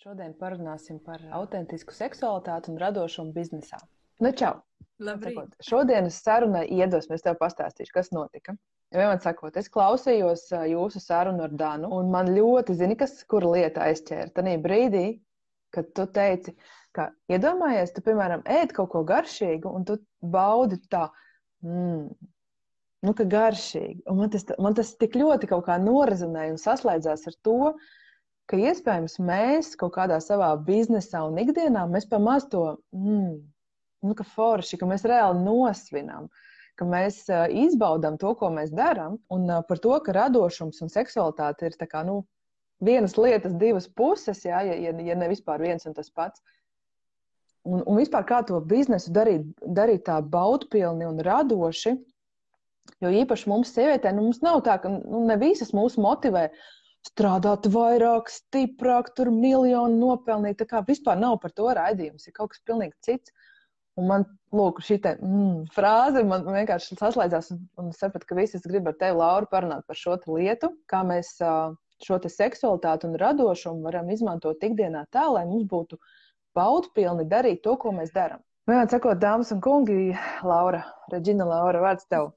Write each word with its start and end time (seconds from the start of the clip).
Šodien 0.00 0.30
parunāsim 0.32 0.96
par 1.04 1.20
autentisku 1.36 1.92
seksualitāti 1.92 2.70
un 2.72 2.78
radošumu 2.80 3.34
biznesā. 3.36 3.76
Nu, 4.24 4.30
čau! 4.32 4.54
Sakot, 5.04 5.58
šodienas 5.64 6.16
sarunai 6.24 6.62
iedvesmu 6.72 7.18
es 7.18 7.24
tev 7.26 7.36
pastāstīšu, 7.42 7.92
kas 7.98 8.08
notika. 8.16 8.54
Vienmēr 8.96 9.20
sakot, 9.20 9.58
es 9.60 9.68
klausījos 9.68 10.46
jūsu 10.70 11.04
sarunu 11.04 11.44
ar 11.44 11.52
Danu, 11.52 11.92
un 11.98 12.08
man 12.14 12.32
ļoti 12.32 12.78
zini, 12.80 12.96
kas 12.96 13.18
kura 13.28 13.52
lieta 13.52 13.84
aizķēra. 13.90 14.32
Tanī 14.40 14.56
brīdī, 14.64 15.04
kad 15.76 15.92
tu 15.92 16.08
teici, 16.16 16.56
ka 16.96 17.10
iedomājies, 17.28 17.92
tu, 17.92 18.00
piemēram, 18.08 18.48
ēd 18.56 18.72
kaut 18.80 18.94
ko 18.96 19.04
garšīgu, 19.12 19.68
un 19.68 19.84
tu 19.84 20.00
baudi 20.24 20.80
tā, 20.88 21.10
mm, 21.60 22.08
nu, 23.04 23.18
ka 23.20 23.28
garšīgi. 23.36 24.06
Un 24.08 24.24
man 24.24 24.32
tas, 24.32 24.48
man 24.56 24.80
tas 24.80 24.96
tik 24.96 25.20
ļoti 25.20 25.52
kaut 25.52 25.68
kā 25.68 25.76
norazunēja 25.84 26.56
un 26.56 26.62
saslēdzās 26.64 27.28
ar 27.28 27.42
to, 27.44 27.74
ka 28.50 28.58
iespējams 28.58 29.18
mēs 29.22 29.74
kaut 29.78 29.94
kādā 29.94 30.18
savā 30.22 30.50
biznesā 30.66 31.22
un 31.28 31.38
ikdienā 31.38 31.84
mēs 31.90 32.08
pamaz 32.10 32.48
to, 32.50 32.64
mm, 32.96 33.36
nu, 34.06 34.16
ka 34.18 34.26
forši, 34.26 34.80
ka 34.80 34.88
mēs 34.90 35.06
reāli 35.06 35.44
nosvinām, 35.44 36.26
ka 36.80 36.88
mēs 36.88 37.22
uh, 37.30 37.46
izbaudām 37.62 38.16
to, 38.18 38.32
ko 38.40 38.50
mēs 38.54 38.72
darām, 38.74 39.20
un 39.30 39.46
uh, 39.46 39.62
par 39.68 39.78
to, 39.82 39.94
ka 40.02 40.16
radošums 40.16 40.80
un 40.82 40.92
seksualitāte 40.92 41.68
ir 41.68 41.76
kā, 41.84 42.02
nu, 42.08 42.22
vienas 42.80 43.16
lietas, 43.20 43.54
divas 43.60 43.86
puses, 43.86 44.42
jā, 44.44 44.62
ja, 44.66 44.78
ja, 44.88 44.94
ja 45.04 45.18
ne 45.18 45.28
vispār 45.30 45.62
viens 45.62 45.86
un 45.86 45.94
tas 45.94 46.10
pats. 46.10 46.42
Un, 47.68 47.82
un 47.84 47.98
vispār 48.00 48.24
kā 48.24 48.40
to 48.48 48.56
biznesu 48.64 49.12
darīt, 49.12 49.44
darīt 49.60 50.06
tā 50.08 50.16
baudpilni 50.24 51.04
un 51.04 51.20
radoši, 51.22 51.92
jo 53.04 53.10
īpaši 53.22 53.50
mums 53.52 53.74
sievietēm, 53.76 54.16
nu, 54.16 54.30
mums 54.30 54.40
nav 54.42 54.62
tā, 54.64 54.78
ka 54.80 54.90
nu, 54.90 55.26
ne 55.28 55.36
visas 55.40 55.74
mūs 55.76 55.98
motivē 56.00 56.48
strādāt 57.06 57.68
vairāk, 57.72 58.30
stiprāk, 58.32 59.12
tur 59.16 59.30
miljonu 59.34 59.96
nopelnīt. 60.00 60.58
Tā 60.60 60.66
kā 60.68 60.82
vispār 60.86 61.18
nav 61.20 61.38
par 61.42 61.54
to 61.56 61.70
raidījums, 61.76 62.26
ir 62.28 62.36
kaut 62.36 62.52
kas 62.54 62.62
pilnīgi 62.66 62.96
cits. 63.06 63.34
Un 63.98 64.06
man, 64.08 64.24
lūk, 64.54 64.78
šī 64.84 65.00
te, 65.02 65.16
mm, 65.18 65.70
frāze 65.74 66.22
man 66.24 66.46
vienkārši 66.46 66.96
saslēdzās, 67.00 67.50
un, 67.54 67.62
un 67.82 67.90
sapratu, 67.96 68.28
ka 68.28 68.38
visi 68.38 68.60
grib 68.64 68.88
ar 68.88 68.96
tevi, 69.00 69.18
Laura, 69.18 69.48
parunāt 69.50 69.84
par 69.88 69.98
šo 69.98 70.16
lietu, 70.30 70.70
kā 70.88 71.02
mēs 71.06 71.34
šo 72.00 72.18
seksualitāti 72.32 73.08
un 73.08 73.18
radošumu 73.20 73.84
varam 73.84 74.08
izmantot 74.14 74.62
ikdienā 74.64 75.04
tā, 75.12 75.26
lai 75.28 75.44
mums 75.48 75.66
būtu 75.68 75.98
baudpilni 76.56 77.26
darīt 77.28 77.62
to, 77.66 77.76
ko 77.76 77.92
mēs 77.96 78.14
darām. 78.14 78.40
Vienmēr 78.68 78.88
sakot, 78.92 79.18
dāmas 79.20 79.50
un 79.54 79.60
kungi, 79.64 80.14
Laura, 80.46 80.84
Reģina 81.12 81.46
Laura, 81.48 81.82
vārds 81.82 82.06
tev. 82.08 82.30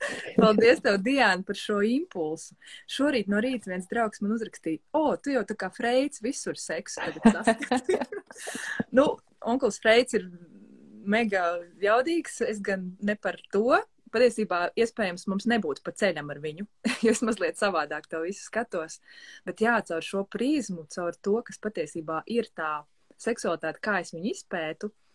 Paldies, 0.40 0.80
tev, 0.82 0.98
Diana, 1.02 1.44
par 1.46 1.58
šo 1.58 1.80
impulsu. 1.86 2.56
Šorīt 2.90 3.30
no 3.32 3.40
rīta 3.42 3.70
viens 3.72 3.88
draugs 3.90 4.22
man 4.22 4.34
uzrakstīja, 4.36 4.82
o, 4.96 5.14
tu 5.16 5.34
jau 5.34 5.44
tā 5.48 5.56
kā 5.58 5.70
Freits 5.74 6.22
visur 6.24 6.58
seksu 6.58 7.02
nu, 8.98 9.06
onkls 9.40 9.80
Freits 9.82 10.18
ir 10.18 10.28
mega 11.02 11.44
jaudīgs, 11.82 12.40
es 12.46 12.62
gan 12.64 12.92
ne 13.02 13.16
par 13.16 13.40
to. 13.54 13.80
Patiesībā, 14.12 14.66
iespējams, 14.76 15.22
mums 15.32 15.46
nebūtu 15.48 15.80
pa 15.86 15.94
ceļam 15.96 16.28
ar 16.34 16.40
viņu, 16.42 16.66
jo 17.00 17.12
es 17.14 17.22
mazliet 17.24 17.56
savādāk 17.56 18.10
to 18.12 18.20
visu 18.26 18.44
skatos. 18.44 18.98
Bet 19.48 19.62
jā, 19.64 19.78
caur 19.88 20.04
šo 20.04 20.26
prizmu, 20.28 20.84
caur 20.92 21.16
to, 21.16 21.38
kas 21.46 21.56
patiesībā 21.62 22.20
ir 22.28 22.50
tā 22.52 22.82
seksualitāte, 23.22 23.80
kā 23.80 24.02
es 24.02 24.12
viņu 24.12 24.34
izpētu, 24.34 24.90
Uh, 24.92 25.11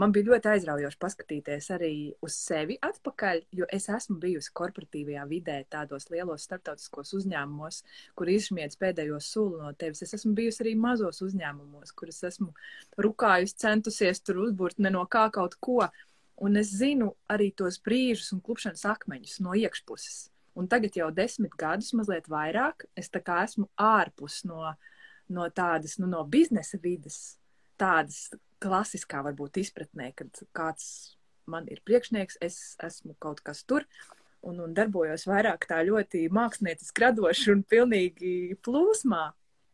man 0.00 0.12
bija 0.12 0.30
ļoti 0.30 0.48
aizraujoši 0.54 0.98
paskatīties 1.02 1.66
arī 1.74 1.92
uz 2.24 2.36
sevi 2.40 2.78
atpakaļ, 2.80 3.42
jo 3.58 3.66
es 3.68 3.90
esmu 3.92 4.16
bijusi 4.22 4.52
korporatīvajā 4.56 5.24
vidē, 5.28 5.56
tādos 5.68 6.08
lielos 6.12 6.46
starptautiskos 6.48 7.12
uzņēmumos, 7.18 7.82
kur 8.16 8.30
izšmiedz 8.32 8.78
pēdējo 8.80 9.18
sulu 9.20 9.60
no 9.60 9.72
tevis. 9.76 10.00
Es 10.06 10.16
esmu 10.16 10.32
bijusi 10.38 10.64
arī 10.64 10.72
mazos 10.80 11.20
uzņēmumos, 11.26 11.92
kur 11.92 12.08
es 12.08 12.22
esmu 12.30 12.54
rukājusi, 13.04 13.58
centusies 13.60 14.24
tur 14.24 14.40
uzbūrt 14.46 14.80
ne 14.80 14.94
no 14.94 15.04
kā 15.04 15.26
kaut 15.34 15.58
ko. 15.60 15.82
Un 16.40 16.56
es 16.56 16.72
zinu 16.80 17.10
arī 17.28 17.50
tos 17.52 17.76
brīžus 17.84 18.32
un 18.32 18.40
klupšanas 18.40 18.86
akmeņus 18.88 19.42
no 19.44 19.52
iekšpuses. 19.60 20.30
Un 20.56 20.70
tagad 20.72 20.96
jau 20.96 21.10
desmit 21.12 21.52
gadus, 21.60 21.92
mazliet 21.92 22.32
vairāk, 22.32 22.88
es 22.96 23.12
esmu 23.12 23.68
ārpus 23.76 24.40
no, 24.48 24.72
no 25.28 25.50
tādas, 25.52 25.98
nu, 26.00 26.08
no 26.08 26.24
biznesa 26.24 26.80
vidas, 26.80 27.36
tādas 27.80 28.28
klasiskā 28.60 29.22
varbūt 29.24 29.60
izpratnē, 29.62 30.10
kad 30.16 30.42
kāds 30.56 31.16
man 31.50 31.68
ir 31.72 31.80
priekšnieks, 31.86 32.38
es 32.44 32.76
esmu 32.84 33.16
kaut 33.22 33.42
kas 33.44 33.64
tur. 33.64 33.86
Un, 34.46 34.60
un 34.64 34.72
darbojos 34.72 35.26
vairāk 35.28 35.66
tā 35.68 35.82
ļoti 35.84 36.24
mākslinieciski 36.32 37.04
radoši 37.04 37.50
un 37.52 37.64
pilnīgi 37.68 38.34
plūsmā. 38.64 39.26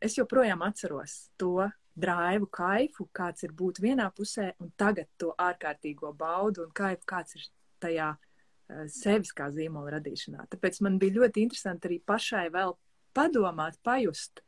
Es 0.02 0.16
joprojām 0.18 0.64
atceros 0.66 1.28
to 1.38 1.68
drāvu, 1.96 2.48
kaifu, 2.52 3.06
kāds 3.14 3.46
ir 3.46 3.54
būt 3.56 3.78
vienā 3.84 4.08
pusē, 4.14 4.50
un 4.60 4.72
tagad 4.76 5.08
to 5.20 5.30
ārkārtīgo 5.40 6.10
baudu 6.18 6.66
un 6.66 6.74
kaifu, 6.76 7.06
kāds 7.08 7.38
ir 7.38 7.46
tajā 7.82 8.10
uh, 8.16 8.82
sevis 8.92 9.32
kā 9.36 9.48
zīmola 9.54 9.94
radīšanā. 9.96 10.48
Tāpēc 10.52 10.82
man 10.84 10.98
bija 11.00 11.20
ļoti 11.20 11.46
interesanti 11.46 11.88
arī 11.88 12.00
pašai 12.02 12.48
vēl 12.52 12.74
padomāt, 13.16 13.78
pajust, 13.86 14.42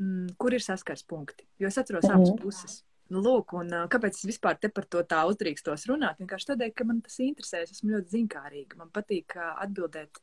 mm, 0.00 0.34
kur 0.40 0.56
ir 0.56 0.64
saskars 0.64 1.04
punkti. 1.06 1.46
Jo 1.60 1.68
es 1.68 1.78
atceros 1.78 2.08
mm 2.08 2.10
-hmm. 2.10 2.32
abas 2.32 2.42
puses. 2.42 2.84
Nu, 3.08 3.22
lūk, 3.24 3.54
un 3.56 3.70
kāpēc 3.88 4.18
es 4.18 4.26
vispār 4.28 4.58
te 4.60 4.68
par 4.68 4.84
to 4.84 5.00
tā 5.08 5.22
uzdrīkstos 5.30 5.86
runāt? 5.88 6.18
Vienkārši 6.20 6.50
tādēļ, 6.50 6.72
ka 6.76 6.84
man 6.84 6.98
tas 7.04 7.14
interesē, 7.24 7.62
es 7.64 7.72
esmu 7.72 7.94
ļoti 7.94 8.12
zinkārīga. 8.18 8.76
Man 8.82 8.90
patīk 8.92 9.32
atbildēt 9.38 10.20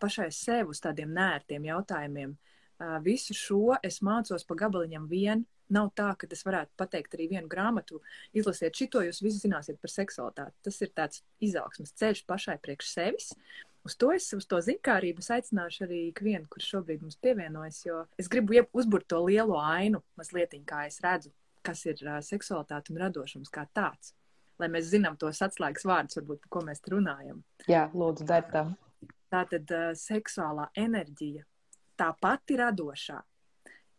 pašai 0.00 0.30
sev 0.32 0.72
uz 0.72 0.80
tādiem 0.80 1.12
nērtiem 1.12 1.68
jautājumiem. 1.68 2.32
Visu 3.04 3.36
šo 3.36 3.76
es 3.84 4.00
mācos 4.04 4.48
pa 4.48 4.56
gabaliņam 4.64 5.04
vien. 5.12 5.44
Nav 5.68 5.90
tā, 5.98 6.12
ka 6.16 6.28
es 6.30 6.44
varētu 6.46 6.72
pateikt 6.78 7.16
arī 7.18 7.28
vienu 7.34 7.50
grāmatu, 7.50 7.98
izlasiet 8.32 8.76
šito, 8.78 9.00
jūs 9.02 9.18
visi 9.20 9.42
zināsiet 9.42 9.80
par 9.82 9.90
seksualitāti. 9.90 10.54
Tas 10.62 10.76
ir 10.80 10.92
tāds 10.94 11.24
izaugsmas 11.42 11.92
ceļš 12.00 12.22
pašai 12.30 12.54
priekš 12.62 12.92
sevis. 12.92 13.32
Uz 13.84 13.96
to 13.98 14.12
es, 14.14 14.30
uz 14.32 14.46
to 14.48 14.60
zinkārību 14.62 15.26
aicināšu 15.36 15.84
arī 15.84 16.04
ikvienu, 16.12 16.46
kurš 16.48 16.70
šobrīd 16.76 17.02
mums 17.02 17.18
pievienojas, 17.20 17.82
jo 17.84 18.04
es 18.16 18.30
gribu 18.30 18.62
uzburt 18.72 19.10
to 19.10 19.20
lielo 19.26 19.58
ainu 19.60 20.00
mazliet, 20.16 20.54
kā 20.64 20.86
es 20.86 21.02
redzu 21.04 21.34
kas 21.66 21.84
ir 21.88 22.00
uh, 22.06 22.20
seksualitāte 22.24 22.94
un 22.94 23.02
radošums 23.04 23.52
kā 23.52 23.66
tāds. 23.76 24.14
Lai 24.60 24.70
mēs 24.72 24.88
zinām 24.88 25.18
tos 25.20 25.42
atslēgas 25.44 25.84
vārdus, 25.84 26.16
varbūt, 26.20 26.44
par 26.46 26.52
ko 26.54 26.64
mēs 26.64 26.80
runājam. 26.88 27.42
Jā, 27.68 27.86
lūdzu, 27.92 28.24
dari 28.28 28.52
tā. 28.54 28.64
Tā 29.32 29.42
tad 29.50 29.72
uh, 29.74 29.88
seksuālā 29.98 30.70
enerģija, 30.86 31.44
tā 32.00 32.12
pati 32.22 32.56
radošā. 32.60 33.18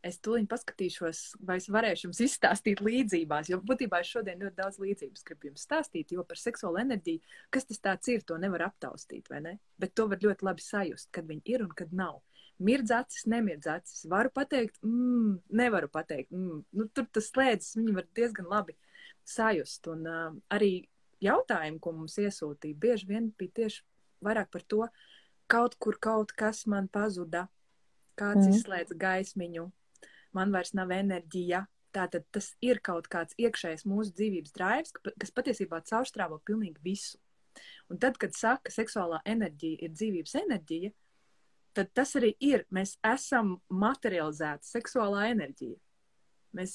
Es 0.07 0.19
tūlīt 0.23 0.45
paskatīšos, 0.47 1.22
vai 1.44 1.57
es 1.59 1.67
varēšu 1.73 2.07
jums 2.07 2.19
izstāstīt 2.23 2.79
līdzībās, 2.85 3.50
jo 3.51 3.57
būtībā 3.66 3.99
es 4.03 4.11
šodien 4.13 4.39
ļoti 4.45 4.55
daudz 4.59 4.78
līdzības 4.79 5.25
gribu 5.28 5.49
jums 5.49 5.66
stāstīt, 5.67 6.13
jo 6.13 6.23
par 6.23 6.39
seksuālu 6.39 6.79
enerģiju, 6.85 7.23
kas 7.53 7.67
tas 7.67 7.81
tāds 7.84 8.11
ir, 8.13 8.23
to 8.23 8.38
nevar 8.39 8.67
aptaustīt, 8.69 9.28
vai 9.34 9.41
ne? 9.44 9.55
Bet 9.81 9.95
to 9.97 10.05
var 10.07 10.22
ļoti 10.23 10.47
labi 10.47 10.63
sajust, 10.63 11.09
kad 11.11 11.28
viņi 11.28 11.44
ir 11.53 11.66
un 11.66 11.73
kad 11.75 11.91
nav 11.97 12.22
mirdz 12.63 12.91
acis, 12.95 13.25
nemirdz 13.29 13.68
acis. 13.72 14.06
Varu 14.09 14.31
pateikt, 14.34 14.79
mm, 14.84 15.40
nevaru 15.59 15.90
pateikt. 15.91 16.31
Mm. 16.31 16.63
Nu, 16.72 16.88
tur 16.94 17.07
tas 17.13 17.29
slēdzas, 17.31 17.75
viņi 17.78 17.95
var 17.97 18.07
diezgan 18.18 18.50
labi 18.51 18.78
sajust. 19.28 19.88
Un 19.94 20.07
uh, 20.07 20.31
arī 20.53 20.88
jautājumi, 21.23 21.81
ko 21.81 21.94
mums 21.97 22.17
iesūtīja, 22.22 22.79
bieži 22.81 23.09
vien 23.09 23.29
bija 23.38 23.62
tieši 23.62 23.84
vairāk 24.25 24.51
par 24.53 24.66
to, 24.67 24.84
kaut 25.51 25.78
kur 25.79 25.97
kaut 26.01 26.34
kas 26.38 26.66
man 26.67 26.90
pazuda, 26.91 27.47
kāds 28.19 28.47
mm. 28.47 28.56
izslēdz 28.56 28.97
gaismiņu, 29.00 29.67
man 30.35 30.53
vairs 30.53 30.73
nav 30.78 30.94
enerģija. 30.96 31.66
Tātad 31.96 32.25
tas 32.35 32.51
ir 32.62 32.81
kaut 32.84 33.07
kāds 33.09 33.34
iekšējs 33.41 33.85
mūsu 33.88 34.12
dzīvības 34.17 34.51
drives, 34.53 34.91
kas 34.94 35.31
patiesībā 35.34 35.79
caurstrāvo 35.88 36.38
pilnīgi 36.46 36.84
visu. 36.84 37.17
Un 37.90 37.97
tad, 37.97 38.19
kad 38.22 38.35
saka, 38.38 38.67
ka 38.67 38.73
seksuālā 38.75 39.22
enerģija 39.25 39.88
ir 39.88 39.94
dzīvības 39.96 40.35
enerģija, 40.44 40.91
tad 41.77 41.91
tas 41.93 42.15
arī 42.17 42.33
ir. 42.43 42.65
Mēs 42.73 42.95
esam 43.05 43.57
materializēta 43.69 44.65
seksuālā 44.65 45.27
enerģija. 45.33 45.77
Mēs 46.57 46.73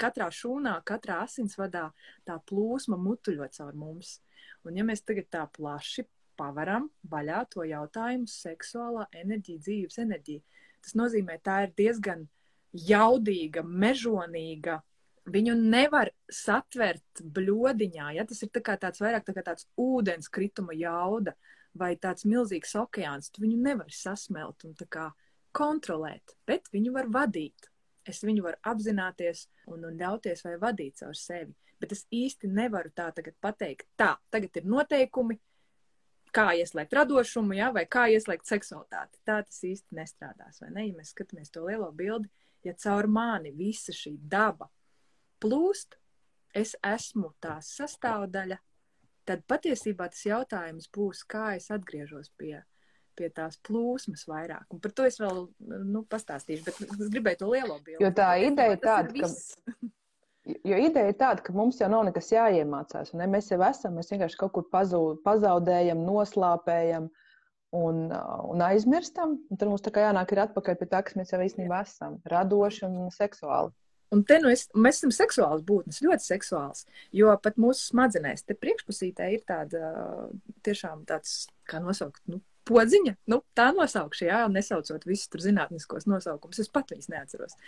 katrā 0.00 0.28
šūnā, 0.34 0.76
katrā 0.86 1.22
asinsvadā 1.24 1.88
tā 2.26 2.38
plūsma 2.50 2.98
mutuļo 3.00 3.48
caur 3.56 3.74
mums. 3.78 4.18
Un 4.64 4.78
ja 4.78 4.86
mēs 4.86 5.02
tagad 5.06 5.30
tā 5.32 5.44
plaši 5.56 6.06
pavaram 6.38 6.88
vaļā 7.10 7.44
to 7.50 7.66
jautājumu 7.66 8.30
seksuālā 8.30 9.06
enerģija, 9.20 9.62
dzīves 9.62 10.00
enerģija, 10.02 10.42
tas 10.82 10.96
nozīmē, 10.98 11.38
tā 11.44 11.60
ir 11.66 11.74
diezgan 11.78 12.26
jaudīga, 12.74 13.62
mežonīga. 13.62 14.80
Viņu 15.30 15.54
nevar 15.56 16.10
satvert 16.28 17.22
bļodiņā, 17.22 18.10
ja 18.18 18.26
tas 18.28 18.42
ir 18.44 18.50
tā 18.52 18.60
kā 18.64 18.74
tāds 18.80 19.00
vairāk 19.00 19.24
tā 19.24 19.32
kā 19.36 19.44
tāds 19.46 19.68
ūdens 19.80 20.28
krituma 20.28 20.74
jauda. 20.76 21.32
Uh, 21.32 21.54
vai 21.78 21.94
tāds 22.00 22.26
milzīgs 22.28 22.74
okeāns, 22.78 23.30
tu 23.30 23.44
viņu 23.44 23.60
nevari 23.62 23.94
sasmelt 23.94 24.64
un 24.64 24.74
tā 24.78 24.86
kā 24.90 25.08
kontrolēt, 25.54 26.36
bet 26.46 26.70
viņu 26.72 26.94
var 26.94 27.10
vadīt. 27.10 27.70
Es 28.04 28.20
viņu 28.24 28.44
varu 28.44 28.60
apzināties 28.68 29.46
un, 29.72 29.86
un 29.88 29.96
ļauties 29.96 30.44
vai 30.44 30.58
vadīt 30.60 31.00
caur 31.00 31.16
sevi. 31.16 31.54
Bet 31.80 31.94
es 31.96 32.04
īsti 32.12 32.50
nevaru 32.52 32.92
tā 32.94 33.08
tagad 33.16 33.36
pateikt, 33.42 33.88
tā, 33.98 34.14
tagad 34.32 34.60
ir 34.60 34.68
noteikumi, 34.68 35.38
kā 36.34 36.50
ieslēgt 36.58 36.94
radošumu, 36.96 37.54
ja, 37.56 37.70
vai 37.74 37.84
kā 37.90 38.06
ieslēgt 38.12 38.48
seksualitāti. 38.50 39.20
Tā 39.26 39.40
tas 39.46 39.60
īsti 39.66 39.96
nestrādās, 39.96 40.60
vai 40.62 40.70
ne? 40.74 40.88
Ja 40.88 40.98
mēs 40.98 41.12
skatāmies 41.14 41.52
to 41.54 41.64
lielo 41.66 41.90
bildi, 41.94 42.30
ja 42.66 42.74
caur 42.80 43.08
mani 43.10 43.52
visa 43.54 43.94
šī 43.94 44.16
daba 44.18 44.68
plūst, 45.42 45.98
es 46.54 46.74
esmu 46.84 47.34
tās 47.42 47.70
sastāvdaļa, 47.78 48.58
tad 49.28 49.42
patiesībā 49.50 50.08
tas 50.12 50.22
jautājums 50.26 50.88
būs, 50.94 51.24
kā 51.28 51.54
es 51.58 51.70
atgriežos 51.74 52.30
pie, 52.38 52.58
pie 53.18 53.30
tās 53.34 53.58
plūsmas 53.66 54.26
vairāk. 54.30 54.66
Un 54.74 54.82
par 54.84 54.94
to 54.96 55.06
es 55.08 55.18
vēl 55.22 55.44
nu, 55.88 56.04
pastāstīšu, 56.10 56.64
bet 56.66 56.80
es 56.84 57.12
gribēju 57.12 57.42
to 57.42 57.50
lielo 57.52 57.78
bildi. 57.80 58.02
Jo 58.04 58.12
tā 58.14 58.34
ideja 58.42 58.76
ir 58.76 58.82
tāda, 58.84 59.12
ka. 59.20 59.30
Jo 60.44 60.76
ideja 60.76 61.08
ir 61.08 61.14
tāda, 61.16 61.40
ka 61.40 61.54
mums 61.56 61.78
jau 61.80 61.86
nav 61.88 62.02
nekas 62.04 62.26
jāiemācās. 62.28 63.14
Ne? 63.16 63.24
Mēs 63.32 63.46
jau 63.48 63.56
esam, 63.64 63.94
mēs 63.96 64.10
vienkārši 64.12 64.36
kaut 64.42 64.52
kur 64.52 64.66
pazūd, 64.68 65.22
pazaudējam, 65.24 66.02
noslāpējam 66.04 67.06
un, 67.72 68.02
un 68.12 68.64
aizmirstam. 68.66 69.38
Un 69.48 69.60
tad 69.60 69.70
mums 69.70 69.80
tā 69.86 69.94
kā 69.94 70.04
jānāk 70.04 70.34
atpakaļ 70.44 70.76
pie 70.82 70.88
tā, 70.90 71.00
kas 71.06 71.16
mēs 71.16 71.32
jau 71.32 71.40
īstenībā 71.40 71.80
esam- 71.86 72.18
radoši 72.34 72.84
un 72.90 73.08
seksuāli. 73.14 73.72
Un 74.14 74.22
te 74.28 74.38
nu 74.42 74.50
es, 74.52 74.66
mēs 74.78 75.00
esam 75.00 75.12
seksuāls 75.14 75.64
būtnes, 75.66 76.02
ļoti 76.04 76.26
seksuāls, 76.28 76.84
jo 77.16 77.34
pat 77.42 77.58
mūsu 77.60 77.90
smadzenēs, 77.90 78.46
te 78.46 78.56
priekšpusītē 78.58 79.30
ir 79.34 79.44
tāda 79.48 79.92
tiešām 80.66 81.02
tāds, 81.08 81.48
kā 81.70 81.82
nosaukt, 81.82 82.22
nu, 82.30 82.38
podziņa, 82.68 83.16
nu, 83.32 83.40
tā 83.58 83.68
nosaukšu, 83.76 84.28
jā, 84.28 84.44
nesaucot 84.52 85.04
visus 85.08 85.30
tur 85.32 85.42
zinātniskos 85.44 86.08
nosaukumus, 86.10 86.62
es 86.62 86.72
pat 86.72 86.94
viņus 86.94 87.10
neatceros. 87.12 87.58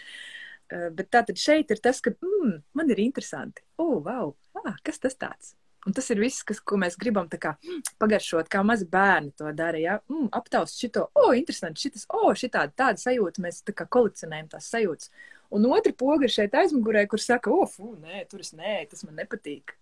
Uh, 0.66 0.88
bet 0.96 1.12
tā 1.14 1.22
tad 1.26 1.38
šeit 1.38 1.70
ir 1.70 1.82
tas, 1.82 2.00
ka, 2.02 2.14
mm, 2.14 2.56
man 2.78 2.90
ir 2.90 3.02
interesanti, 3.04 3.62
o, 3.78 3.96
oh, 3.96 4.02
wow, 4.06 4.34
ah, 4.62 4.74
kas 4.86 5.02
tas 5.02 5.18
tāds? 5.18 5.54
Un 5.86 5.94
tas 5.94 6.08
ir 6.10 6.18
viss, 6.18 6.42
kas, 6.42 6.58
ko 6.66 6.78
mēs 6.82 6.96
gribam 6.98 7.28
kā, 7.30 7.52
mm, 7.62 7.94
pagaršot, 8.02 8.48
kā 8.50 8.64
mazi 8.66 8.88
bērni 8.90 9.30
to 9.38 9.52
dara. 9.54 9.78
Ja? 9.78 10.00
Mm, 10.10 10.26
aptaust 10.34 10.80
šito, 10.82 11.04
o, 11.14 11.28
oh, 11.28 11.36
interesanti, 11.38 11.84
šitas, 11.84 12.08
o, 12.10 12.24
oh, 12.26 12.32
šitāda 12.34 12.74
tāda 12.74 12.98
sajūta, 12.98 13.44
mēs 13.44 13.62
tā 13.62 13.74
kā 13.76 13.86
kolekcionējam 13.86 14.50
tās 14.56 14.66
sajūtas. 14.74 15.12
Un 15.54 15.66
otra 15.70 15.92
poga 15.94 16.26
ir 16.26 16.32
šeit 16.34 16.54
aizmugurē, 16.58 17.04
kur 17.10 17.22
saka, 17.22 17.52
o, 17.52 17.66
fū, 17.70 17.94
nē, 18.02 18.24
tur 18.30 18.42
es 18.42 18.52
nē, 18.56 18.78
tas 18.90 19.04
man 19.06 19.18
nepatīk. 19.20 19.76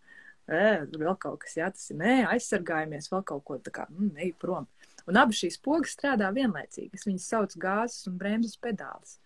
Ē, 0.44 0.84
vēl 0.92 1.16
kaut 1.16 1.40
kas, 1.44 1.56
jā, 1.56 1.70
tas 1.72 1.88
ir 1.88 1.96
nē, 2.02 2.16
aizsargājamies, 2.34 3.08
vēl 3.12 3.22
kaut 3.30 3.44
ko 3.48 3.56
tā 3.64 3.72
kā, 3.72 3.86
mm, 3.88 4.12
ej 4.26 4.34
prom. 4.40 4.66
Un 5.08 5.20
abas 5.20 5.40
šīs 5.40 5.56
pogas 5.64 5.94
strādā 5.96 6.28
vienlaicīgi. 6.36 6.92
Es 6.96 7.06
viņas 7.08 7.28
saucu 7.32 7.60
gāzes 7.60 8.08
un 8.10 8.18
bremzes 8.20 8.60
pedālis. 8.60 9.18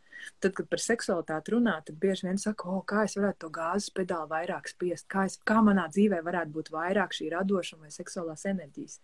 Tad, 0.42 0.52
kad 0.58 0.66
par 0.70 0.82
seksualitāti 0.82 1.54
runā, 1.54 1.76
tad 1.86 1.98
bieži 2.02 2.26
vien 2.26 2.40
saka, 2.42 2.66
oh, 2.70 2.80
kā 2.86 3.04
es 3.06 3.14
varētu 3.18 3.44
to 3.44 3.50
gāzes 3.54 3.92
pedāli 3.94 4.30
vairāk 4.32 4.70
spiest, 4.70 5.06
kā, 5.10 5.24
es, 5.30 5.38
kā 5.46 5.60
manā 5.64 5.86
dzīvē 5.94 6.18
varētu 6.26 6.54
būt 6.56 6.72
vairāk 6.74 7.14
šī 7.14 7.30
radošuma 7.34 7.86
vai 7.86 7.94
seksuālās 7.94 8.44
enerģijas. 8.50 8.98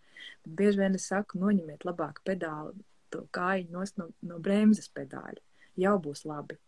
Bet 0.44 0.56
bieži 0.60 0.82
vien 0.82 0.98
es 0.98 1.06
saku, 1.10 1.38
noņemiet 1.42 1.86
labāk 1.86 2.20
pedāli, 2.26 2.74
to 3.14 3.24
kājiņu 3.34 3.86
no, 4.00 4.08
no 4.30 4.40
bremzes 4.42 4.90
pedāļa. 4.94 5.42
Jau 5.84 5.96
būs 6.02 6.26
labi. 6.26 6.58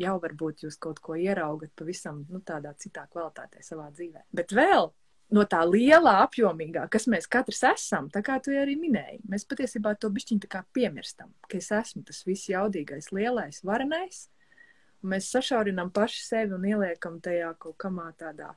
Jau 0.00 0.16
varbūt 0.22 0.64
jūs 0.64 0.78
kaut 0.80 1.02
ko 1.04 1.14
ieraugat 1.20 1.72
pavisam 1.76 2.22
nu, 2.32 2.40
tādā 2.40 2.72
citā 2.80 3.04
kvalitātē 3.12 3.60
savā 3.64 3.90
dzīvē. 3.92 4.24
Bet 4.32 4.54
vēl 4.56 4.88
no 5.32 5.44
tā 5.48 5.62
lielā, 5.68 6.18
apjomīgā, 6.26 6.86
kas 6.92 7.06
mēs 7.10 7.28
katrs 7.30 7.62
esam, 7.72 8.08
tā 8.12 8.22
kā 8.24 8.38
tu 8.42 8.54
arī 8.56 8.76
minēji, 8.80 9.22
mēs 9.28 9.46
patiesībā 9.48 9.94
to 10.00 10.10
kā 10.48 10.62
piemirstam, 10.72 11.32
ka 11.48 11.58
es 11.58 11.70
esmu 11.72 12.04
tas 12.08 12.22
viss 12.26 12.50
jaudīgais, 12.52 13.12
lielais, 13.12 13.62
varenais, 13.64 14.26
mēs 15.02 15.30
sašaurinām 15.32 15.92
paši 15.92 16.24
sevi 16.24 16.56
un 16.56 16.66
ieliekam 16.68 17.20
tajā 17.20 17.54
kaut 17.58 17.78
kamā 17.80 18.12
tādā. 18.18 18.52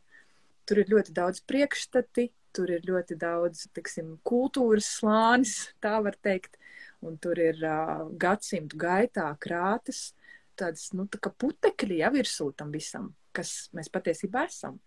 Tur 0.66 0.82
ir 0.82 0.90
ļoti 0.90 1.14
daudz 1.14 1.42
priekšstati, 1.46 2.30
tur 2.56 2.72
ir 2.72 2.86
ļoti 2.88 3.18
daudz, 3.20 3.68
tiksim, 3.76 4.16
kultūras 4.26 4.88
slānis, 5.00 5.56
tā 5.84 5.98
var 6.04 6.16
teikt, 6.24 6.58
un 7.06 7.18
tur 7.22 7.40
ir 7.40 7.60
uh, 7.62 8.08
gadsimtu 8.20 8.80
gaitā 8.80 9.28
krātas, 9.42 10.14
tādas, 10.60 10.90
nu, 10.96 11.08
tā 11.12 11.32
putekļi 11.32 12.02
jau 12.02 12.12
virsū 12.16 12.50
tam 12.58 12.72
visam, 12.74 13.12
kas 13.36 13.70
mēs 13.76 13.92
patiesībā 13.94 14.46
esam. 14.50 14.80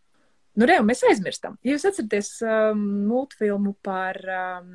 Nu, 0.59 0.67
re, 0.67 0.81
mēs 0.83 1.05
aizmirstam. 1.07 1.59
Ja 1.63 1.77
jūs 1.77 1.87
atceraties 1.87 2.33
um, 2.43 2.81
multfilmu 3.07 3.77
par 3.85 4.19
um, 4.35 4.73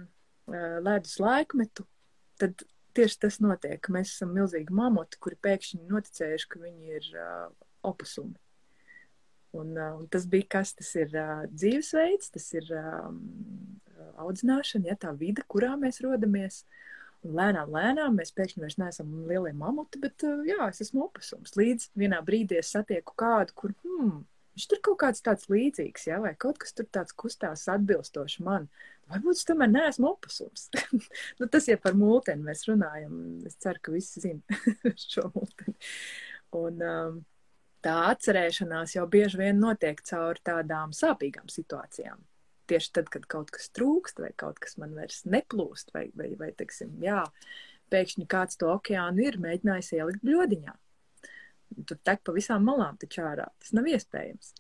uh, 0.48 0.78
ledus 0.86 1.18
laikmetu, 1.20 1.84
tad 2.40 2.64
tieši 2.96 3.20
tas 3.26 3.40
notiek. 3.44 3.90
Mēs 3.92 4.14
esam 4.16 4.32
milzīgi 4.38 4.74
mamoti, 4.76 5.20
kuri 5.24 5.40
pēkšņi 5.44 5.82
noticējuši, 5.90 6.50
ka 6.54 6.62
viņi 6.64 6.98
ir 7.00 7.10
uh, 7.18 7.50
opusumi. 7.90 8.38
Un, 9.54 9.76
uh, 9.76 9.98
un 10.00 10.08
tas 10.14 10.26
bija 10.30 10.48
kas, 10.56 10.72
tas 10.78 10.94
ir 10.98 11.12
uh, 11.12 11.44
dzīvesveids, 11.52 12.32
tas 12.34 12.48
ir 12.56 12.70
um, 12.78 13.20
audzināšana, 14.24 14.94
ja 14.94 14.98
tā 15.00 15.12
vide, 15.18 15.44
kurā 15.50 15.76
mēs 15.80 16.02
rodamies. 16.06 16.64
Un 16.64 16.93
lēnām, 17.24 17.72
lēnām 17.74 18.20
mēs 18.20 18.34
pēkšņi 18.36 18.64
vairs 18.64 18.80
neesam 18.82 19.16
lielie 19.30 19.54
mamuti, 19.58 20.02
bet 20.04 20.26
uh, 20.28 20.44
jā, 20.48 20.68
es 20.70 20.84
esmu 20.88 21.08
opusums. 21.08 21.56
Līdz 21.60 21.90
vienā 22.00 22.20
brīdī 22.26 22.60
es 22.60 22.74
satieku 22.76 23.16
kādu, 23.20 23.56
kur, 23.60 23.76
hmm, 23.86 24.22
Viņš 24.54 24.68
tur 24.70 24.80
kaut 24.86 25.00
kāds 25.02 25.24
tāds 25.26 25.48
līdzīgs, 25.50 26.04
ja, 26.12 26.20
vai 26.22 26.36
kaut 26.38 26.60
kas 26.62 26.76
tur 26.78 26.86
tāds 26.94 27.16
kustās 27.18 27.66
atbilstoši 27.74 28.44
man. 28.46 28.68
Varbūt 29.10 29.40
es 29.40 29.48
tomēr 29.50 29.72
neesmu 29.72 30.12
opusums. 30.12 30.68
nu, 31.40 31.48
tas 31.50 31.68
jau 31.70 31.80
par 31.82 31.98
mūteni 31.98 32.46
mēs 32.46 32.68
runājam. 32.70 33.16
Es 33.50 33.58
ceru, 33.64 33.82
ka 33.82 33.94
visi 33.96 34.22
zina 34.22 34.60
šo 35.10 35.26
mūteni. 35.34 35.74
Un, 36.60 36.86
um, 36.86 37.18
tā 37.84 37.96
atcerēšanās 38.12 38.94
jau 39.00 39.08
bieži 39.10 39.42
vien 39.42 39.58
notiek 39.60 40.06
caur 40.06 40.38
tādām 40.46 40.94
sāpīgām 40.94 41.50
situācijām. 41.50 42.22
Tieši 42.72 42.94
tad, 42.96 43.10
kad 43.12 43.26
kaut 43.28 43.52
kas 43.52 43.70
trūkst, 43.76 44.22
vai 44.24 44.32
kaut 44.40 44.60
kas 44.64 44.78
man 44.80 44.94
vairs 44.96 45.26
neplūst, 45.28 45.92
vai, 45.96 46.08
vai, 46.16 46.30
vai 46.40 46.54
teiksim, 46.56 46.96
jā, 47.04 47.26
pēkšņi 47.92 48.28
kāds 48.32 48.58
to 48.58 48.70
okeānu 48.72 49.26
ir 49.28 49.42
mēģinājis 49.44 49.94
ielikt 50.00 50.24
bļodiņā 50.24 50.78
tur 51.88 52.00
tek 52.06 52.22
pa 52.26 52.34
visām 52.36 52.66
malām 52.68 52.98
taču 53.02 53.24
ārā. 53.26 53.48
Tas 53.62 53.74
nav 53.76 53.88
iespējams. 53.90 54.54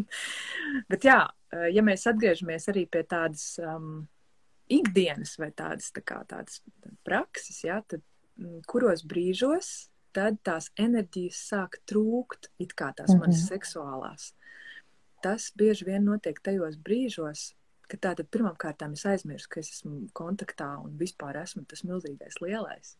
Bet 0.90 1.06
jā, 1.06 1.20
ja 1.72 1.84
mēs 1.86 2.06
atgriežamies 2.10 2.68
arī 2.72 2.84
pie 2.90 3.04
tādas 3.08 3.54
um, 3.62 4.06
ikdienas 4.72 5.36
vai 5.40 5.50
tādas, 5.56 5.90
tā 5.94 6.02
kā, 6.06 6.22
tādas 6.28 6.60
prakses, 7.06 7.62
jā, 7.66 7.80
tad 7.88 8.02
mm, 8.40 8.64
kuros 8.70 9.04
brīžos 9.08 9.90
tad 10.14 10.38
tās 10.46 10.70
enerģijas 10.78 11.40
sāk 11.50 11.80
trūkt, 11.90 12.52
it 12.62 12.74
kā 12.78 12.92
tās 12.94 13.10
mm 13.10 13.16
-hmm. 13.16 13.20
manas 13.26 13.48
seksuālās. 13.50 14.32
Tas 15.24 15.50
bieži 15.56 15.86
vien 15.88 16.04
notiek 16.04 16.40
tajos 16.44 16.76
brīžos, 16.76 17.46
ka 17.88 18.00
tātad 18.08 18.28
pirmām 18.32 18.58
kārtām 18.60 18.92
es 18.98 19.06
aizmirstu, 19.08 19.54
ka 19.54 19.62
es 19.64 19.72
esmu 19.78 20.10
kontaktā 20.16 20.74
un 20.82 20.98
vispār 21.00 21.40
esmu 21.40 21.64
tas 21.70 21.84
milzīgais 21.88 22.42
lielais 22.44 22.96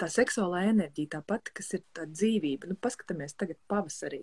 tā 0.00 0.08
seksuālā 0.12 0.66
enerģija, 0.70 1.16
tā 1.16 1.20
pati, 1.26 1.52
kas 1.56 1.72
ir 1.76 1.84
tā 1.96 2.06
dzīvība. 2.08 2.70
Nu, 2.70 2.76
paskatāmies 2.80 3.36
tagad 3.38 3.58
pavasarī. 3.70 4.22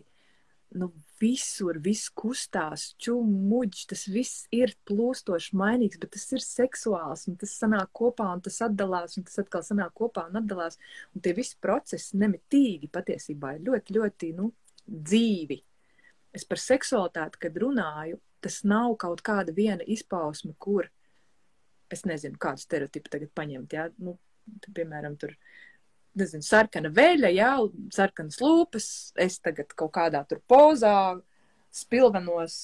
Nu, 0.73 0.87
visur 1.21 1.77
viss 1.85 2.09
kustās, 2.17 2.87
čūmuģis, 3.03 3.83
tas 3.91 4.05
viss 4.09 4.47
ir 4.53 4.73
plūstoši 4.89 5.53
mainīgs, 5.59 5.99
bet 6.01 6.15
tas 6.15 6.25
ir 6.33 6.41
seksuāls, 6.41 7.27
un 7.29 7.37
tas 7.41 7.53
sanāk 7.61 7.91
kopā, 7.93 8.31
un 8.33 8.41
tas 8.41 8.57
atdalās, 8.65 9.19
un 9.19 9.27
tas 9.27 9.37
atkal 9.43 9.61
sanāk 9.65 9.93
kopā 9.99 10.25
un 10.31 10.41
atdalās. 10.41 10.79
Un 11.13 11.25
tie 11.25 11.35
visi 11.37 11.59
procesi 11.61 12.17
nemitīgi 12.21 12.89
patiesībā 12.93 13.53
ir 13.57 13.69
ļoti, 13.69 13.97
ļoti, 13.99 14.31
nu, 14.39 14.49
dzīvi. 14.89 15.61
Es 16.33 16.45
par 16.49 16.61
seksualitāti, 16.61 17.39
kad 17.45 17.57
runāju, 17.61 18.19
tas 18.43 18.63
nav 18.67 18.95
kaut 19.01 19.21
kāda 19.25 19.53
viena 19.55 19.85
izpausme, 19.85 20.55
kur, 20.59 20.89
es 21.93 22.03
nezinu, 22.09 22.39
kādu 22.41 22.63
stereotipu 22.63 23.11
tagad 23.13 23.31
paņemt, 23.37 23.75
jā, 23.75 23.87
nu, 24.01 24.17
piemēram, 24.73 25.15
tur, 25.21 25.35
nezinu, 26.19 26.45
sarkana 26.45 26.91
veļa, 26.93 27.31
jā, 27.33 27.51
sarkanas 27.93 28.41
lūpas, 28.43 28.87
es 29.21 29.39
tagad 29.43 29.73
kaut 29.77 29.93
kādā 29.95 30.23
tur 30.29 30.41
pozā, 30.49 30.95
spilvenos 31.73 32.55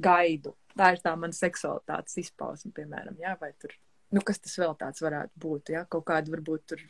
gaidu. 0.00 0.54
Tā 0.74 0.90
ir 0.96 1.02
tā 1.04 1.12
mana 1.16 1.36
seksualitātes 1.36 2.18
izpausme, 2.24 2.72
piemēram, 2.74 3.16
jā, 3.22 3.36
vai 3.40 3.52
tur, 3.62 3.76
nu, 4.14 4.24
kas 4.26 4.40
tas 4.42 4.56
vēl 4.58 4.74
tāds 4.80 5.04
varētu 5.04 5.44
būt, 5.44 5.74
jā, 5.76 5.84
kaut 5.90 6.08
kāda 6.08 6.32
varbūt 6.34 6.64
tur, 6.72 6.82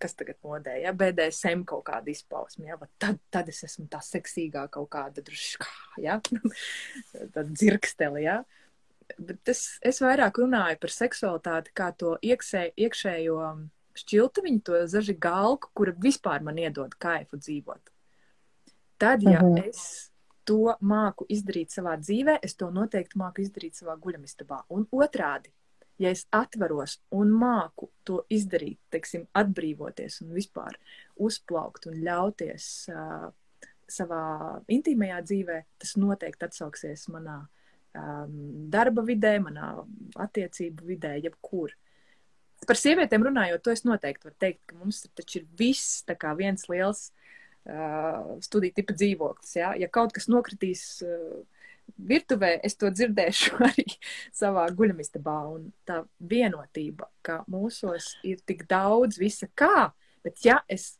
kas 0.00 0.14
tagad 0.18 0.38
modē, 0.46 0.76
jā, 0.82 0.92
BDSM 0.96 1.64
kaut 1.68 1.84
kāda 1.88 2.12
izpausme, 2.12 2.70
vai 2.78 2.88
tad, 3.00 3.18
tad 3.34 3.50
es 3.52 3.62
esmu 3.66 3.88
tā 3.90 4.00
seksīgā 4.04 4.66
kaut 4.74 4.90
kāda 4.94 5.24
druškā, 5.24 5.68
jā, 6.04 6.18
tad 7.34 7.52
dzirksteli, 7.54 8.24
jā. 8.26 8.38
Bet 9.18 9.48
es, 9.48 9.62
es 9.80 10.02
vairāk 10.04 10.38
runāju 10.42 10.78
par 10.82 10.92
seksualitāti 10.92 11.72
kā 11.76 11.88
to 11.96 12.16
iekšē, 12.22 12.66
iekšējo 12.76 13.38
šķiltaviņu, 13.98 14.64
to 14.64 14.82
zaži 14.90 15.16
galku, 15.18 15.72
kura 15.74 15.94
vispār 15.98 16.44
man 16.44 16.60
iedod 16.60 16.92
kaifu 17.00 17.40
dzīvot. 17.40 17.94
Tad, 18.98 19.22
ja 19.22 19.40
mhm. 19.40 19.70
es 19.70 20.10
to 20.48 20.74
māku 20.80 21.26
izdarīt 21.30 21.74
savā 21.74 21.96
dzīvē, 22.00 22.38
es 22.44 22.56
to 22.58 22.70
noteikti 22.72 23.20
māku 23.20 23.44
izdarīt 23.44 23.78
savā 23.78 23.96
guļamistabā. 24.00 24.64
Un 24.74 24.86
otrādi, 24.96 25.52
ja 25.98 26.12
es 26.14 26.24
atveros 26.34 26.98
un 27.14 27.32
māku 27.34 27.90
to 28.06 28.22
izdarīt, 28.32 28.78
teiksim, 28.92 29.26
atbrīvoties 29.36 30.22
un 30.24 30.32
vispār 30.36 30.78
uzplaukt 31.28 31.88
un 31.90 31.98
ļauties 32.06 32.70
uh, 32.92 33.28
savā 33.88 34.22
intīmajā 34.70 35.20
dzīvē, 35.26 35.58
tas 35.80 35.96
noteikti 35.98 36.46
atsauksies 36.46 37.08
manā 37.12 37.40
um, 37.96 38.32
darba 38.70 39.04
vidē, 39.06 39.36
manā 39.42 39.72
attiecību 40.20 40.88
vidē, 40.92 41.16
jebkur. 41.24 41.74
Par 42.66 42.78
sievietēm 42.78 43.24
runājot, 43.24 43.62
to 43.62 43.72
es 43.72 43.84
noteikti 43.86 44.28
varu 44.28 44.36
teikt, 44.42 44.64
ka 44.68 44.78
mums 44.78 45.04
taču 45.16 45.40
ir 45.40 45.46
viss 45.58 46.02
tā 46.06 46.18
kā 46.18 46.34
viens 46.38 46.66
liels 46.70 47.08
uh, 47.70 48.36
studiju 48.44 48.76
tipa 48.76 48.96
dzīvoklis. 48.98 49.54
Ja, 49.60 49.72
ja 49.78 49.88
kaut 49.90 50.14
kas 50.16 50.28
nokritīs 50.30 50.84
uh, 51.06 51.38
virtuvē, 51.96 52.58
es 52.64 52.76
to 52.78 52.90
dzirdēšu 52.92 53.58
arī 53.70 53.86
savā 54.34 54.66
guļamistabā. 54.76 55.38
Un 55.54 55.70
tā 55.88 56.02
vienotība, 56.18 57.10
ka 57.22 57.42
mūsos 57.50 58.14
ir 58.26 58.42
tik 58.46 58.66
daudz 58.70 59.20
visa 59.20 59.48
kā, 59.58 59.90
bet 60.24 60.44
ja 60.44 60.60
es 60.68 60.96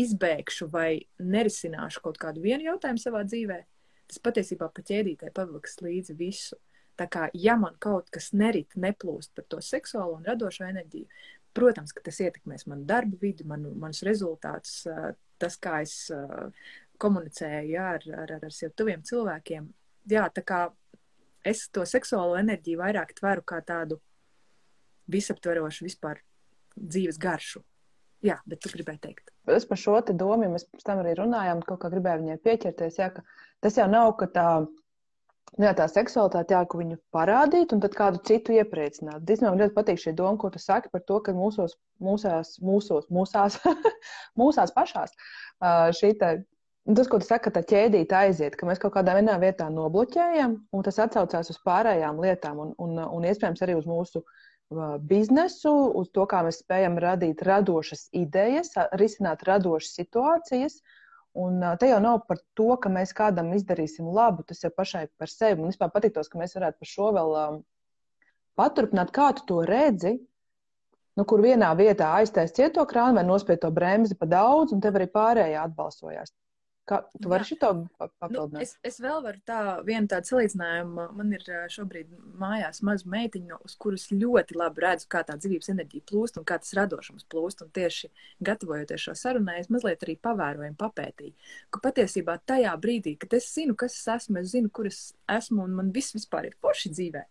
izbēgšu 0.00 0.70
vai 0.72 1.02
nerisināšu 1.18 2.02
kaut 2.04 2.18
kādu 2.20 2.42
vienu 2.44 2.70
jautājumu 2.70 3.02
savā 3.02 3.22
dzīvē, 3.26 3.60
tas 4.10 4.22
patiesībā 4.22 4.70
pa 4.74 4.84
ķēdītē 4.86 5.32
pavilks 5.34 5.80
līdzi 5.84 6.16
visu. 6.18 6.58
Tā 7.00 7.06
kā, 7.08 7.28
ja 7.32 7.56
man 7.56 7.76
kaut 7.80 8.10
kas 8.12 8.30
nerit, 8.36 8.74
neplūst 8.76 9.32
par 9.36 9.46
to 9.48 9.60
seksuālo 9.64 10.18
un 10.18 10.26
radošo 10.28 10.66
enerģiju, 10.66 11.08
protams, 11.56 11.94
ka 11.96 12.02
tas 12.04 12.20
ietekmēs 12.20 12.66
manu 12.68 12.84
darbu 12.86 13.18
vidi, 13.22 13.46
manu, 13.48 13.72
manus 13.80 14.02
rezultātus, 14.06 14.82
tas, 15.40 15.56
kā 15.62 15.80
es 15.86 16.10
komunicēju 17.00 17.72
jā, 17.72 17.86
ar, 17.96 18.06
ar, 18.24 18.34
ar 18.44 18.54
sev 18.54 18.74
tuviem 18.76 19.02
cilvēkiem. 19.06 19.70
Jā, 20.10 20.26
tā 20.34 20.44
kā 20.46 20.60
es 21.46 21.66
to 21.72 21.86
seksuālo 21.88 22.38
enerģiju 22.40 22.80
vairāk 22.82 23.14
tveru 23.18 23.44
kā 23.46 23.60
tādu 23.66 24.00
visaptverošu 25.10 25.86
vispār 25.86 26.20
dzīves 26.76 27.18
garšu. 27.20 27.62
Jā, 28.24 28.36
bet 28.44 28.60
tu 28.60 28.68
gribēji 28.68 29.00
teikt. 29.06 29.30
Es 29.48 29.64
par 29.64 29.80
šo 29.80 29.96
te 30.04 30.12
domu, 30.12 30.50
mēs 30.52 30.66
pēc 30.68 30.84
tam 30.84 31.00
arī 31.00 31.14
runājām, 31.16 31.62
kaut 31.64 31.80
kā 31.80 31.88
gribēju 31.92 32.20
viņai 32.26 32.42
pieķerties, 32.44 32.98
jā, 33.00 33.08
ka 33.14 33.24
tas 33.64 33.78
jau 33.80 33.86
nav, 33.88 34.12
ka 34.20 34.28
tā 34.34 34.48
Nu 35.58 35.66
jā, 35.66 35.72
tā 35.74 35.86
seksualitāte, 35.90 36.54
jā, 36.54 36.60
ka 36.70 36.78
viņu 36.78 36.96
parādīt 37.14 37.72
un 37.74 37.80
tad 37.82 37.94
kādu 37.98 38.20
citu 38.28 38.54
iepriecināt. 38.54 39.24
Īstenībā 39.24 39.50
man 39.50 39.62
ļoti 39.64 39.74
patīk 39.74 39.98
šī 39.98 40.12
doma, 40.18 40.38
ko 40.38 40.50
tu 40.54 40.60
saki 40.62 40.92
par 40.92 41.02
to, 41.08 41.18
ka 41.26 41.34
mūsos, 41.34 41.74
mūsās, 42.06 42.52
mūsos, 42.62 43.08
mūsās, 43.10 43.58
mūsās 44.40 44.74
pašās 44.76 45.16
šī 45.98 46.12
nu, 46.20 46.30
tas, 46.88 47.08
ko 47.08 47.20
tu 47.20 47.28
saki, 47.28 47.46
ka 47.48 47.54
tā 47.58 47.64
ķēdīte 47.72 48.16
aiziet, 48.16 48.56
ka 48.56 48.68
mēs 48.68 48.80
kaut 48.82 48.94
kādā 48.96 49.16
vienā 49.18 49.36
vietā 49.42 49.68
nobloķējam, 49.72 50.56
un 50.72 50.86
tas 50.86 51.00
atsaucās 51.02 51.52
uz 51.52 51.58
pārējām 51.66 52.22
lietām 52.22 52.62
un, 52.64 52.72
un, 52.78 52.96
un 53.04 53.26
iespējams 53.28 53.66
arī 53.66 53.76
uz 53.78 53.88
mūsu 53.88 54.24
biznesu, 55.10 55.70
uz 55.98 56.12
to, 56.14 56.24
kā 56.30 56.44
mēs 56.46 56.60
spējam 56.62 56.98
radīt 57.02 57.42
radošas 57.42 58.06
idejas, 58.14 58.76
risināt 59.00 59.42
radošas 59.48 59.96
situācijas. 59.98 60.78
Uh, 60.78 60.98
Un 61.32 61.62
te 61.78 61.86
jau 61.86 62.00
nav 62.02 62.24
par 62.26 62.40
to, 62.58 62.72
ka 62.82 62.90
mēs 62.90 63.12
kādam 63.14 63.52
izdarīsim 63.54 64.08
labu, 64.10 64.42
tas 64.46 64.64
jau 64.64 64.70
pašai 64.74 65.04
par 65.18 65.30
sevi. 65.30 65.60
Man 65.60 65.70
vispār 65.70 65.92
patīktos, 65.94 66.30
ka 66.30 66.40
mēs 66.40 66.56
varētu 66.56 66.82
par 66.82 66.90
šo 66.90 67.10
vēl 67.14 67.36
um, 67.42 67.60
paturpināt, 68.58 69.12
kā 69.14 69.30
tu 69.38 69.46
to 69.46 69.60
redzi. 69.68 70.16
Nu, 71.18 71.26
kur 71.26 71.42
vienā 71.44 71.70
vietā 71.78 72.08
aiztaisīt 72.18 72.56
cieto 72.56 72.82
krānu 72.88 73.20
vai 73.20 73.26
nospiest 73.26 73.62
to 73.62 73.70
bremzi 73.74 74.16
pa 74.18 74.26
daudz, 74.30 74.74
un 74.74 74.82
tev 74.82 74.98
arī 74.98 75.06
pārējā 75.10 75.62
atbalsojās. 75.68 76.32
Kā, 76.90 76.98
tu 77.22 77.30
vari 77.30 77.46
šo 77.46 77.56
papildināt? 77.60 78.54
Nu, 78.56 78.62
es, 78.64 78.72
es 78.86 78.96
vēl 78.98 79.20
varu 79.22 79.38
tā, 79.46 79.58
vienu 79.86 80.10
tādu 80.10 80.32
salīdzinājumu. 80.32 81.04
Man 81.14 81.34
ir 81.36 81.44
šobrīd 81.70 82.10
mājās 82.40 82.82
maza 82.86 83.06
meitiņa, 83.12 83.60
uz 83.66 83.76
kuras 83.78 84.08
ļoti 84.10 84.58
labi 84.58 84.82
redzu, 84.82 85.06
kā 85.12 85.22
tā 85.28 85.36
dzīvības 85.38 85.70
enerģija 85.76 86.08
plūst 86.10 86.40
un 86.40 86.46
kā 86.48 86.58
tas 86.58 86.74
radošums 86.80 87.28
plūst. 87.30 87.62
Un 87.62 87.70
tieši 87.78 88.10
gatavojoties 88.46 89.06
šo 89.06 89.14
sarunai, 89.22 89.60
es 89.62 89.70
mazliet 89.70 90.02
arī 90.02 90.18
pavēroju 90.18 90.72
un 90.72 90.78
papētīju, 90.80 91.50
ka 91.70 91.84
patiesībā 91.86 92.40
tajā 92.50 92.74
brīdī, 92.82 93.14
kad 93.22 93.38
es 93.38 93.46
zinu, 93.54 93.78
kas 93.78 93.94
es 94.00 94.08
esmu, 94.16 94.42
es 94.42 94.50
zinu, 94.56 94.72
kur 94.74 94.90
es 94.90 95.12
esmu 95.30 95.62
un 95.68 95.78
man 95.78 95.94
viss 95.94 96.16
vispār 96.18 96.50
ir 96.50 96.58
forši 96.58 96.90
dzīvē. 96.96 97.26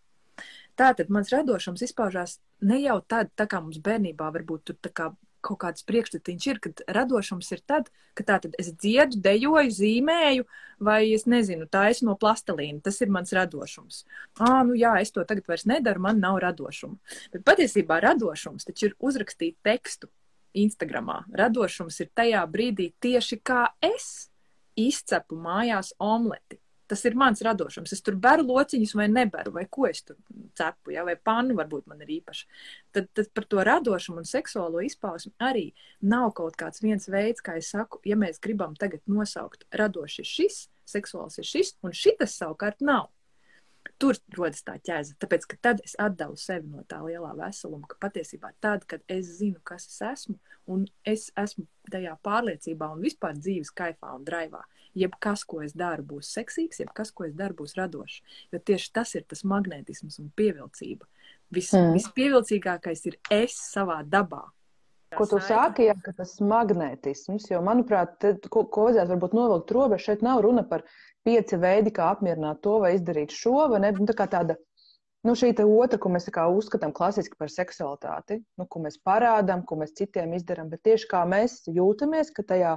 Tātad 0.80 1.10
mans 1.12 1.28
radošums 1.28 1.82
izpaužās 1.84 2.38
ne 2.64 2.78
jau 2.80 3.02
tad, 3.04 3.34
tā 3.36 3.44
kā 3.50 3.60
mums 3.60 3.80
bērnībā 3.84 4.30
varbūt 4.32 4.70
tur 4.70 4.80
tā 4.80 4.92
kā 4.96 5.10
kaut 5.44 5.60
kāds 5.64 5.84
priekšstatiņš 5.88 6.46
ir, 6.50 6.60
kad 6.64 6.82
radošums 6.96 7.50
ir 7.54 7.62
tad, 7.66 7.90
ka 8.18 8.26
tā 8.26 8.38
tad 8.44 8.54
es 8.60 8.70
dziedu, 8.72 9.20
dejoju, 9.24 9.74
zīmēju, 9.76 10.46
vai 10.80 11.00
es 11.14 11.26
nezinu, 11.30 11.68
taisu 11.70 12.06
no 12.08 12.16
plastelīna. 12.20 12.80
Tas 12.84 13.00
ir 13.00 13.12
mans 13.12 13.34
radošums. 13.36 14.04
Ā, 14.40 14.62
nu 14.68 14.78
jā, 14.78 14.94
es 15.02 15.12
to 15.14 15.24
tagad 15.28 15.48
vairs 15.50 15.66
nedaru, 15.68 16.04
man 16.06 16.22
nav 16.22 16.40
radošuma. 16.44 16.98
Bet 17.34 17.44
patiesībā 17.48 18.00
radošums 18.04 18.68
taču 18.68 18.90
ir 18.90 18.96
uzrakstīt 18.98 19.58
tekstu 19.66 20.10
Instagramā. 20.60 21.22
Radošums 21.36 22.00
ir 22.02 22.10
tajā 22.16 22.42
brīdī 22.50 22.90
tieši 23.00 23.40
kā 23.44 23.68
es 23.84 24.30
izcepu 24.78 25.38
mājās 25.38 25.94
omleti. 25.98 26.60
Tas 26.90 27.04
ir 27.06 27.14
mans 27.18 27.42
radošums. 27.46 27.92
Es 27.94 28.02
tur 28.02 28.16
beru 28.18 28.42
lociņus 28.48 28.96
vai 28.98 29.06
neberu, 29.12 29.52
vai 29.54 29.66
ko 29.70 29.86
es 29.86 30.02
tur 30.02 30.18
cepu, 30.58 30.94
ja? 30.96 31.04
vai 31.06 31.14
pannu 31.14 31.54
varbūt 31.58 31.86
man 31.90 32.02
ir 32.02 32.10
īpaša. 32.16 32.48
Tad, 32.96 33.06
tad 33.14 33.30
par 33.36 33.46
to 33.52 33.62
radošumu 33.68 34.24
un 34.24 34.26
seksuālo 34.26 34.82
izpausmi 34.86 35.32
arī 35.50 35.68
nav 36.02 36.32
kaut 36.38 36.58
kāds 36.58 36.82
viens 36.82 37.06
veids, 37.12 37.44
kā 37.46 37.54
es 37.60 37.70
saku, 37.70 38.02
ja 38.08 38.18
mēs 38.18 38.42
gribam 38.42 38.74
tagad 38.78 39.04
nosaukt 39.06 39.68
radoši 39.70 40.26
šis, 40.26 40.60
seksuāls 40.90 41.38
ir 41.38 41.46
šis, 41.46 41.76
un 41.86 41.94
šitas 41.94 42.34
savukārt 42.40 42.82
nav 42.82 43.08
tur 44.00 44.18
rodas 44.36 44.64
tā 44.66 44.76
ķēze. 44.80 45.16
Tāpēc, 45.20 45.46
ka 45.50 45.58
tad 45.68 45.82
es 45.84 45.94
atdalu 46.00 46.38
sevi 46.40 46.70
no 46.72 46.84
tā 46.88 47.00
lielā 47.04 47.34
veseluma, 47.38 47.88
ka 47.90 47.98
patiesībā 48.06 48.52
tad, 48.64 48.86
kad 48.90 49.04
es 49.12 49.36
zinu, 49.38 49.60
kas 49.66 49.86
es 49.90 50.00
esmu, 50.08 50.36
un 50.70 50.86
es 51.08 51.28
esmu 51.38 51.66
tajā 51.92 52.16
pārliecībā 52.24 52.90
un 52.94 53.02
vispār 53.04 53.36
dzīves 53.38 53.72
kaifā 53.76 54.14
un 54.16 54.24
draivā, 54.26 54.62
jebkas, 54.98 55.44
ko 55.48 55.60
es 55.66 55.74
daru, 55.76 56.06
būs 56.14 56.32
seksīgs, 56.36 56.80
jebkas, 56.82 57.12
ko 57.14 57.28
es 57.28 57.34
daru, 57.38 57.58
būs 57.60 57.76
radošs. 57.78 58.22
Jo 58.54 58.62
tieši 58.70 58.92
tas 58.96 59.14
ir 59.18 59.26
tas 59.28 59.44
magnetisms 59.44 60.18
un 60.22 60.32
pievilcība. 60.36 61.06
Vis, 61.50 61.72
mm. 61.74 61.94
Vispievilcīgākais 61.98 63.06
ir 63.10 63.18
es 63.34 63.58
savā 63.58 64.00
dabā. 64.06 64.46
Ko 65.16 65.26
tu 65.26 65.38
sāki, 65.42 65.88
ja 65.88 65.94
tas 66.16 66.36
magnetisms, 66.38 67.48
jo, 67.50 67.60
manuprāt, 67.66 68.12
te, 68.22 68.34
ko, 68.52 68.62
ko 68.70 68.86
vajadzētu 68.86 69.10
varbūt 69.14 69.32
novilkt 69.34 69.72
robežu, 69.74 70.04
šeit 70.06 70.22
nav 70.22 70.42
runa 70.46 70.62
par 70.70 70.84
pieci 71.26 71.58
veidi, 71.60 71.92
kā 71.96 72.12
apmierināt 72.14 72.60
to 72.62 72.76
vai 72.84 72.92
izdarīt 72.94 73.34
šo, 73.34 73.56
vai 73.72 73.80
ne? 73.82 73.90
Nu, 73.96 74.06
tā 74.06 74.14
kā 74.20 74.28
tāda, 74.30 74.56
nu, 75.26 75.34
šī 75.38 75.50
te 75.58 75.66
otra, 75.66 75.98
ko 76.02 76.12
mēs 76.14 76.30
kā 76.34 76.46
uzskatām 76.54 76.94
klasiski 76.96 77.38
par 77.40 77.50
seksualitāti, 77.50 78.38
nu, 78.60 78.68
ko 78.70 78.84
mēs 78.86 79.00
parādām, 79.06 79.66
ko 79.66 79.80
mēs 79.82 79.96
citiem 79.98 80.36
izdarām, 80.38 80.70
bet 80.70 80.84
tieši 80.86 81.10
kā 81.10 81.24
mēs 81.28 81.62
jūtamies, 81.66 82.30
ka 82.36 82.46
tajā 82.54 82.76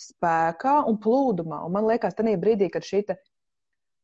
spēkā 0.00 0.78
un 0.88 0.96
plūdumā, 1.04 1.60
un 1.68 1.76
man 1.76 1.88
liekas, 1.92 2.16
tajā 2.16 2.40
brīdī, 2.40 2.72
kad 2.72 2.88
šī 2.88 3.04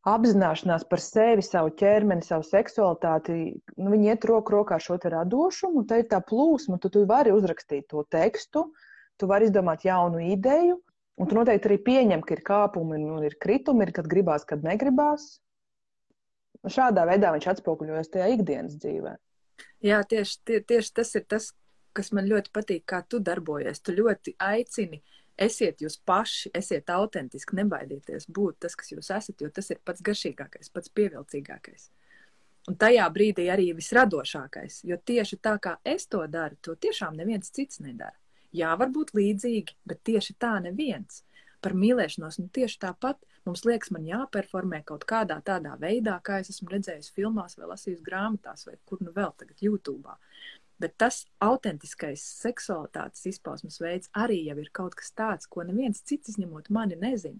apzināšanās 0.09 0.85
par 0.91 1.01
sevi, 1.03 1.45
savu 1.47 1.71
ķermeni, 1.79 2.25
savu 2.27 2.45
seksualitāti, 2.47 3.37
nu, 3.79 3.93
viņi 3.93 4.11
iet 4.11 4.25
roku 4.27 4.57
rokā 4.57 4.79
šo 4.83 4.99
te 5.03 5.13
radošumu, 5.13 5.83
un 5.83 5.87
tā 5.91 6.01
ir 6.03 6.09
tā 6.11 6.19
plūsma, 6.27 6.81
tu, 6.83 6.91
tu 6.91 7.05
vari 7.07 7.35
uzrakstīt 7.35 7.87
to 7.93 8.03
tekstu, 8.11 8.67
tu 9.19 9.31
vari 9.31 9.47
izdomāt 9.47 9.87
jaunu 9.87 10.25
ideju, 10.27 10.81
un 11.23 11.31
tu 11.31 11.39
noteikti 11.39 11.71
arī 11.71 11.79
pieņem, 11.87 12.27
ka 12.27 12.35
ir 12.35 12.45
kāpumi 12.47 12.99
un 12.99 13.23
ir 13.29 13.39
kritumi, 13.39 13.87
ir 13.87 13.95
kad 13.95 14.11
gribās, 14.11 14.47
kad 14.49 14.67
negribās. 14.67 15.37
Šādā 16.63 17.07
veidā 17.07 17.31
viņš 17.35 17.49
atspoguļojas 17.55 18.11
tajā 18.11 18.29
ikdienas 18.35 18.79
dzīvē. 18.83 19.17
Jā, 19.83 20.03
tieši, 20.07 20.39
tie, 20.47 20.61
tieši 20.67 20.93
tas 20.99 21.11
ir 21.19 21.27
tas, 21.31 21.49
kas 21.95 22.11
man 22.15 22.27
ļoti 22.31 22.51
patīk, 22.55 22.85
kā 22.91 23.03
tu 23.07 23.19
darbojies. 23.23 23.83
Tu 23.83 23.95
ļoti 23.99 24.35
aicini 24.43 24.99
uh, 24.99 25.22
Esiet 25.41 25.81
jūs 25.81 25.97
paši, 26.05 26.51
esiet 26.55 26.91
autentiski, 26.93 27.57
nebaidieties 27.57 28.29
būt 28.29 28.59
tas, 28.67 28.77
kas 28.77 28.93
jūs 28.93 29.09
esat, 29.11 29.41
jo 29.41 29.49
tas 29.49 29.71
ir 29.73 29.81
pats 29.85 30.05
garšīgākais, 30.05 30.71
pats 30.73 30.93
pievilcīgākais. 30.93 31.89
Un 32.71 32.77
tajā 32.79 33.09
brīdī 33.11 33.49
arī 33.51 33.73
visradošākais, 33.75 34.83
jo 34.87 34.99
tieši 35.11 35.41
tā 35.43 35.57
kā 35.62 35.79
es 35.85 36.07
to 36.07 36.21
daru, 36.31 36.59
to 36.62 36.77
tiešām 36.79 37.17
neviens 37.19 37.51
cits 37.51 37.81
nedara. 37.83 38.15
Jā, 38.53 38.75
varbūt 38.79 39.15
līdzīgi, 39.17 39.79
bet 39.89 40.03
tieši 40.05 40.37
tā 40.39 40.59
neviens. 40.62 41.23
Par 41.62 41.75
mīlēšanos, 41.79 42.39
nu 42.43 42.51
tieši 42.53 42.79
tāpat 42.85 43.19
mums 43.47 43.65
liekas, 43.67 43.91
man 43.95 44.07
jāperformē 44.07 44.83
kaut 44.87 45.07
kādā 45.09 45.39
tādā 45.47 45.75
veidā, 45.81 46.19
kā 46.23 46.41
es 46.43 46.53
esmu 46.53 46.71
redzējis 46.75 47.11
filmās, 47.17 47.57
vai 47.59 47.71
lasījis 47.73 48.03
grāmatās, 48.05 48.67
vai 48.69 48.77
kur 48.87 49.03
nu 49.03 49.15
vēl 49.15 49.33
tagad 49.39 49.62
YouTube. 49.65 50.17
Bet 50.83 50.97
tas 50.99 51.21
autentiskais 51.45 52.25
seksualitātes 52.43 53.29
izpausmes 53.31 53.79
veids 53.79 54.11
arī 54.19 54.41
jau 54.49 54.57
ir 54.59 54.71
kaut 54.75 54.97
kas 54.99 55.12
tāds, 55.15 55.47
ko 55.47 55.62
neviens 55.67 56.03
cits 56.03 56.35
izņemot 56.35 56.73
mani 56.75 56.99
nezina. 56.99 57.39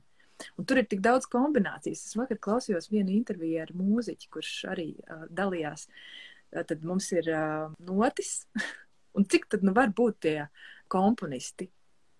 Un 0.59 0.67
tur 0.67 0.79
ir 0.79 0.87
tik 0.91 1.03
daudz 1.03 1.27
kombinācijas. 1.31 2.05
Es 2.07 2.19
vakar 2.19 2.39
klausījos 2.43 2.91
vienu 2.93 3.15
interviju 3.15 3.63
ar 3.65 3.75
mūziķi, 3.79 4.31
kurš 4.33 4.53
arī 4.73 4.89
uh, 5.03 5.27
dalījās. 5.31 5.89
Uh, 6.53 6.63
tad 6.69 6.87
mums 6.87 7.11
ir 7.15 7.29
uh, 7.35 7.75
notis, 7.89 8.33
un 9.19 9.27
cik 9.27 9.49
tad 9.55 9.67
nu 9.67 9.75
var 9.77 9.91
būt 9.95 10.23
tie 10.27 10.39
komponisti? 10.93 11.71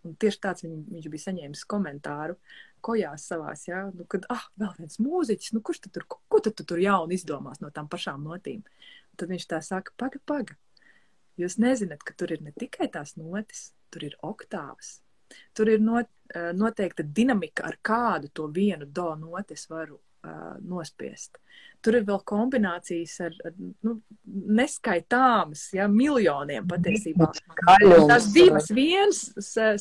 Un 0.03 0.17
tieši 0.19 0.43
tāds 0.43 0.65
viņ, 0.67 0.79
viņš 0.91 1.09
bija 1.13 1.29
saņēmis 1.29 1.67
komentāru 1.71 2.35
kojās 2.83 3.29
savās, 3.31 3.69
ja, 3.69 3.85
nu, 3.95 4.03
kad, 4.11 4.25
ah, 4.35 4.49
vēl 4.59 4.73
viens 4.81 4.99
mūziķis, 4.99 5.53
nu, 5.55 5.63
kurš 5.63 5.85
tad 5.85 5.93
tur, 5.95 6.09
ko 6.11 6.41
tad 6.43 6.57
tu 6.59 6.67
tur 6.67 6.83
jaunu 6.83 7.15
izdomās 7.15 7.63
no 7.63 7.71
tām 7.71 7.87
pašām 7.91 8.25
notīm? 8.27 8.65
Un 9.13 9.21
tad 9.23 9.31
viņš 9.31 9.47
tā 9.53 9.61
saka, 9.63 9.95
paga, 10.01 10.19
paga, 10.27 10.57
Jūs 11.41 11.59
nezināt, 11.59 12.03
ka 12.05 12.15
tur 12.17 12.33
ir 12.35 12.43
ne 12.45 12.53
tikai 12.53 12.91
tās 12.93 13.17
notis, 13.17 13.73
tur 13.91 14.05
ir 14.05 14.17
oktāvas. 14.23 15.01
Tur 15.57 15.71
ir 15.73 15.81
not, 15.81 16.11
eh, 16.35 16.53
noteikta 16.53 17.03
dinamika, 17.03 17.65
ar 17.65 17.79
kādu 17.83 18.29
to 18.33 18.49
vienu 18.49 18.87
do 18.87 19.15
noti 19.17 19.55
es 19.55 19.67
varu 19.71 20.01
uh, 20.25 20.57
nospiest. 20.67 21.39
Tur 21.83 21.97
ir 21.99 22.05
vēl 22.07 22.21
kombinācijas 22.29 23.15
ar, 23.27 23.35
ar 23.49 23.55
nu, 23.59 23.97
neskaitāmas, 24.59 25.65
ja, 25.75 25.89
miljoniem 25.91 26.69
patiesībā. 26.71 27.33
Tās 28.09 28.29
divas 28.35 28.71
viens 28.75 29.23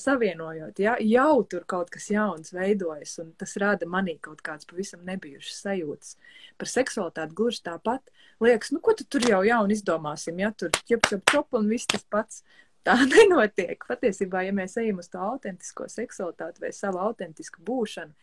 savienojot, 0.01 0.81
ja, 0.81 0.95
jau 1.05 1.43
tur 1.49 1.67
kaut 1.69 1.93
kas 1.93 2.09
jauns 2.09 2.55
veidojas, 2.55 3.19
un 3.21 3.35
tas 3.37 3.53
rada 3.61 3.89
manī 3.89 4.17
kaut 4.23 4.41
kādas 4.45 4.65
pavisam 4.69 5.05
nebijušas 5.05 5.61
sajūtas. 5.67 6.17
Par 6.57 6.73
seksualitāti 6.73 7.37
gluži 7.37 7.61
tāpat 7.69 8.09
liekas, 8.41 8.73
nu, 8.73 8.81
ko 8.81 8.97
tu 8.97 9.05
tur 9.05 9.25
jau 9.29 9.43
jaunu 9.45 9.77
izdomāsim, 9.77 10.41
ja 10.41 10.49
tur 10.57 10.73
ķep, 10.73 11.05
ķep, 11.05 11.23
ķep, 11.35 11.59
un 11.59 11.69
viss 11.69 11.89
tas 11.89 12.05
pats. 12.09 12.41
Tā 12.87 12.97
nenotiek. 13.13 13.83
Patiesībā, 13.89 14.45
ja 14.47 14.53
mēs 14.57 14.77
ejam 14.81 15.01
uz 15.03 15.09
to 15.11 15.21
autentisko 15.21 15.87
seksualitāti 15.91 16.63
vai 16.63 16.73
savu 16.73 17.01
autentisku 17.03 17.61
būšanu, 17.65 18.13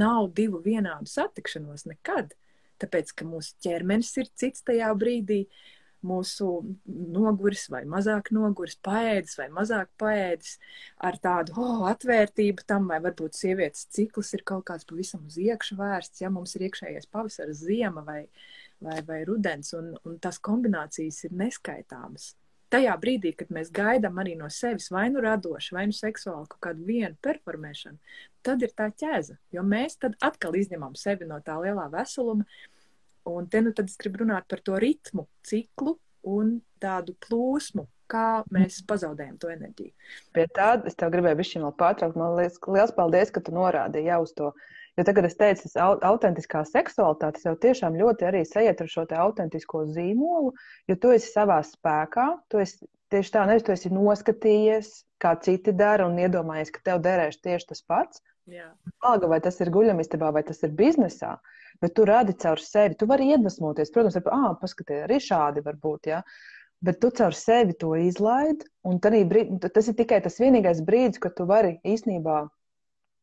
nav 0.00 0.30
divu 0.36 0.62
vienādu 0.64 1.10
satikšanos 1.10 1.86
nekad. 1.90 2.32
Tāpēc, 2.80 3.12
ka 3.16 3.26
mūsu 3.28 3.56
ķermenis 3.64 4.12
ir 4.20 4.30
cits 4.36 4.64
tajā 4.64 4.88
brīdī, 5.00 5.46
mūsu 6.06 6.48
noguris 6.86 7.64
vai 7.72 7.82
mazāk 7.88 8.28
noguris, 8.36 8.76
paēdis 8.84 9.36
vai 9.40 9.46
mazāk 9.52 9.88
paēdis, 10.00 10.58
ar 11.08 11.16
tādu 11.20 11.56
oh, 11.60 11.84
atvērtību 11.88 12.66
tam, 12.68 12.88
vai 12.92 13.00
varbūt 13.04 13.36
sievietes 13.36 13.88
cikls 13.96 14.32
ir 14.36 14.44
kaut 14.48 14.66
kāds 14.68 14.88
pavisam 14.88 15.24
uz 15.26 15.38
iekšu 15.40 15.78
vērsts, 15.80 16.22
ja 16.22 16.30
mums 16.32 16.54
ir 16.56 16.68
iekšējais 16.68 17.10
pavasara 17.12 17.56
ziema 17.56 18.04
vai, 18.06 18.22
vai, 18.84 19.00
vai 19.08 19.22
rudens, 19.28 19.72
un, 19.76 19.94
un 20.04 20.20
tās 20.22 20.38
kombinācijas 20.44 21.24
ir 21.26 21.36
neskaitāmas 21.40 22.34
tajā 22.72 22.94
brīdī, 23.00 23.32
kad 23.38 23.50
mēs 23.54 23.70
gaidām 23.74 24.18
arī 24.22 24.36
no 24.38 24.48
sevis 24.52 24.88
vai 24.92 25.06
nu 25.12 25.22
radošu, 25.24 25.76
vai 25.76 25.86
nu 25.90 25.96
seksuālu 25.96 26.46
kaut 26.50 26.62
kādu 26.68 26.86
vienu 26.86 27.14
performēšanu, 27.24 27.98
tad 28.46 28.62
ir 28.64 28.72
tā 28.76 28.88
ķēza. 28.90 29.38
Jo 29.54 29.64
mēs 29.66 29.98
tad 30.02 30.16
atkal 30.24 30.56
izņemam 30.58 30.96
sevi 30.98 31.28
no 31.28 31.38
tā 31.44 31.58
lielā 31.62 31.88
veseluma. 31.92 32.46
Un 33.26 33.48
te 33.50 33.58
nu 33.62 33.72
tad 33.74 33.90
es 33.90 33.98
gribu 33.98 34.22
runāt 34.22 34.46
par 34.46 34.62
to 34.62 34.78
ritmu, 34.78 35.26
ciklu 35.46 35.96
un 36.30 36.60
tādu 36.82 37.16
plūsmu, 37.26 37.86
kā 38.10 38.44
mēs 38.54 38.78
pazaudējam 38.86 39.38
to 39.42 39.50
enerģiju. 39.50 39.92
Pie 40.34 40.46
tā 40.54 40.76
es 40.86 40.98
tev 40.98 41.10
gribēju 41.14 41.42
vēl 41.42 41.74
pārtraukt. 41.78 42.18
Man 42.18 42.36
liekas, 42.38 42.60
liels 42.70 42.94
paldies, 42.94 43.32
ka 43.34 43.42
tu 43.42 43.54
norādīji 43.56 44.10
jau 44.12 44.20
uz 44.22 44.34
to. 44.38 44.52
Jo 44.96 45.04
tagad 45.04 45.26
es 45.28 45.36
teicu, 45.36 45.68
tas 45.68 46.02
autentiskā 46.08 46.62
seksualitāte 46.64 47.42
jau 47.44 47.52
tiešām 47.60 47.98
ļoti 48.00 48.28
arī 48.30 48.44
sajiet 48.48 48.80
ar 48.80 48.88
šo 48.88 49.04
te 49.10 49.18
autentisko 49.20 49.84
zīmolu, 49.92 50.54
jo 50.88 50.96
tu 51.02 51.12
esi 51.12 51.28
savā 51.34 51.58
spēkā, 51.68 52.28
tu 52.48 52.62
esi 52.62 52.88
tieši 53.12 53.34
tā, 53.34 53.44
nevis 53.50 53.66
tu 53.66 53.74
esi 53.74 53.92
noskatījies, 53.92 54.88
kā 55.22 55.34
citi 55.44 55.74
dara 55.76 56.08
un 56.08 56.16
iedomājies, 56.20 56.72
ka 56.72 56.80
tev 56.88 57.04
derēs 57.04 57.36
tieši 57.44 57.70
tas 57.74 57.84
pats. 57.84 58.24
Alga, 59.04 59.28
vai 59.28 59.40
tas 59.44 59.60
ir 59.60 59.72
guļamistabā, 59.74 60.32
vai 60.32 60.44
tas 60.46 60.62
ir 60.64 60.72
biznesā, 60.78 61.34
bet 61.82 61.96
tu 61.98 62.06
radi 62.08 62.32
caur 62.40 62.62
sevi, 62.62 62.96
tu 62.96 63.08
vari 63.10 63.32
iedvesmoties, 63.34 63.92
protams, 63.92 64.16
ar, 64.20 64.28
ah, 64.32 64.52
paskaties, 64.60 65.04
arī 65.04 65.20
šādi 65.20 65.64
var 65.66 65.76
būt, 65.82 66.12
jā. 66.12 66.22
Ja? 66.22 66.56
bet 66.84 67.00
tu 67.00 67.10
caur 67.10 67.34
sevi 67.34 67.74
to 67.80 67.94
izlaidi. 67.98 68.66
Brīd, 68.84 69.64
tas 69.74 69.88
ir 69.88 69.96
tikai 69.98 70.20
tas 70.24 70.38
vienīgais 70.40 70.82
brīdis, 70.86 71.20
kad 71.22 71.34
tu 71.38 71.46
vari 71.48 71.76
īstenībā 71.84 72.46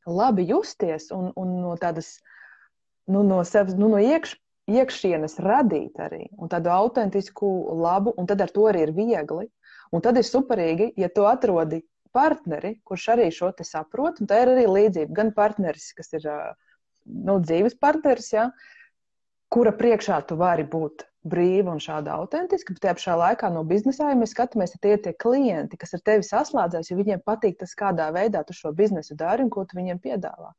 labi 0.06 0.46
justies 0.50 1.10
un, 1.16 1.32
un 1.40 1.54
no 1.62 1.76
tādas, 1.80 2.18
nu, 3.08 3.24
no 3.24 3.42
sevis, 3.48 3.76
nu, 3.80 3.90
no 3.94 4.02
iekš, 4.02 4.36
iekšienes 4.72 5.40
radīt 5.44 6.00
arī 6.00 6.26
tādu 6.52 6.72
autentisku, 6.72 7.50
labu, 7.84 8.14
un 8.18 8.28
tad 8.30 8.44
ar 8.44 8.52
to 8.54 8.68
arī 8.72 8.88
ir 8.88 8.94
viegli. 8.96 9.50
Un 9.94 10.02
tad 10.02 10.18
ir 10.18 10.26
superīgi, 10.26 10.94
ja 10.98 11.10
tu 11.14 11.28
atrodi 11.30 11.84
partneri, 12.14 12.80
kurš 12.86 13.10
arī 13.14 13.28
šo 13.34 13.52
te 13.54 13.66
saprot, 13.68 14.22
un 14.22 14.30
tā 14.30 14.40
ir 14.42 14.54
arī 14.54 14.64
līdzība. 14.70 15.14
Gan 15.14 15.34
partneris, 15.36 15.92
kas 15.98 16.14
ir 16.18 16.26
nu, 17.06 17.38
dzīves 17.44 17.78
partneris, 17.82 18.32
ja, 18.34 18.48
kura 19.54 19.74
priekšā 19.78 20.24
tu 20.30 20.38
vari 20.40 20.66
būt 20.66 21.06
brīva 21.24 21.74
un 21.74 21.82
šāda 21.84 22.18
autentiska, 22.20 22.76
bet 22.76 22.84
tajā 22.84 22.98
pašā 23.00 23.16
laikā 23.20 23.50
no 23.54 23.64
biznesa, 23.68 24.10
ja 24.12 24.20
mēs 24.20 24.36
skatāmies, 24.36 24.76
tie 24.84 24.98
ir 24.98 25.02
tie 25.06 25.14
klienti, 25.26 25.80
kas 25.80 25.96
ar 25.98 26.04
tevi 26.04 26.28
saslēdzas, 26.28 26.92
jo 26.92 27.00
viņiem 27.00 27.24
patīk 27.26 27.58
tas, 27.62 27.76
kādā 27.80 28.10
veidā 28.16 28.44
tu 28.48 28.56
šo 28.58 28.74
biznesu 28.76 29.16
dari 29.20 29.46
un 29.46 29.52
ko 29.54 29.66
tu 29.66 29.80
viņiem 29.80 30.02
piedāvā. 30.04 30.52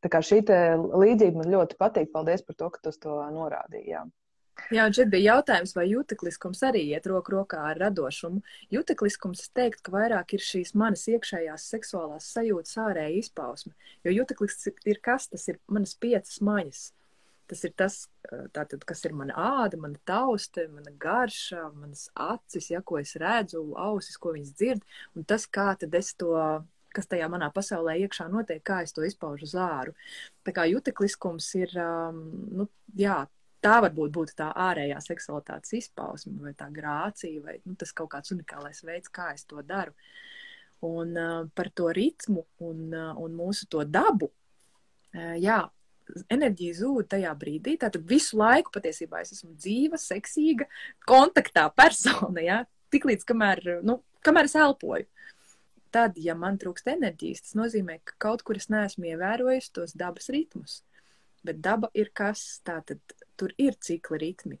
Tā 0.00 0.08
kā 0.12 0.22
šī 0.24 0.40
līdzība 0.44 1.42
man 1.42 1.52
ļoti 1.52 1.76
patīk. 1.80 2.08
Paldies 2.12 2.44
par 2.46 2.56
to, 2.56 2.70
ka 2.72 2.80
tu 2.84 2.92
to 3.02 3.16
norādīji. 3.34 3.90
Jā. 3.92 4.06
Jā, 4.68 4.84
un 4.86 4.94
šeit 4.94 5.08
bija 5.12 5.34
jautājums, 5.36 5.72
vai 5.76 5.86
jutekliskums 5.88 6.60
arī 6.68 6.82
iet 6.92 7.06
roku 7.08 7.32
rokā 7.34 7.62
ar 7.70 7.80
radošumu. 7.80 8.42
Jutekliskums, 8.74 9.44
es 9.46 9.52
teiktu, 9.56 9.82
ka 9.86 9.94
vairāk 9.94 10.34
ir 10.36 10.44
šīs 10.44 10.74
manas 10.78 11.06
iekšējās 11.10 11.66
seksuālās 11.74 12.28
sajūtas 12.36 12.76
ārēja 12.84 13.16
izpausme. 13.22 13.72
Jo 14.04 14.14
juteklis 14.20 14.60
ir 14.68 15.00
kas? 15.04 15.30
Tas 15.32 15.48
ir 15.52 15.60
manas 15.68 15.96
piecas 15.96 16.40
maņas. 16.44 16.82
Tas 17.50 17.64
ir 17.66 17.72
tas, 17.74 17.96
tātad, 18.54 18.84
kas 18.86 19.02
ir 19.08 19.14
mana 19.18 19.34
āda, 19.34 19.78
mana 19.80 19.98
tauste, 20.06 20.68
mana 20.70 20.92
garša, 21.02 21.64
manas 21.74 22.04
acis, 22.14 22.70
ja, 22.70 22.82
ko 22.86 23.00
es 23.00 23.16
redzu, 23.18 23.64
ausis, 23.74 24.18
ko 24.22 24.36
viņas 24.36 24.52
dzird, 24.54 24.84
un 25.18 25.26
tas, 25.26 25.48
kā 25.50 25.72
tad 25.80 25.96
es 25.98 26.12
to 26.14 26.36
kas 26.94 27.06
tajā 27.10 27.28
manā 27.30 27.50
pasaulē 27.54 27.96
iekšā 28.04 28.26
notiek, 28.30 28.62
kā 28.66 28.80
es 28.84 28.94
to 28.94 29.04
izpaužu 29.06 29.48
zāru. 29.50 29.94
Tā 30.46 30.54
kā 30.54 30.66
jutekliskums 30.70 31.46
ir, 31.60 31.74
um, 31.78 32.22
nu, 32.60 32.66
jā, 32.98 33.20
tā 33.64 33.76
varbūt 33.84 34.14
būtu 34.16 34.36
tā 34.40 34.50
ārējā 34.68 34.98
seksualitātes 35.04 35.76
izpausme, 35.78 36.38
vai 36.42 36.54
tā 36.58 36.70
grācija, 36.74 37.42
vai 37.44 37.58
nu, 37.64 37.76
tas 37.78 37.94
kaut 37.96 38.10
kāds 38.14 38.34
unikālais 38.34 38.82
veids, 38.86 39.12
kā 39.12 39.30
es 39.36 39.46
to 39.48 39.62
daru. 39.66 39.94
Un 40.86 41.12
uh, 41.20 41.42
par 41.54 41.68
to 41.76 41.90
ritmu 41.92 42.46
un, 42.64 42.86
uh, 42.94 43.12
un 43.20 43.36
mūsu 43.36 43.68
to 43.70 43.84
dabu, 43.84 44.30
uh, 45.14 45.36
jā, 45.38 45.60
enerģija 46.32 46.78
zūd 46.80 47.08
tajā 47.14 47.32
brīdī. 47.38 47.76
Tātad 47.80 48.04
visu 48.08 48.38
laiku 48.40 48.72
patiesībā 48.74 49.22
es 49.24 49.34
esmu 49.36 49.54
dzīva, 49.54 50.00
seksīga, 50.00 50.68
kontaktā 51.08 51.66
persona. 51.76 52.44
Ja? 52.44 52.60
Tiklīdz 52.94 53.26
kamēr, 53.28 53.62
nu, 53.86 54.00
kamēr 54.26 54.50
es 54.50 54.56
elpoju. 54.58 55.08
Tad, 55.90 56.18
ja 56.22 56.36
man 56.38 56.58
trūkst 56.60 56.86
enerģijas, 56.92 57.48
tas 57.48 57.56
nozīmē, 57.58 57.98
ka 58.06 58.14
kaut 58.22 58.44
kur 58.46 58.58
es 58.60 58.68
neesmu 58.70 59.08
ievērojis 59.10 59.72
tos 59.74 59.96
dabas 59.98 60.30
ritmus. 60.30 60.80
Bet 61.46 61.58
daba 61.64 61.90
ir 61.98 62.12
kas, 62.14 62.60
tātad 62.66 63.00
tur 63.40 63.54
ir 63.58 63.74
cikli 63.82 64.20
ritmi. 64.22 64.60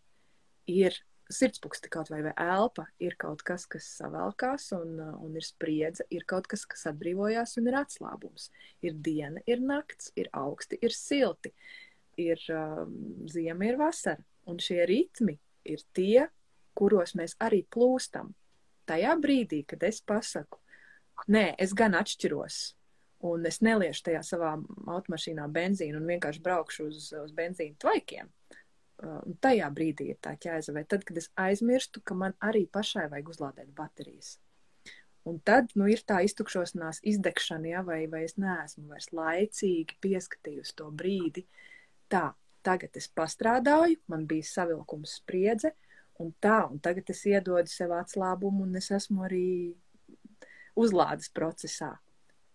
Ir 0.70 0.96
sirdspūksti 1.30 1.90
kaut 1.92 2.10
vai, 2.12 2.20
vai 2.26 2.32
elpa 2.42 2.86
ir 3.02 3.14
kaut 3.20 3.44
kas, 3.46 3.66
kas 3.70 3.86
savelkās 4.00 4.70
un, 4.76 4.96
uh, 4.98 5.12
un 5.24 5.36
ir 5.38 5.46
spriedze, 5.46 6.06
ir 6.10 6.26
kaut 6.28 6.48
kas, 6.50 6.66
kas 6.68 6.88
atbrīvojās 6.90 7.56
un 7.60 7.70
ir 7.70 7.78
atslābums. 7.80 8.50
Ir 8.84 8.98
diena, 8.98 9.42
ir 9.46 9.62
nakts, 9.64 10.10
ir 10.18 10.30
augsti, 10.36 10.80
ir 10.82 10.96
silti, 10.96 11.54
ir 12.20 12.42
um, 12.54 12.96
ziema, 13.30 13.70
ir 13.70 13.80
vasara. 13.80 14.22
Un 14.50 14.58
šie 14.62 14.82
ritmi 14.88 15.36
ir 15.68 15.82
tie, 15.94 16.26
kuros 16.74 17.14
mēs 17.18 17.36
arī 17.42 17.62
plūstam. 17.70 18.32
Tajā 18.88 19.14
brīdī, 19.22 19.62
kad 19.68 19.84
es 19.86 20.00
pasaku, 20.02 20.58
nē, 21.30 21.54
es 21.60 21.74
gan 21.76 21.94
atšķiros, 21.98 22.60
un 23.28 23.46
es 23.46 23.60
neliešu 23.62 24.06
tajā 24.08 24.22
savā 24.26 24.54
automašīnā 24.90 25.46
benzīnu 25.52 26.00
un 26.00 26.08
vienkārši 26.08 26.42
braukšu 26.44 26.88
uz, 26.88 27.10
uz 27.20 27.34
benzīna 27.36 27.76
tvaikiem, 27.82 28.30
Un 29.00 29.36
tajā 29.40 29.68
brīdī 29.72 30.10
ir 30.12 30.18
tā 30.20 30.34
ķēze, 30.36 30.74
vai 30.76 30.84
tad, 30.84 31.06
kad 31.08 31.16
es 31.16 31.30
aizmirstu, 31.40 32.02
ka 32.04 32.16
man 32.18 32.34
arī 32.44 32.66
pašai 32.68 33.06
vajag 33.08 33.30
uzlādēt 33.32 33.70
baterijas. 33.76 34.34
Un 35.28 35.38
tad 35.44 35.72
nu, 35.76 35.86
ir 35.88 36.02
tā 36.08 36.22
iztukšošanās, 36.24 37.02
izdegšana, 37.08 37.68
ja, 37.74 37.82
vai, 37.84 38.02
vai 38.12 38.24
es 38.26 38.38
neesmu 38.40 38.88
vairs 38.92 39.10
laicīgi 39.16 39.98
pieskatījusi 40.04 40.76
to 40.80 40.88
brīdi. 40.96 41.44
Tā, 42.12 42.30
tagad 42.66 42.96
es 42.96 43.08
pastrādāju, 43.16 44.00
man 44.12 44.24
bija 44.28 44.48
savilkums 44.48 45.18
spriedze, 45.20 45.74
un 46.20 46.32
tā, 46.40 46.62
un 46.68 46.80
tagad 46.84 47.12
es 47.12 47.24
iedodu 47.28 47.72
sev 47.72 47.92
atslābumu, 47.96 48.64
un 48.64 48.80
es 48.80 48.90
esmu 48.96 49.24
arī 49.28 49.46
uzlādes 50.80 51.32
procesā. 51.36 51.94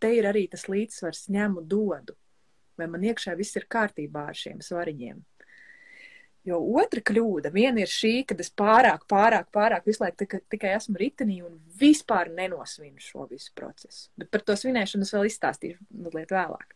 Te 0.01 0.11
ir 0.17 0.27
arī 0.29 0.45
tas 0.51 0.65
līdzsvars 0.69 1.29
ņemu 1.33 1.65
dodu, 1.69 2.17
vai 2.77 2.89
man 2.91 3.05
iekšā 3.05 3.33
viss 3.37 3.57
ir 3.57 3.69
kārtībā 3.71 4.27
ar 4.31 4.37
šiem 4.37 4.61
svariņiem. 4.65 5.21
Jo 6.45 6.59
otra 6.77 7.01
kļūda, 7.01 7.49
viena 7.53 7.81
ir 7.81 7.89
šī, 7.89 8.19
ka 8.29 8.35
es 8.37 8.51
pārāk, 8.53 9.07
pārāk, 9.09 9.47
pārāk 9.55 9.87
visu 9.89 10.03
laiku 10.03 10.19
tika, 10.21 10.39
tikai 10.53 10.75
esmu 10.75 10.99
ritenī 11.01 11.39
un 11.41 11.55
vispār 11.79 12.29
nenosvinu 12.29 13.01
šo 13.01 13.25
visu 13.31 13.49
procesu. 13.57 14.11
Bet 14.21 14.29
par 14.33 14.43
to 14.45 14.53
svinēšanu 14.59 15.07
es 15.07 15.13
vēl 15.15 15.25
izstāstīšu 15.31 15.87
mazliet 16.05 16.33
vēlāk, 16.35 16.75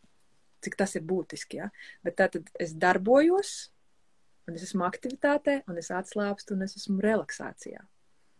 cik 0.65 0.79
tas 0.79 0.97
ir 0.97 1.05
būtiski. 1.05 1.61
Ja? 1.61 1.69
Bet 2.01 2.17
tā 2.17 2.31
tad 2.33 2.49
es 2.57 2.73
darbojos, 2.81 3.53
un 4.49 4.57
es 4.57 4.65
esmu 4.65 4.87
aktivitātē, 4.89 5.61
un 5.69 5.77
es 5.77 5.91
atslābstu, 5.93 6.57
un 6.57 6.65
es 6.65 6.73
esmu 6.79 6.97
relaksācijā. 7.05 7.85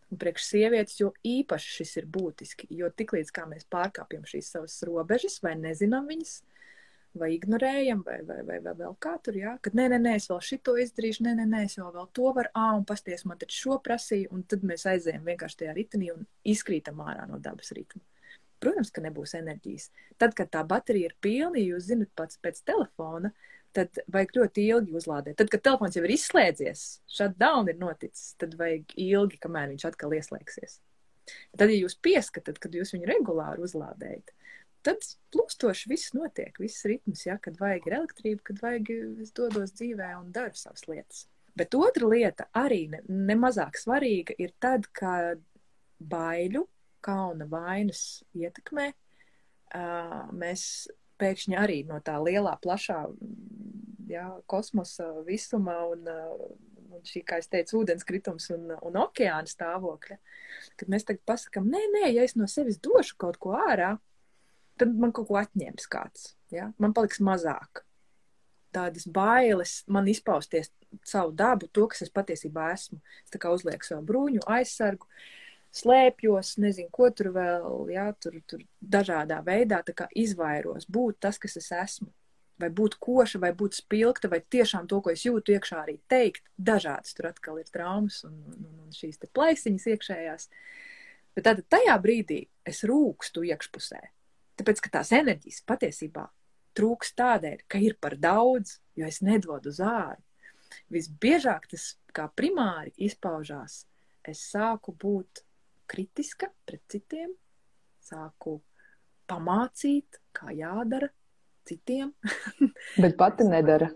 Un 0.09 0.17
priekš 0.17 0.47
sievietes, 0.49 0.97
jo 0.97 1.11
īpaši 1.21 1.75
šis 1.75 1.97
ir 2.01 2.09
būtiski, 2.09 2.71
jo 2.73 2.89
tiklīdz 2.89 3.29
kā 3.35 3.45
mēs 3.45 3.69
pārkāpjam 3.69 4.25
šīs 4.25 4.49
savas 4.55 4.81
robežas 4.89 5.37
vai 5.45 5.53
nezinām 5.61 6.09
viņas, 6.09 6.39
vai 7.17 7.32
ignorējam, 7.34 8.04
vai, 8.06 8.19
vai, 8.26 8.39
vai, 8.45 8.60
vai 8.63 8.74
vēl 8.78 8.93
kā 9.02 9.15
tur, 9.24 9.38
jā, 9.39 9.56
kad 9.65 9.76
nē, 9.78 9.88
nē, 9.93 10.00
nē, 10.04 10.13
es 10.19 10.30
vēl 10.30 10.39
šito 10.45 10.76
izdarīšu, 10.82 11.26
nē, 11.26 11.34
nē, 11.39 11.48
nē, 11.50 11.63
es 11.65 11.78
jau 11.80 11.89
vēl 11.93 12.08
to 12.15 12.32
varu, 12.36 12.52
ā, 12.54 12.67
un 12.78 12.86
pasties 12.88 13.26
man 13.26 13.39
taču 13.41 13.63
šo 13.63 13.80
prasīju, 13.86 14.30
un 14.36 14.45
tad 14.50 14.65
mēs 14.67 14.86
aizējam 14.89 15.26
vienkārši 15.26 15.63
tajā 15.63 15.76
ritenī 15.78 16.12
un 16.13 16.28
izkrītam 16.54 17.02
ārā 17.06 17.26
no 17.30 17.41
dabas 17.41 17.74
ritma. 17.78 18.04
Protams, 18.60 18.91
ka 18.91 19.02
nebūs 19.02 19.38
enerģijas. 19.39 19.88
Tad, 20.19 20.36
kad 20.36 20.52
tā 20.52 20.65
baterija 20.67 21.10
ir 21.10 21.15
pilna, 21.24 21.62
jūs 21.62 21.88
zinat 21.88 22.12
pats 22.19 22.38
pēc 22.43 22.60
telefona, 22.67 23.32
tad 23.76 24.02
vajag 24.12 24.36
ļoti 24.36 24.65
ilgi 24.74 24.95
uzlādēt. 25.00 25.38
Tad, 25.39 25.52
kad 25.54 25.63
telefons 25.63 25.95
jau 25.95 26.04
ir 26.04 26.13
izslēdzies, 26.15 26.86
shutdown 27.08 27.72
ir 27.72 27.80
noticis, 27.80 28.34
tad 28.41 28.58
vajag 28.60 28.95
ilgi, 29.00 29.39
kamēr 29.41 29.72
viņš 29.72 29.88
atkal 29.91 30.15
ieslēgsies. 30.17 30.80
Tad, 31.30 31.69
ja 31.69 31.78
jūs 31.78 31.95
pieskatāt, 32.04 32.60
kad 32.60 32.76
jūs 32.76 32.91
viņu 32.95 33.08
regulāri 33.10 33.63
uzlādējat, 33.63 34.34
tad 34.89 35.06
plūstoši 35.34 35.91
viss 35.91 36.13
notiek, 36.17 36.56
viss 36.62 36.86
ritms, 36.89 37.25
ja, 37.28 37.38
kad 37.41 37.60
vajag 37.62 37.88
ir 37.88 37.97
elektrība, 38.02 38.45
kad 38.49 38.63
vajag 38.63 38.93
es 39.23 39.34
dodos 39.38 39.75
dzīvē 39.78 40.13
un 40.19 40.32
daru 40.36 40.58
savas 40.58 40.88
lietas. 40.89 41.28
Bet 41.58 41.75
otra 41.75 42.08
lieta, 42.10 42.47
arī 42.56 42.86
nemazāk 43.10 43.78
ne 43.78 43.84
svarīga, 43.84 44.36
ir 44.39 44.54
tad, 44.62 44.88
kad 44.95 45.41
baiļu, 45.99 46.63
kauna 47.04 47.47
vainas 47.49 48.23
ietekmē, 48.36 48.89
uh, 48.91 50.30
mēs 50.36 50.63
pēkšņi 51.19 51.58
arī 51.60 51.84
no 51.88 51.99
tā 52.04 52.15
lielā, 52.23 52.56
plašā 52.63 53.04
jā, 54.10 54.25
kosmosa 54.49 55.10
visuma 55.28 55.78
un, 55.91 56.08
un 56.89 57.04
šī, 57.06 57.23
kā 57.28 57.39
es 57.41 57.49
teicu, 57.52 57.82
ūdenskritums 57.84 58.49
un, 58.56 58.69
un 58.88 58.99
okeāna 59.04 59.49
stāvokļa, 59.49 60.19
kad 60.80 60.91
mēs 60.91 61.08
tagad 61.08 61.25
pasakam, 61.28 61.67
nē, 61.71 61.82
nē, 61.97 62.06
ja 62.15 62.28
es 62.28 62.38
no 62.39 62.47
sevis 62.49 62.80
došu 62.84 63.19
kaut 63.21 63.39
ko 63.41 63.56
ārā, 63.60 63.97
tad 64.79 64.95
man 64.95 65.13
kaut 65.15 65.29
ko 65.29 65.37
atņems 65.39 65.87
kāds, 65.91 66.33
ja? 66.53 66.71
man 66.81 66.95
paliks 66.97 67.21
mazāk. 67.23 67.83
Tādas 68.75 69.07
bailes 69.09 69.79
man 69.89 70.07
izpausties 70.11 70.69
savu 71.05 71.33
dabu, 71.33 71.67
to, 71.73 71.87
kas 71.89 72.03
es 72.05 72.13
patiesībā 72.13 72.69
esmu. 72.73 72.99
Es 73.25 73.33
tā 73.33 73.41
kā 73.41 73.51
uzlieku 73.53 73.85
savu 73.85 74.05
bruņu, 74.09 74.43
aizsargu, 74.49 75.07
slēpjos, 75.75 76.55
nezinu, 76.61 76.89
ko 76.93 77.09
tur 77.13 77.31
vēl, 77.35 77.89
jā, 77.93 78.07
tur, 78.21 78.39
tur 78.49 78.63
dažādā 78.81 79.41
veidā 79.45 79.81
izvairos 80.17 80.89
būt 80.89 81.19
tas, 81.25 81.37
kas 81.41 81.57
es 81.61 81.71
esmu. 81.75 82.09
Vai 82.59 82.67
būt 82.75 82.97
koša, 82.99 83.39
vai 83.39 83.53
būt 83.55 83.77
spilgta, 83.77 84.27
vai 84.27 84.41
tiešām 84.43 84.87
to, 84.91 84.97
ko 84.99 85.13
es 85.13 85.21
jūtu 85.23 85.53
iekšā, 85.55 85.77
arī 85.85 85.95
teikt. 86.11 86.43
Dažādas 86.57 87.15
tur 87.15 87.29
atkal 87.29 87.61
ir 87.61 87.69
traumas 87.71 88.19
un, 88.27 88.33
un, 88.51 88.65
un 88.83 88.95
šīs 88.95 89.21
plaisiņas 89.31 89.87
iekšējās. 89.93 90.49
Bet 91.37 91.47
tad 91.47 91.61
tajā 91.71 91.95
brīdī 92.03 92.41
es 92.67 92.83
rūkstu 92.83 93.45
iekšpusē. 93.47 94.01
Tāpēc, 94.60 94.82
ka 94.84 94.98
tās 95.00 95.13
enerģijas 95.15 95.63
patiesībā 95.67 96.26
trūks 96.76 97.13
tādēļ, 97.17 97.63
ka 97.72 97.80
ir 97.82 97.95
par 98.02 98.17
daudz, 98.19 98.78
jo 99.00 99.08
es 99.08 99.24
nedodu 99.26 99.72
uz 99.72 99.80
ārā 99.84 100.19
visbiežāk 100.93 101.69
tas 101.72 101.93
kā 102.15 102.28
primāri 102.36 102.93
izpaužās. 103.08 103.84
Es 104.26 104.41
sāku 104.52 104.93
būt 105.00 105.43
kritiska 105.89 106.52
pret 106.67 106.84
citiem, 106.91 107.32
sāku 108.04 108.60
pamācīt, 109.30 110.19
kā 110.36 110.54
jādara 110.56 111.10
citiem. 111.69 112.13
Bet 113.04 113.17
pati 113.17 113.48
nedara. 113.48 113.89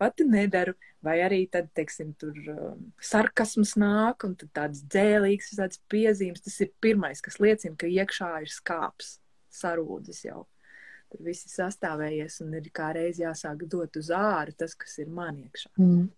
Pati 0.00 0.24
nedaru, 0.24 0.72
vai 1.04 1.18
arī 1.20 1.42
tad, 1.52 1.66
teiksim, 1.76 2.14
tur 2.16 2.36
um, 2.54 2.86
sarkasms 3.04 3.74
nāk 3.80 4.24
un 4.24 4.36
tad 4.40 4.52
tāds 4.56 4.80
dzēlīgs, 4.88 5.50
tāds 5.58 5.82
piezīmes. 5.92 6.40
Tas 6.46 6.56
ir 6.64 6.70
pirmais, 6.80 7.20
kas 7.20 7.36
liecina, 7.42 7.76
ka 7.76 7.90
iekšā 7.90 8.30
ir 8.46 8.54
skāps, 8.54 9.18
sarūdzis 9.54 10.24
jau. 10.26 10.44
Tur 11.10 11.26
viss 11.26 11.48
ir 11.48 11.56
sastāvējies 11.56 12.38
un 12.44 12.54
ir 12.54 12.70
kā 12.74 12.92
reiz 12.94 13.18
jāsāk 13.18 13.66
dot 13.70 13.98
uz 13.98 14.12
āru 14.14 14.54
tas, 14.56 14.76
kas 14.78 14.98
ir 15.02 15.10
man 15.10 15.40
iekšā. 15.42 15.72
Mm. 15.80 16.08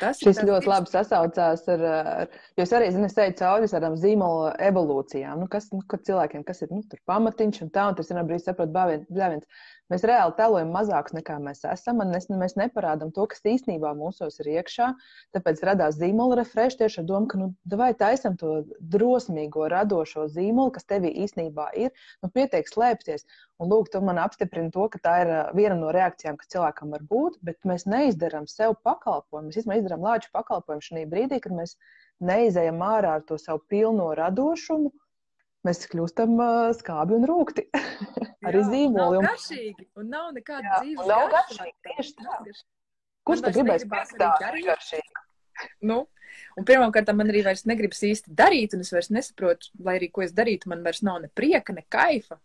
Tas 0.00 0.18
Šis 0.18 0.40
ļoti 0.42 0.66
labi 0.66 0.90
sasaucās 0.90 1.60
ar, 1.70 1.82
ar 1.86 2.30
jo 2.58 2.64
es 2.64 2.72
arī, 2.74 2.88
zinu, 2.90 3.06
es 3.06 3.18
eju 3.22 3.36
cauri 3.38 3.68
tādām 3.70 3.94
zīmola 4.02 4.56
evolūcijām, 4.66 5.44
nu, 5.44 5.46
kas, 5.50 5.68
nu, 5.70 5.78
kad 5.86 6.02
cilvēkiem, 6.08 6.42
kas 6.46 6.64
ir, 6.64 6.72
nu, 6.74 6.82
tur 6.90 6.98
pamatiņš 7.06 7.60
un 7.62 7.70
tā, 7.74 7.84
un 7.92 7.98
tas 7.98 8.10
vienā 8.10 8.24
brīdī 8.26 8.48
saprot 8.48 8.72
bļāviens. 8.74 9.46
Mēs 9.92 10.02
reāli 10.08 10.34
telojam 10.34 10.72
mazākus 10.74 11.14
nekā 11.14 11.36
mēs 11.42 11.60
esam, 11.70 12.00
un 12.02 12.10
mēs, 12.10 12.24
mēs 12.42 12.56
neparādām 12.58 13.12
to, 13.14 13.22
kas 13.30 13.44
īstenībā 13.46 13.92
mūsos 13.94 14.40
ir 14.42 14.48
iekšā. 14.56 14.88
Tāpēc 15.36 15.62
radās 15.68 15.98
zīmola 16.00 16.40
refresh 16.40 16.80
tieši 16.80 17.04
ar 17.04 17.06
domu, 17.06 17.28
ka, 17.30 17.38
nu, 17.38 17.52
vai 17.78 17.92
taisam 17.98 18.34
to 18.40 18.56
drosmīgo, 18.94 19.68
radošo 19.70 20.26
zīmolu, 20.34 20.74
kas 20.74 20.88
tevī 20.90 21.12
īstenībā 21.22 21.68
ir, 21.84 21.94
nu, 22.24 22.32
pietiek 22.34 22.66
slēpties. 22.66 23.28
Un, 23.62 23.70
lūk, 23.70 23.92
tu 23.94 24.02
man 24.02 24.18
apstiprini 24.24 24.74
to, 24.74 24.88
ka 24.90 25.00
tā 25.06 25.14
ir 25.22 25.32
viena 25.56 25.78
no 25.78 25.94
reakcijām, 25.94 26.36
kas 26.40 26.50
cilvēkam 26.56 26.90
var 26.96 27.06
būt, 27.06 27.38
bet 27.46 27.62
mēs 27.70 27.86
neizdarām 27.86 28.50
sev 28.50 28.74
pakalpojumu. 28.84 29.52
Mēs 29.52 29.62
izdarām 29.62 30.02
lāču 30.02 30.34
pakalpojumu 30.34 30.88
šajā 30.90 31.06
brīdī, 31.14 31.38
kad 31.46 31.54
mēs 31.54 31.78
neizējam 32.26 32.82
ārā 32.82 33.20
ar 33.20 33.26
to 33.28 33.38
savu 33.38 33.62
pilno 33.70 34.10
radošumu 34.18 34.90
mēs 35.66 35.84
kļūstam 35.90 36.38
skābi 36.78 37.16
un 37.18 37.26
rūkti. 37.28 37.66
Arī 38.46 38.62
zīmoli. 38.66 39.20
Nav 39.20 39.30
garšīgi, 39.30 39.86
un 39.98 40.10
nav 40.12 40.32
nekāda 40.36 40.80
dzīves. 40.80 41.06
Nav 41.10 41.28
garšīgi, 41.34 41.76
tieši 41.88 42.16
tā. 42.20 42.40
Kurš 43.26 43.42
tad 43.46 43.56
gribēs 43.58 43.86
pēc 43.90 44.18
tā 44.20 44.34
garšīgi? 44.42 45.08
Nu, 45.88 46.02
un 46.60 46.66
pirmām 46.68 46.90
kārtām 46.92 47.16
man 47.16 47.30
arī 47.32 47.40
vairs 47.46 47.62
negribas 47.64 48.02
īsti 48.04 48.34
darīt, 48.36 48.74
un 48.76 48.82
es 48.84 48.90
vairs 48.92 49.08
nesaprotu, 49.08 49.70
lai 49.86 49.94
arī 49.96 50.10
ko 50.12 50.20
es 50.20 50.34
darītu, 50.36 50.68
man 50.68 50.82
vairs 50.84 51.00
nav 51.06 51.22
ne 51.22 51.30
prieka, 51.32 51.72
ne 51.72 51.86
kaifa. 51.88 52.36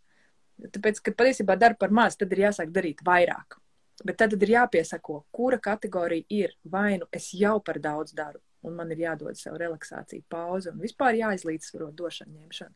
Tāpēc, 0.61 1.01
kad 1.03 1.17
patiesībā 1.19 1.57
daru 1.59 1.75
par 1.81 1.91
maz, 1.91 2.15
tad 2.15 2.31
ir 2.31 2.45
jāsāk 2.45 2.71
darīt 2.71 3.03
vairāk. 3.03 3.57
Bet 4.05 4.17
tad, 4.21 4.31
tad 4.33 4.45
ir 4.45 4.53
jāpiesako, 4.55 5.17
kura 5.35 5.59
kategorija 5.61 6.23
ir 6.31 6.55
vai 6.63 6.95
nu 7.01 7.09
es 7.11 7.27
jau 7.37 7.57
par 7.59 7.81
daudz 7.83 8.15
daru, 8.17 8.39
un 8.67 8.77
man 8.77 8.93
ir 8.93 9.03
jādod 9.05 9.37
sev 9.39 9.57
relaksācija, 9.61 10.27
pauze 10.29 10.71
un 10.71 10.79
vispār 10.83 11.17
jāizlīdzsvaro 11.19 11.91
došana, 11.97 12.33
ņemšana. 12.43 12.73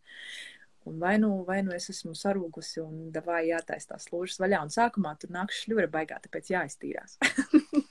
Un 0.86 1.00
vai 1.02 1.15
nu, 1.17 1.32
vai 1.48 1.63
nu 1.65 1.74
es 1.74 1.89
esmu 1.89 2.13
sarūgusi 2.13 2.84
un 2.84 3.10
vai 3.26 3.48
jātaisa 3.48 3.95
tās 3.95 4.06
lūžas 4.12 4.38
vaļā, 4.43 4.60
un 4.67 4.74
sākumā 4.74 5.15
tur 5.17 5.32
nāks 5.34 5.63
šļura 5.63 5.89
baigā, 5.89 6.19
tāpēc 6.21 6.52
jāiztīrās. 6.54 7.17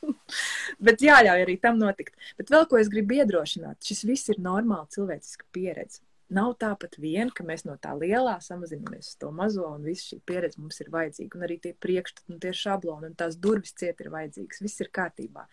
Bet 0.86 1.02
jāļauj 1.02 1.42
arī 1.42 1.56
tam 1.62 1.80
notikt. 1.80 2.14
Bet 2.38 2.54
vēl 2.54 2.68
ko 2.70 2.78
es 2.78 2.90
gribu 2.92 3.18
iedrošināt, 3.18 3.82
šis 3.82 4.04
viss 4.06 4.30
ir 4.30 4.38
normāli 4.42 4.94
cilvēciska 4.94 5.50
pieredze. 5.54 6.04
Nav 6.32 6.54
tāpat 6.56 6.96
vien, 6.96 7.28
ka 7.28 7.44
mēs 7.44 7.66
no 7.68 7.74
tā 7.80 7.92
lielā 7.98 8.38
samazinamies 8.40 9.10
uz 9.10 9.18
to 9.20 9.28
mazo, 9.34 9.66
un 9.76 9.84
viss 9.84 10.08
šī 10.08 10.20
pieredze 10.24 10.60
mums 10.60 10.80
ir 10.80 10.88
vajadzīga. 10.94 11.36
Un 11.36 11.44
arī 11.44 11.58
tie 11.60 11.74
priekšstati, 11.76 12.32
un 12.32 12.40
tie 12.40 12.54
šabloni, 12.56 13.10
un 13.10 13.18
tās 13.18 13.36
durvis 13.36 13.74
ciet 13.76 14.00
ir 14.00 14.08
vajadzīgas. 14.14 14.62
Viss 14.64 14.80
ir 14.80 14.90
kārtībā. 14.94 15.44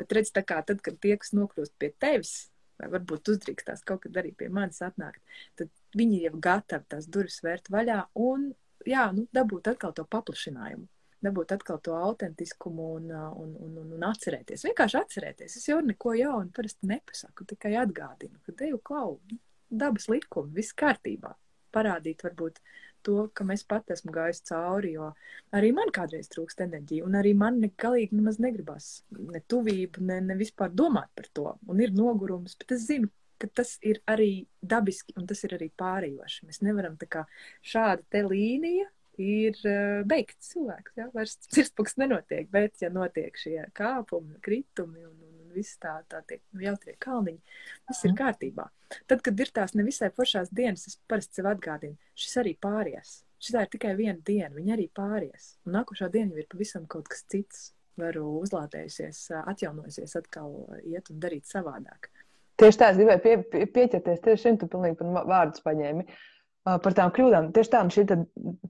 Bet 0.00 0.16
redz, 0.16 0.32
tā 0.34 0.44
kā 0.46 0.62
tad, 0.66 0.80
kad 0.84 0.96
tie, 1.02 1.18
kas 1.20 1.34
nokļūst 1.36 1.76
pie 1.78 1.92
tevis, 2.00 2.34
vai 2.80 2.88
varbūt 2.96 3.34
uzdrīkstās 3.34 3.84
kaut 3.86 4.06
kad 4.06 4.16
arī 4.22 4.32
pie 4.38 4.48
manis 4.48 4.80
atnākt, 4.82 5.20
tad 5.60 5.70
viņi 5.98 6.24
jau 6.24 6.34
gatavi 6.48 6.90
tās 6.96 7.06
durvis 7.06 7.38
vērt 7.44 7.70
vaļā 7.70 8.00
un, 8.24 8.50
jā, 8.88 9.10
nu, 9.14 9.28
dabūt 9.36 9.74
atkal 9.74 9.94
to 9.96 10.08
paplašinājumu 10.08 10.88
dabūt 11.24 11.54
atkal 11.56 11.78
to 11.80 11.94
autentiskumu 11.96 12.90
un, 12.98 13.08
un, 13.14 13.54
un, 13.64 13.76
un, 13.80 13.92
un 13.96 14.06
atcerēties. 14.10 14.66
Vienkārši 14.68 14.98
atcerēties. 15.00 15.56
Es 15.56 15.68
jau 15.70 15.78
neko 15.84 16.12
jaunu 16.18 16.52
parasti 16.52 16.90
nepasaku, 16.90 17.46
tikai 17.54 17.74
atgādinu, 17.80 18.40
ka 18.44 18.52
te 18.58 18.68
jau 18.68 18.80
klau, 18.84 19.14
dabas 19.70 20.08
likumi, 20.12 20.54
viss 20.58 20.76
kārtībā. 20.76 21.34
Parādīt 21.74 22.22
varbūt 22.22 22.60
to, 23.04 23.16
ka 23.36 23.44
es 23.52 23.64
pat 23.68 23.90
esmu 23.92 24.12
gājis 24.14 24.44
cauri, 24.48 24.94
jo 24.96 25.10
arī 25.56 25.72
man 25.76 25.90
kādreiz 25.94 26.30
trūkst 26.32 26.62
enerģija, 26.64 27.04
un 27.04 27.18
arī 27.18 27.34
man 27.36 27.60
negalīgi 27.62 28.16
nemaz 28.16 28.40
negribas 28.42 28.88
ne 29.10 29.42
tuvību, 29.50 30.04
ne, 30.08 30.20
ne 30.30 30.38
vispār 30.38 30.72
domāt 30.72 31.10
par 31.18 31.28
to. 31.36 31.50
Un 31.68 31.82
ir 31.84 31.92
nogurums, 31.96 32.56
bet 32.60 32.76
es 32.78 32.86
zinu, 32.88 33.10
ka 33.40 33.50
tas 33.60 33.76
ir 33.84 34.00
arī 34.10 34.46
dabiski 34.62 35.16
un 35.18 35.28
tas 35.28 35.42
ir 35.44 35.56
arī 35.58 35.70
pārējoši. 35.80 36.48
Mēs 36.48 36.62
nevaram 36.64 36.96
tā 37.00 37.10
kā 37.10 37.24
šāda 37.66 38.06
te 38.10 38.22
līnija 38.24 38.88
ir 39.20 39.58
uh, 39.68 40.02
beigts 40.08 40.54
cilvēks. 40.54 40.96
Ja? 40.98 41.08
Vairs 41.14 41.36
sirdspūks 41.54 41.98
nenotiek, 42.00 42.48
bet 42.52 42.82
ja 42.82 42.90
notiek 42.94 43.36
šie 43.38 43.60
kāpumi, 43.76 44.38
kritumi 44.44 45.04
un, 45.04 45.16
un 45.28 45.33
viss 45.54 45.78
tā, 45.82 45.96
tā 46.10 46.20
tiek 46.28 46.42
jautrie 46.60 46.96
kalniņi, 47.02 47.60
viss 47.90 48.06
ir 48.08 48.16
kārtībā. 48.18 48.66
Tad, 49.10 49.22
kad 49.26 49.40
ir 49.40 49.52
tās 49.54 49.74
nevisai 49.78 50.10
foršās 50.14 50.52
dienas, 50.54 50.88
es 50.90 50.98
parasti 51.10 51.40
sev 51.40 51.50
atgādinu, 51.50 51.96
šis 52.18 52.36
arī 52.42 52.56
pāries. 52.60 53.22
Šī 53.44 53.60
ir 53.60 53.70
tikai 53.72 53.94
viena 53.98 54.18
diena, 54.24 54.52
viņa 54.56 54.76
arī 54.76 54.88
pāries. 54.96 55.54
Un 55.66 55.74
nākošā 55.76 56.08
diena 56.12 56.32
jau 56.32 56.40
ir 56.40 56.50
pavisam 56.50 56.86
kaut 56.90 57.10
kas 57.12 57.26
cits. 57.28 57.70
Varu 58.00 58.24
uzlādējusies, 58.40 59.18
atjaunojusies, 59.38 60.16
atkal 60.18 60.54
iet 60.82 61.12
un 61.12 61.20
darīt 61.22 61.46
savādāk. 61.46 62.08
Tieši 62.58 62.80
tā, 62.80 62.88
es 62.90 62.96
gribēju 62.98 63.22
pie, 63.22 63.34
pie, 63.52 63.60
pieķerties 63.70 64.22
tieši 64.24 64.42
šim, 64.42 64.56
tu 64.58 64.66
pilnīgi 64.72 64.98
par 64.98 65.28
vārdus 65.30 65.62
paņēmi. 65.62 66.02
Uh, 66.02 66.33
par 66.64 66.96
tām 66.96 67.12
kļūdām. 67.12 67.50
Tieši 67.54 67.72
tā, 67.74 67.84
šī 67.92 68.06
tā, 68.08 68.18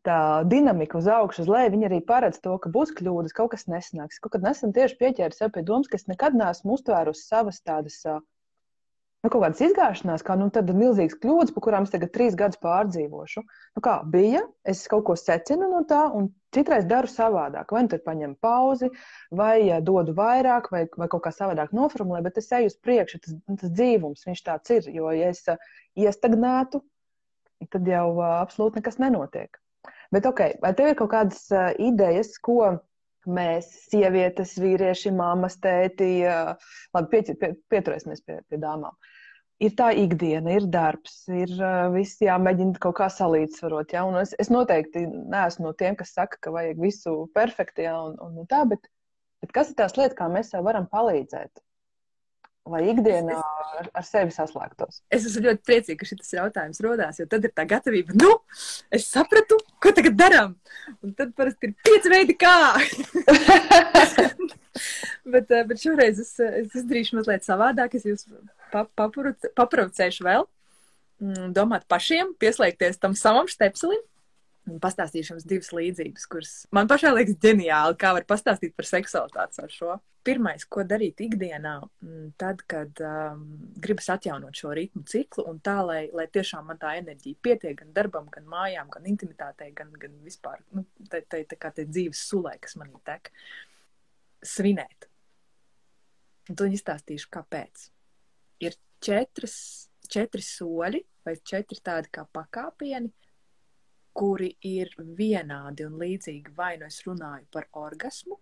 tā 0.06 0.18
dinamika 0.50 0.98
uz 0.98 1.08
augšu, 1.10 1.44
uz 1.44 1.50
leju, 1.50 1.74
viņa 1.76 1.88
arī 1.90 2.00
paredz 2.06 2.40
to, 2.42 2.56
ka 2.58 2.72
būs 2.74 2.94
kļūdas, 2.98 3.34
kaut 3.36 3.52
kas 3.54 3.68
nesanāks. 3.70 4.20
Kaut 4.22 4.34
kad 4.34 4.46
nesen 4.46 4.74
tieši 4.74 4.98
pieķēru 5.00 5.36
sev 5.36 5.52
pie 5.54 5.62
domas, 5.66 5.90
ka 5.90 6.00
es 6.00 6.08
nekad 6.10 6.34
neesmu 6.38 6.74
uztvērusi 6.74 7.28
savas 7.28 7.62
tādas. 7.62 8.00
Nu, 9.24 9.30
kaut 9.32 9.40
kādas 9.40 9.62
izgāšanās, 9.64 10.20
kā 10.26 10.34
nu, 10.36 10.50
tāda 10.52 10.74
milzīga 10.76 11.16
kļūda, 11.22 11.54
par 11.54 11.64
kurām 11.64 11.86
es 11.86 11.92
tagad 11.94 12.10
trīs 12.12 12.34
gadus 12.36 12.60
pārdzīvošu. 12.60 13.40
Nu, 13.72 13.82
kā 13.86 13.94
bija, 14.12 14.42
es 14.68 14.82
kaut 14.90 15.06
ko 15.06 15.14
secinu 15.16 15.70
no 15.70 15.80
tā, 15.88 16.02
un 16.12 16.26
citreiz 16.52 16.84
daru 16.90 17.08
savādāk. 17.08 17.72
Vai 17.72 17.86
nu 17.86 17.92
tur 17.94 18.02
paņemu 18.04 18.36
pauzi, 18.44 18.90
vai 19.32 19.54
ja, 19.70 19.78
dodu 19.80 20.12
vairāk, 20.18 20.68
vai, 20.74 20.82
vai 20.98 21.08
kaut 21.08 21.24
kā 21.24 21.32
savādāk 21.32 21.72
noformulēju, 21.72 22.26
bet 22.26 22.42
es 22.42 22.52
eju 22.58 22.68
uz 22.68 22.76
priekšu. 22.84 23.22
Tas, 23.24 23.38
tas 23.62 23.72
dzīvums, 23.72 24.26
viņš 24.28 24.44
tāds 24.50 24.76
ir. 24.76 24.90
Jo, 24.92 25.08
ja 25.16 25.32
es 25.32 25.40
iestagnētu, 25.96 26.82
tad 27.72 27.88
jau 27.88 28.08
uh, 28.18 28.40
absolūti 28.40 28.80
nekas 28.80 29.00
nenotiek. 29.02 29.60
Bet, 30.14 30.26
ok, 30.28 30.42
vai 30.62 30.72
tev 30.76 30.92
ir 30.92 30.98
kaut 30.98 31.12
kādas 31.12 31.46
uh, 31.52 31.70
idejas, 31.82 32.36
ko 32.42 32.74
mēs, 33.30 33.68
sievietes, 33.90 34.54
vīrieši, 34.60 35.12
māmas, 35.16 35.56
tēti, 35.62 36.08
labi, 36.94 37.10
pie, 37.12 37.36
pie, 37.40 37.52
pieturēsimies 37.72 38.24
pie, 38.24 38.40
pie 38.50 38.60
dāmām. 38.60 38.92
Ir 39.64 39.72
tā 39.78 39.92
ikdiena, 39.96 40.56
ir 40.58 40.66
darbs, 40.68 41.22
ir 41.30 41.52
viss 41.94 42.20
jāmēģina 42.20 42.80
kaut 42.82 42.98
kā 42.98 43.08
salīdzvarot. 43.12 43.94
Ja? 43.94 44.02
Un 44.08 44.18
es, 44.20 44.34
es 44.42 44.50
noteikti 44.52 45.06
neesmu 45.08 45.70
no 45.70 45.72
tiem, 45.78 45.96
kas 45.96 46.12
saka, 46.16 46.40
ka 46.42 46.52
vajag 46.54 46.82
visu 46.82 47.14
perfekti, 47.36 47.86
ja? 47.86 47.96
un, 48.02 48.18
un 48.20 48.50
tā, 48.50 48.64
bet, 48.68 48.90
bet 49.44 49.54
kas 49.54 49.70
ir 49.70 49.78
tās 49.78 49.96
lietas, 49.96 50.18
kā 50.18 50.28
mēs 50.32 50.52
varam 50.66 50.90
palīdzēt? 50.92 51.63
Lai 52.70 52.80
ikdienā 52.92 53.36
ar, 53.80 53.88
ar 53.92 54.06
sevi 54.06 54.32
saslēgtos. 54.34 55.02
Es 55.12 55.26
esmu 55.28 55.44
ļoti 55.48 55.62
priecīga, 55.68 55.98
ka 56.00 56.08
šis 56.08 56.32
jautājums 56.36 56.80
rodās, 56.84 57.18
jo 57.20 57.26
tad 57.30 57.44
ir 57.44 57.52
tā 57.56 57.66
gatavība. 57.68 58.16
Nu, 58.16 58.30
es 58.94 59.08
sapratu, 59.10 59.58
ko 59.82 59.92
tagad 59.96 60.16
darām. 60.20 60.56
Un 61.04 61.12
tad 61.18 61.34
parasti 61.36 61.70
ir 61.70 61.76
pieci 61.84 62.12
veidi, 62.12 62.38
kā. 62.40 62.54
bet, 65.34 65.52
eh, 65.52 65.66
bet 65.68 65.82
šoreiz 65.82 66.22
es, 66.24 66.32
es 66.40 66.80
izdarīšu 66.80 67.20
mazliet 67.20 67.44
savādāk. 67.46 67.98
Es 67.98 68.08
jūs 68.08 68.26
paprovocēšu 68.72 70.26
vēl, 70.26 70.48
mm, 71.20 71.52
domāt 71.56 71.84
pašiem, 71.90 72.32
pieslēgties 72.40 73.00
tam 73.02 73.16
savam 73.18 73.50
stepselim 73.50 74.00
Pastāstīšu 74.64 75.34
jums 75.34 75.44
divas 75.44 75.68
līdzības, 75.76 76.24
kuras 76.32 76.52
man 76.72 76.88
pašai 76.88 77.10
liekas 77.12 77.36
ģeniāli, 77.42 77.98
kā 78.00 78.14
var 78.16 78.24
pastāstīt 78.28 78.72
par 78.72 78.88
seksualitāti 78.88 79.60
ar 79.60 79.72
šo. 79.72 79.96
Pirmais, 80.24 80.62
ko 80.64 80.80
darīt 80.88 81.18
ikdienā, 81.20 81.74
mm, 82.00 82.28
tad, 82.40 82.62
kad 82.70 83.00
um, 83.04 83.42
gribas 83.84 84.06
atjaunot 84.14 84.56
šo 84.56 84.70
ritmu 84.76 85.02
ciklu, 85.10 85.44
un 85.50 85.58
tā, 85.64 85.74
lai, 85.84 85.98
lai 86.16 86.24
tiešām 86.32 86.70
man 86.70 86.80
tā 86.80 86.94
enerģija 87.00 87.40
pietiek 87.44 87.76
gan 87.82 87.90
darbam, 87.96 88.30
gan 88.32 88.46
mājām, 88.48 88.88
gan 88.94 89.08
intimitātei, 89.10 89.68
gan, 89.76 89.90
gan 90.00 90.14
vispār, 90.24 90.62
nu, 90.72 90.86
tā, 91.12 91.20
tā, 91.28 91.42
tā 91.50 91.58
kā 91.60 91.74
tā 91.76 91.84
dzīves 91.90 92.22
sulē, 92.30 92.54
kas 92.64 92.78
manī 92.80 92.96
tek, 93.04 93.28
svinēt. 94.54 95.10
Un 96.48 96.56
to 96.60 96.70
izstāstīšu, 96.72 97.28
kāpēc. 97.32 97.84
Ir 98.64 98.78
četras, 99.04 99.58
četri 100.08 100.44
soļi 100.44 101.02
vai 101.24 101.36
četri 101.44 101.80
tādi 101.84 102.12
kā 102.12 102.24
pakāpieni, 102.32 103.12
kuri 104.14 104.54
ir 104.70 104.92
vienādi 105.18 105.84
un 105.88 105.96
līdzīgi. 106.00 106.52
Vai 106.56 106.74
nu 106.80 106.88
es 106.88 107.00
runāju 107.06 107.48
par 107.52 107.68
orgasmu, 107.80 108.38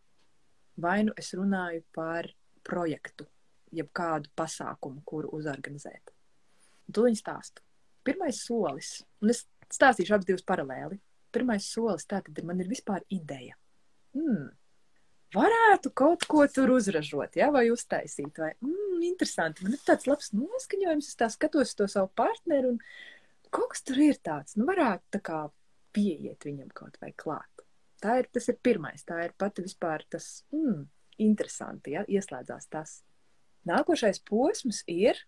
vai 0.82 1.02
nu 1.06 1.14
es 1.18 1.32
runāju 1.38 1.84
par 1.94 2.28
projektu, 2.66 3.26
jeb 3.72 3.90
kādu 3.96 4.30
pasākumu, 4.38 5.02
kuru 5.08 5.30
uzorganizēt. 5.38 6.12
Tu 6.92 7.04
viņu 7.06 7.20
stāstu. 7.20 7.62
Pirmais 8.02 8.40
solis, 8.42 8.96
un 9.22 9.32
es 9.32 9.44
stāstīšu 9.72 10.16
abas 10.16 10.28
divas 10.28 10.44
paralēli. 10.46 10.98
Pirmais 11.32 11.64
solis 11.64 12.04
tātad 12.08 12.36
ir, 12.36 12.44
man 12.44 12.60
ir 12.60 12.68
vispār 12.68 13.04
ideja. 13.14 13.54
Hmm, 14.12 14.50
varētu 15.32 15.92
kaut 15.96 16.26
ko 16.28 16.44
tur 16.52 16.74
uzražot, 16.76 17.38
ja, 17.40 17.48
vai 17.54 17.68
uztaisīt, 17.72 18.36
vai 18.38 18.52
mm, 18.58 19.00
interesanti. 19.08 19.64
Man 19.64 19.76
ir 19.76 19.84
tāds 19.86 20.08
labs 20.10 20.32
noskaņojums, 20.36 21.08
es 21.08 21.18
tā 21.18 21.30
skatos 21.32 21.74
to 21.78 21.88
savu 21.90 22.12
partneri, 22.18 22.74
un 22.74 23.50
kaut 23.54 23.72
kas 23.72 23.86
tur 23.86 24.02
ir 24.02 24.20
tāds, 24.24 24.58
nu, 24.58 24.66
varētu 24.68 25.16
tā 25.16 25.22
kā 25.24 25.40
pieiet 25.96 26.48
viņam 26.48 26.72
kaut 26.76 26.98
vai 27.00 27.12
klāt. 27.16 27.51
Tā 28.02 28.16
ir, 28.18 28.28
tas 28.34 28.48
ir 28.50 28.58
pirmais, 28.58 29.04
tā 29.06 29.20
ir 29.26 29.34
pati 29.38 29.62
vispār 29.62 30.02
tas 30.10 30.42
mm, 30.54 30.80
interesanti, 31.22 31.94
ja 31.94 32.02
ieslēdzās 32.10 32.66
tas. 32.72 32.96
Nākošais 33.68 34.18
posms 34.26 34.82
ir, 34.90 35.20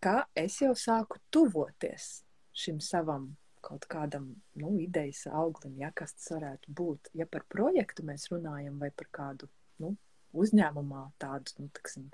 kā 0.00 0.22
es 0.38 0.56
jau 0.62 0.72
sāku 0.78 1.20
tuvoties 1.34 2.22
šim 2.56 2.80
savam 2.80 3.34
kaut 3.60 3.84
kādam, 3.90 4.30
nu, 4.56 4.72
idejas 4.80 5.26
auglim, 5.28 5.74
ja 5.82 5.90
kas 5.92 6.14
tas 6.16 6.30
varētu 6.38 6.72
būt. 6.72 7.10
Ja 7.18 7.26
par 7.28 7.44
projektu 7.50 8.06
mēs 8.06 8.30
runājam 8.32 8.78
vai 8.80 8.88
par 8.94 9.10
kādu, 9.12 9.50
nu, 9.82 9.92
uzņēmumā 10.38 11.02
tādu, 11.20 11.58
nu, 11.60 11.68
tiksim, 11.76 12.06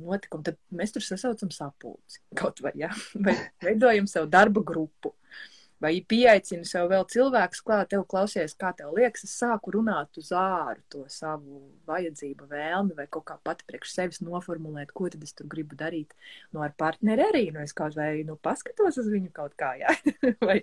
notikumu, 0.00 0.48
tad 0.48 0.58
mēs 0.74 0.94
tur 0.96 1.04
sasaucam 1.04 1.52
sapulci 1.54 2.22
kaut 2.38 2.62
vai, 2.64 2.74
ja, 2.80 2.90
vai 3.26 3.36
veidojam 3.62 4.10
savu 4.10 4.32
darba 4.32 4.64
grupu. 4.66 5.14
Uh, 5.14 5.55
vai 5.82 5.92
pieaicinu 6.08 6.64
sev 6.66 6.88
vēl 6.90 7.04
cilvēkus 7.12 7.62
klāt, 7.64 7.90
tev 7.92 8.04
klausies, 8.08 8.54
kā 8.58 8.72
tev 8.76 8.94
liekas, 8.96 9.26
es 9.28 9.34
sāku 9.42 9.74
runāt 9.76 10.16
uz 10.20 10.30
āru 10.36 10.80
to 10.92 11.02
savu 11.12 11.60
vajadzību, 11.88 12.48
vēlmi 12.50 12.96
vai 12.96 13.08
kaut 13.12 13.26
kā 13.28 13.36
pati 13.44 13.66
priekš 13.68 13.92
sevis 13.98 14.22
noformulēt, 14.24 14.94
ko 14.96 15.10
tad 15.12 15.24
es 15.26 15.36
tur 15.36 15.50
gribu 15.52 15.78
darīt. 15.78 16.16
Nu, 16.54 16.62
ar 16.64 16.72
partneri 16.78 17.26
arī, 17.26 17.44
nu, 17.52 17.60
es 17.64 17.76
kaut 17.76 17.98
vai, 17.98 18.22
nu, 18.28 18.38
paskatos 18.40 19.02
uz 19.02 19.10
viņu 19.12 19.32
kaut 19.36 19.56
kā, 19.60 19.74
jā, 19.82 19.92
vai, 20.48 20.60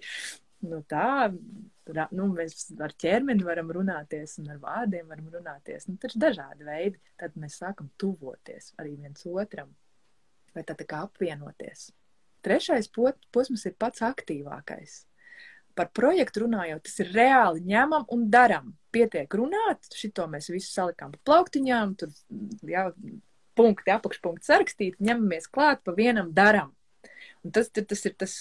nu, 0.65 0.81
tā, 0.89 1.29
nu, 2.15 2.27
mēs 2.33 2.71
ar 2.81 2.97
ķermeni 3.05 3.45
varam 3.45 3.71
runāties 3.75 4.39
un 4.41 4.53
ar 4.55 4.61
vārdiem 4.63 5.09
varam 5.13 5.29
runāties, 5.37 5.89
nu, 5.89 5.97
taču 6.01 6.21
dažādi 6.23 6.65
veidi, 6.67 7.01
tad 7.21 7.37
mēs 7.39 7.61
sākam 7.61 7.91
tuvoties 8.01 8.73
arī 8.81 8.97
viens 8.97 9.27
otram, 9.29 9.69
vai 10.55 10.65
tad 10.65 10.81
tā 10.81 10.89
kā 10.89 11.05
apvienoties. 11.05 11.91
Trešais 12.43 12.89
posms 12.91 13.65
ir 13.69 13.75
pats 13.79 14.03
aktīvākais. 14.03 15.03
Par 15.73 15.89
projektu 15.95 16.43
runājot, 16.43 16.83
tas 16.85 16.99
ir 17.01 17.13
reāli 17.15 17.63
ņemam 17.65 18.05
un 18.13 18.27
daram. 18.33 18.73
Pietiek 18.93 19.31
runāt, 19.33 19.87
šito 19.97 20.27
mēs 20.29 20.51
visu 20.53 20.69
salikām 20.69 21.15
pa 21.15 21.21
plauktiņām, 21.31 21.95
tur 21.97 22.11
jau 22.69 22.89
punkti, 23.57 23.93
apakšpunkti 23.93 24.49
sarakstīt, 24.49 24.99
ņemamies 25.01 25.49
klāt, 25.53 25.81
pa 25.85 25.95
vienam 25.97 26.29
daram. 26.35 26.75
Un 27.43 27.55
tas, 27.55 27.71
tas 27.73 28.05
ir 28.05 28.13
tas 28.21 28.35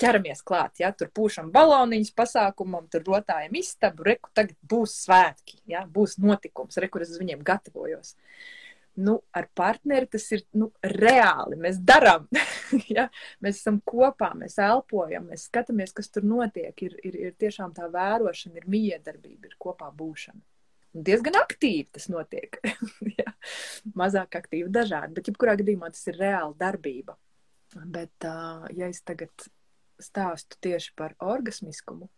ķeramies 0.00 0.40
klāt, 0.46 0.78
ja 0.80 0.92
tur 0.96 1.10
pūšam 1.12 1.50
baloniņus 1.52 2.14
pasākumam, 2.16 2.86
tur 2.92 3.04
rotājam 3.04 3.58
istabu, 3.58 4.06
reku 4.08 4.30
tagad 4.32 4.56
būs 4.70 4.94
svētki, 5.04 5.58
ja, 5.68 5.82
būs 5.84 6.16
notikums, 6.22 6.78
reku 6.80 7.02
es 7.04 7.12
uz 7.12 7.20
viņiem 7.20 7.44
gatavojos. 7.44 8.14
Uh, 8.14 8.67
nu, 8.98 9.14
ar 9.36 9.48
partneri 9.56 10.08
tas 10.10 10.26
ir 10.34 10.44
nu, 10.58 10.70
reāli. 10.82 11.58
Mēs 11.60 11.80
darām, 11.86 12.26
ja? 12.96 13.08
mēs 13.44 13.62
esam 13.62 13.80
kopā, 13.86 14.32
mēs 14.38 14.58
elpojam, 14.62 15.28
mēs 15.30 15.46
skatāmies, 15.48 15.94
kas 15.96 16.10
tur 16.14 16.26
notiek. 16.26 16.74
Ir, 16.86 16.96
ir, 17.06 17.18
ir 17.28 17.36
tiešām 17.40 17.74
tā 17.76 17.88
vērošana, 17.92 18.58
ir 18.58 18.68
miedarbība, 18.70 19.50
ir 19.50 19.58
kopā 19.60 19.90
būšana. 19.94 20.42
Un 20.96 21.04
diezgan 21.04 21.36
aktīvi 21.38 21.88
tas 21.94 22.08
notiek. 22.10 22.60
ja? 23.20 23.32
Mazāk 23.98 24.40
aktīvi, 24.40 24.70
dažādi, 24.72 25.14
bet 25.18 25.30
jebkurā 25.30 25.56
gadījumā 25.60 25.92
tas 25.94 26.06
ir 26.10 26.20
reāla 26.20 26.54
darbība. 26.58 27.18
Bet, 27.78 28.14
uh, 28.24 28.64
ja 28.72 28.88
es 28.88 29.02
tagad 29.04 29.48
stāstu 30.00 30.56
tieši 30.64 30.94
par 30.96 31.14
orgasmiskumu, 31.20 32.08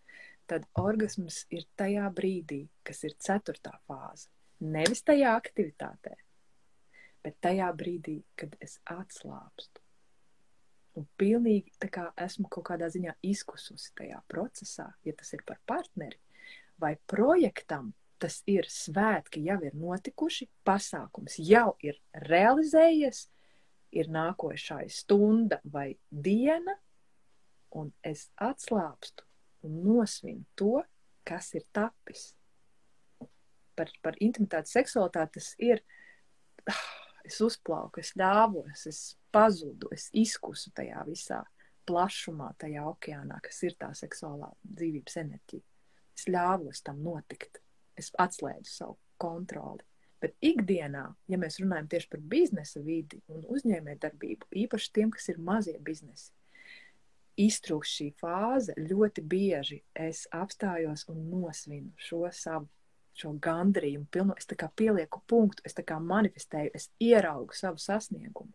tad 0.50 0.66
orgasms 0.78 1.44
ir 1.54 1.66
tajā 1.78 2.06
brīdī, 2.14 2.64
kas 2.86 3.02
ir 3.06 3.16
ceturtā 3.22 3.76
fāze. 3.88 4.28
Nevis 4.60 5.02
tajā 5.06 5.32
aktivitātē, 5.38 6.14
bet 7.24 7.36
tajā 7.44 7.68
brīdī, 7.76 8.20
kad 8.38 8.56
es 8.60 8.78
atslābstu 8.88 9.82
un 10.98 11.06
pilnīgi 11.20 11.72
tā 11.80 11.88
kā 11.92 12.08
esmu 12.18 12.48
kaut 12.50 12.66
kādā 12.72 12.90
ziņā 12.92 13.14
izkususi 13.26 13.92
tajā 13.98 14.20
procesā, 14.30 14.90
ja 15.06 15.14
tas 15.16 15.32
ir 15.36 15.44
par 15.46 15.60
partneri 15.68 16.18
vai 16.80 16.94
projektam, 17.10 17.92
tas 18.20 18.40
ir 18.50 18.68
svētki, 18.68 19.44
jau 19.48 19.58
ir 19.64 19.76
notikuši, 19.76 20.48
pasākums 20.66 21.38
jau 21.40 21.74
ir 21.84 22.00
realizējies, 22.28 23.28
ir 23.96 24.10
nākošā 24.12 24.82
stunda 24.92 25.60
vai 25.64 25.94
diena, 26.10 26.76
un 27.76 27.92
es 28.04 28.28
atslābstu 28.40 29.24
un 29.66 29.80
nosvinu 29.84 30.44
to, 30.58 30.80
kas 31.24 31.52
ir 31.54 31.64
tapis. 31.72 32.32
Par, 33.76 33.92
par 34.04 34.16
intimitāti, 34.20 34.72
seksualitāti 34.74 35.38
tas 35.38 35.52
ir. 35.62 35.80
Ah, 36.68 37.09
es 37.26 37.40
uzplauku, 37.44 38.02
es 38.02 38.12
ļāvos, 38.18 38.86
es 38.90 39.00
pazudu, 39.32 39.90
es 39.94 40.08
izkusu 40.16 40.72
tajā 40.76 41.04
visā 41.08 41.42
plašumā, 41.88 42.52
tajā 42.60 42.84
okeānā, 42.90 43.40
kas 43.44 43.62
ir 43.66 43.76
tā 43.80 43.90
seksuālā 43.96 44.50
dzīvības 44.64 45.20
enerģija. 45.24 45.66
Es 46.16 46.26
ļāvos 46.28 46.82
tam 46.86 47.00
notikt, 47.04 47.62
es 47.98 48.10
atslēdzu 48.18 48.70
savu 48.70 48.98
kontroli. 49.20 49.84
Bet 50.20 50.34
ikdienā, 50.44 51.06
ja 51.32 51.38
mēs 51.40 51.56
runājam 51.62 51.88
tieši 51.94 52.10
par 52.12 52.20
biznesa 52.32 52.82
vidi 52.84 53.22
un 53.32 53.46
uzņēmējdarbību, 53.54 54.50
īpaši 54.66 54.92
tiem, 54.98 55.12
kas 55.14 55.30
ir 55.32 55.40
mazie 55.40 55.78
biznesi, 55.80 56.28
iztrūkst 57.40 57.96
šī 57.96 58.08
fāze, 58.20 58.74
ļoti 58.76 59.24
bieži 59.24 59.80
es 59.96 60.26
apstājos 60.36 61.06
un 61.08 61.22
nosvinu 61.30 61.94
šo 61.96 62.26
savu 62.36 62.68
šo 63.20 63.34
gandrījumu, 63.42 64.06
pilnu, 64.12 64.36
es 64.38 64.48
tā 64.50 64.56
kā 64.58 64.70
pielieku 64.76 65.22
punktu, 65.30 65.64
es 65.68 65.76
tā 65.76 65.84
kā 65.86 65.98
manifestēju, 66.02 66.72
es 66.74 66.90
ieraugu 67.02 67.56
savu 67.56 67.80
sasniegumu. 67.82 68.52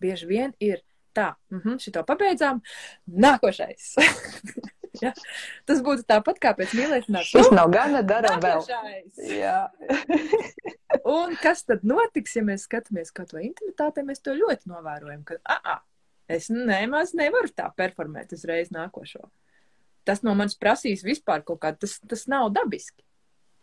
Bieži 0.00 0.28
vien 0.28 0.54
ir 0.60 0.82
tā, 1.16 1.34
mm 1.50 1.60
-hmm, 1.60 1.78
šito 1.78 2.04
pabeidzām, 2.04 2.60
nākošais. 3.06 3.94
ja? 5.04 5.12
Tas 5.66 5.82
būtu 5.82 6.06
tāpat 6.08 6.40
kā 6.42 6.54
pēc 6.56 6.74
mīlēšanās. 6.78 7.32
Tas 7.32 7.50
nav 7.54 7.70
gana, 7.70 8.02
daram 8.02 8.40
vēl. 8.40 8.64
Un 11.18 11.36
kas 11.42 11.64
tad 11.64 11.84
notiks, 11.86 12.36
ja 12.36 12.42
mēs 12.42 12.66
skatāmies 12.68 13.12
kaut 13.14 13.32
vai 13.32 13.46
intimitātē, 13.48 14.02
mēs 14.06 14.22
to 14.22 14.34
ļoti 14.34 14.70
novērojam, 14.70 15.24
ka, 15.24 15.34
ah, 15.44 15.60
ah 15.64 15.80
es 16.28 16.48
nemaz 16.50 17.14
nevaru 17.14 17.48
tā 17.56 17.70
performēt 17.76 18.32
uzreiz 18.32 18.70
nākošo. 18.74 19.30
Tas 20.04 20.22
no 20.22 20.34
manis 20.34 20.56
prasīs 20.58 21.04
vispār 21.04 21.42
kaut 21.44 21.60
kā, 21.60 21.72
tas, 21.76 21.98
tas 22.08 22.26
nav 22.30 22.50
dabiski. 22.52 23.04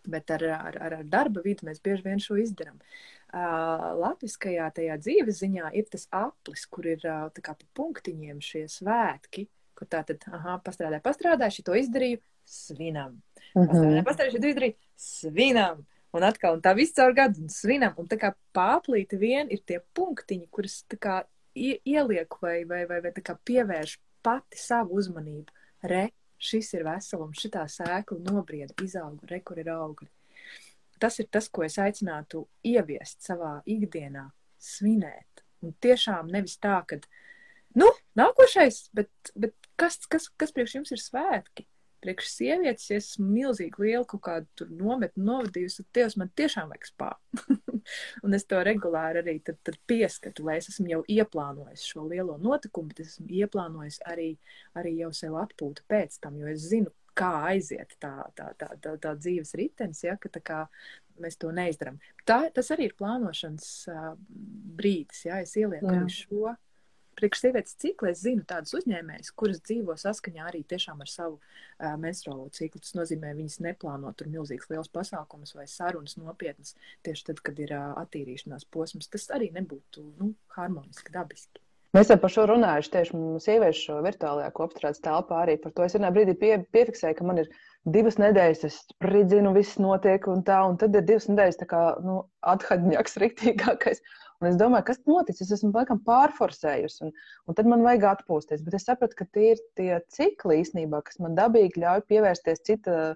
Bet 0.07 0.31
ar, 0.31 0.43
ar, 0.55 0.79
ar 0.87 0.97
darba 1.03 1.43
vidi 1.43 1.67
mēs 1.67 1.81
bieži 1.83 2.05
vien 2.05 2.21
šo 2.23 2.37
izdarām. 2.39 2.79
Uh, 3.27 3.97
Latviskajā 3.99 4.69
tajā 4.77 4.95
dzīves 5.01 5.41
ziņā 5.41 5.73
ir 5.75 5.89
tas 5.91 6.07
aplis, 6.15 6.63
kur 6.71 6.87
ir 6.87 7.03
uh, 7.03 7.27
kā 7.43 7.57
pa 7.57 7.67
punktiņiem 7.75 8.39
šie 8.43 8.63
svētki, 8.71 9.49
kur 9.77 9.89
tā 9.91 10.05
tad, 10.07 10.23
aha, 10.31 10.57
pastrādāju, 10.63 11.03
pastrādāju, 11.03 11.57
šito 11.59 11.75
izdarīju, 11.75 12.21
svinam. 12.47 13.21
-hmm. 13.53 13.67
Pastrādāju, 13.67 14.05
pastrādāju, 14.07 14.35
šito 14.37 14.51
izdarīju, 14.53 14.77
svinam. 14.95 15.85
Un 16.15 16.23
atkal, 16.23 16.55
un 16.55 16.61
tā 16.63 16.71
viss 16.75 16.95
caur 16.95 17.13
gadu, 17.13 17.41
un 17.43 17.49
svinam. 17.51 17.93
Un 17.99 18.07
tā 18.07 18.17
kā 18.17 18.31
pāplīti 18.55 19.19
vien 19.19 19.51
ir 19.51 19.59
tie 19.65 19.81
punktiņi, 19.93 20.47
kurus 20.49 20.85
tā 20.87 20.97
kā 20.97 21.17
ieliek 21.57 22.41
vai, 22.41 22.63
vai, 22.65 22.85
vai, 22.89 23.01
vai 23.01 23.11
tā 23.11 23.21
kā 23.21 23.35
pievērš 23.45 23.97
pati 24.23 24.57
savu 24.57 24.97
uzmanību. 25.01 25.51
Re, 25.83 26.07
šis 26.37 26.73
ir 26.77 26.85
veselums, 26.87 27.41
šitā 27.41 27.65
sēkla 27.71 28.19
nobrieda, 28.25 28.75
izauga, 28.83 29.27
re, 29.31 29.41
kur 29.45 29.59
ir 29.61 29.71
augļi. 29.73 30.09
Tas 31.01 31.19
ir 31.21 31.29
tas, 31.33 31.49
ko 31.53 31.63
es 31.65 31.77
aicinātu 31.81 32.45
ieviest 32.65 33.25
savā 33.25 33.57
ikdienā, 33.69 34.25
svinēt. 34.57 35.43
Un 35.65 35.73
tiešām 35.81 36.29
nevis 36.33 36.57
tā, 36.61 36.79
ka, 36.89 36.99
nu, 37.77 37.89
nākošais, 38.17 38.87
bet, 38.97 39.11
bet 39.37 39.53
kas, 39.77 39.99
kas, 40.09 40.29
kas 40.37 40.53
priekš 40.53 40.77
jums 40.79 40.93
ir 40.93 41.01
svētki? 41.01 41.67
Priekš 42.03 42.29
sievietes, 42.29 42.89
ja 42.91 42.99
esmu 43.01 43.25
milzīgi 43.31 43.81
lielu 43.81 44.05
kaut 44.09 44.23
kādu 44.27 44.67
nometni 44.69 45.25
novadījusi, 45.25 45.83
tad 45.83 45.97
Dievs 45.97 46.17
man 46.21 46.29
tiešām 46.37 46.69
vajag 46.73 46.89
spā. 46.91 47.09
un 48.25 48.37
es 48.37 48.45
to 48.49 48.59
regulāri 48.65 49.23
arī 49.23 49.37
tad, 49.45 49.59
tad 49.65 49.79
pieskatu, 49.89 50.45
lai 50.47 50.59
es 50.61 50.69
esmu 50.73 50.91
jau 50.91 51.01
ieplānojis 51.17 51.87
šo 51.89 52.05
lielo 52.11 52.37
notikumu, 52.41 52.91
bet 52.91 53.03
es 53.05 53.15
esmu 53.15 53.31
ieplānojis 53.41 53.99
arī, 54.11 54.29
arī 54.77 54.97
jau 55.01 55.11
sev 55.15 55.37
atpūtu 55.41 55.87
pēc 55.89 56.19
tam, 56.23 56.37
jo 56.41 56.51
es 56.51 56.67
zinu, 56.69 56.93
kā 57.17 57.31
aiziet 57.49 57.95
tā, 58.01 58.13
tā, 58.37 58.51
tā, 58.59 58.71
tā, 58.81 58.93
tā 59.01 59.15
dzīves 59.17 59.55
ritenis, 59.57 60.03
ja, 60.05 60.17
ka 60.21 60.29
tā 60.29 60.43
kā 60.45 60.61
mēs 61.21 61.39
to 61.41 61.49
neizdarām. 61.55 61.97
Tā, 62.29 62.43
tas 62.53 62.69
arī 62.75 62.91
ir 62.91 62.95
plānošanas 62.99 63.69
uh, 63.89 64.11
brīdis, 64.77 65.25
ja 65.25 65.41
es 65.41 65.55
ielieku 65.57 65.97
šo 66.13 66.53
priekš 67.17 67.43
sievietes 67.43 67.77
ciklu 67.81 68.11
es 68.11 68.23
zinu 68.23 68.45
tādus 68.47 68.75
uzņēmējus, 68.79 69.33
kuras 69.39 69.61
dzīvo 69.65 69.97
saskaņā 69.99 70.47
arī 70.47 70.63
tiešām 70.69 71.03
ar 71.03 71.11
savu 71.11 71.37
uh, 71.37 71.93
menstruālo 72.01 72.47
ciklu. 72.55 72.81
Tas 72.83 72.95
nozīmē, 72.97 73.33
viņas 73.37 73.59
neplāno 73.67 74.13
tur 74.17 74.31
milzīgs 74.33 74.71
liels 74.71 74.91
pasākums 74.93 75.55
vai 75.57 75.67
sarunas 75.71 76.17
nopietnas 76.21 76.75
tieši 77.07 77.31
tad, 77.31 77.45
kad 77.45 77.61
ir 77.63 77.75
uh, 77.75 77.93
attīrīšanās 78.03 78.67
posms. 78.73 79.09
Tas 79.13 79.29
arī 79.35 79.51
nebūtu 79.55 80.05
nu, 80.17 80.33
harmoniski, 80.57 81.13
dabiski. 81.15 81.63
Mēs 81.95 82.11
jau 82.11 82.17
par 82.19 82.29
šo 82.29 82.43
runājuši 82.49 82.91
tieši 82.93 83.19
sieviešu 83.41 83.83
šo 83.87 83.95
virtuālajā 84.05 84.51
kopstrādes 84.53 84.99
telpā 85.01 85.39
arī 85.45 85.55
par 85.61 85.71
to. 85.73 85.85
Es 85.87 85.95
vienā 85.95 86.11
brīdī 86.13 86.35
pie, 86.37 86.51
piefiksēju, 86.75 87.15
ka 87.17 87.25
man 87.25 87.39
ir 87.41 87.47
divas 87.95 88.19
nedēļas, 88.19 88.65
es 88.67 88.81
spridzinu, 88.91 89.53
viss 89.55 89.79
notiek 89.79 90.27
un 90.29 90.43
tā, 90.45 90.59
un 90.67 90.75
tad 90.81 90.97
ir 90.99 91.05
divas 91.07 91.29
nedēļas 91.31 91.61
tā 91.61 91.67
kā, 91.71 91.81
nu, 92.03 92.19
athaņķis 92.53 93.19
riktīgākais. 93.23 94.03
Un 94.37 94.51
es 94.51 94.57
domāju, 94.59 94.85
kas 94.91 94.99
noticis, 95.09 95.47
es 95.47 95.57
esmu 95.57 95.71
laikam 95.73 95.97
pārforsējusi, 96.05 97.07
un, 97.07 97.13
un 97.49 97.57
tad 97.57 97.69
man 97.69 97.81
vajag 97.85 98.03
atpūsties. 98.11 98.61
Bet 98.65 98.75
es 98.77 98.85
sapratu, 98.85 99.17
ka 99.17 99.25
tie 99.33 99.55
ir 99.55 99.63
tie 99.79 99.97
cikli 100.13 100.59
īstenībā, 100.61 100.99
kas 101.07 101.17
man 101.23 101.37
dabīgi 101.37 101.81
ļauj 101.81 102.03
pievērsties 102.11 102.61
cita, 102.67 103.15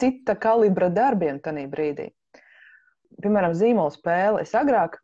cita 0.00 0.38
kalibra 0.40 0.88
darbiem 0.88 1.42
tajā 1.44 1.66
brīdī. 1.74 2.08
Piemēram, 3.20 3.52
zīmola 3.60 3.92
spēle. 3.92 4.40
Es 4.46 4.54
agrāk, 4.56 4.96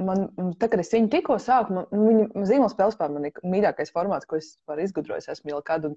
man, 0.00 0.28
tā, 0.56 0.70
kad 0.70 0.80
es 0.80 0.92
viņu 0.96 1.12
tikko 1.12 1.36
sāku, 1.42 1.76
man, 1.76 1.92
viņa 1.92 2.48
zīmola 2.48 2.72
spēle 2.72 2.96
spēle 2.96 3.18
man 3.18 3.28
ir 3.28 3.44
mīļākais 3.44 3.92
formāts, 3.92 4.28
ko 4.30 4.40
es 4.40 4.54
varu 4.70 4.86
izgudrojis 4.86 5.28
esmu 5.34 5.56
jau 5.56 5.64
kādu. 5.66 5.92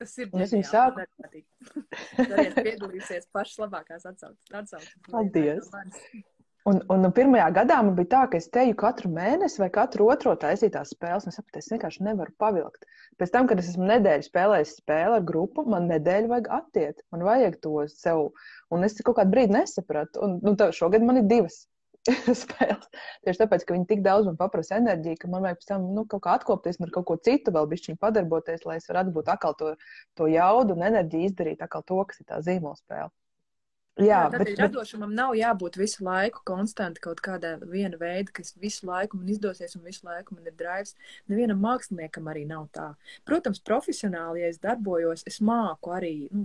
Tas 0.00 0.18
ir 0.18 0.32
ģeniāli. 0.32 0.44
Es 0.44 0.56
viņu 0.56 0.70
sāku. 0.74 1.06
Dariet 2.18 2.58
piedalīsies 2.66 3.30
pašas 3.32 3.62
labākās 3.68 4.08
atsauces. 4.10 4.96
Paldies! 5.12 5.70
Un, 6.66 6.80
un 6.90 7.06
pirmajā 7.14 7.46
gadā 7.54 7.76
man 7.86 7.94
bija 7.94 8.08
tā, 8.10 8.20
ka 8.30 8.38
es 8.40 8.48
teju 8.50 8.74
katru 8.78 9.06
mēnesi 9.14 9.60
vai 9.62 9.68
katru 9.70 10.08
otro 10.10 10.32
taisīt 10.42 10.72
tās 10.74 10.90
spēles, 10.90 11.28
es 11.30 11.36
sapratu, 11.38 11.60
es 11.60 11.68
vienkārši 11.70 12.02
nevaru 12.02 12.32
pavilkt. 12.42 12.88
Pēc 13.22 13.30
tam, 13.34 13.46
kad 13.46 13.60
es 13.62 13.68
esmu 13.70 13.86
nedēļu 13.86 14.26
spēlējis 14.26 14.72
spēli 14.80 15.20
ar 15.20 15.26
grupu, 15.28 15.62
man 15.70 15.86
nedēļu 15.92 16.32
vajag 16.32 16.48
attiet, 16.56 17.04
man 17.14 17.22
vajag 17.28 17.60
to 17.62 17.84
sev, 17.92 18.24
un 18.74 18.86
es 18.88 18.98
kaut 18.98 19.14
kādu 19.20 19.34
brīdi 19.36 19.54
nesapratu, 19.54 20.24
un 20.26 20.34
nu, 20.42 20.56
šogad 20.74 21.06
man 21.06 21.20
ir 21.20 21.28
divas 21.30 21.60
spēles. 22.42 22.90
Tieši 23.22 23.42
tāpēc, 23.44 23.66
ka 23.68 23.76
viņi 23.76 23.86
tik 23.92 24.02
daudz 24.02 24.26
man 24.26 24.40
paprasa 24.40 24.80
enerģiju, 24.80 25.20
ka 25.22 25.30
man 25.30 25.46
vajag 25.46 25.60
pēc 25.60 25.70
tam 25.70 25.86
nu, 25.94 26.02
kaut 26.10 26.24
kā 26.26 26.34
atkopties 26.40 26.80
un 26.80 26.88
ar 26.88 26.94
kaut 26.98 27.06
ko 27.12 27.18
citu 27.28 27.54
vēl 27.54 27.70
bišķiņu 27.70 28.02
padarboties, 28.02 28.66
lai 28.66 28.80
es 28.80 28.90
varētu 28.90 29.14
būt 29.14 29.30
atkal 29.36 29.54
to, 29.62 29.76
to 30.18 30.26
jaudu 30.34 30.74
un 30.74 30.82
enerģiju 30.90 31.30
izdarīt 31.30 31.62
atkal 31.62 31.86
to, 31.86 32.02
kas 32.10 32.24
ir 32.24 32.28
tā 32.34 32.42
zīmola 32.42 32.74
spēle. 32.82 33.14
Jā, 33.96 34.26
bet, 34.28 34.42
bet 34.44 34.58
radošumam 34.60 35.14
nav 35.16 35.30
jābūt 35.38 35.78
visu 35.80 36.04
laiku 36.04 36.42
konstanti 36.44 37.00
kaut 37.00 37.22
kādā 37.24 37.54
viena 37.62 37.96
veida, 37.96 38.28
kas 38.36 38.52
visu 38.60 38.84
laiku 38.84 39.16
man 39.16 39.30
izdosies 39.32 39.72
un 39.78 39.86
visu 39.88 40.04
laiku 40.04 40.36
man 40.36 40.50
ir 40.50 40.52
drives. 40.58 40.92
Nevienam 41.32 41.62
māksliniekam 41.64 42.28
arī 42.28 42.42
nav 42.50 42.66
tā. 42.76 42.90
Protams, 43.24 43.62
profesionāli, 43.64 44.42
ja 44.44 44.52
es 44.52 44.60
darbojos, 44.60 45.24
es 45.30 45.40
māku 45.40 45.96
arī 45.96 46.12
nu, 46.28 46.44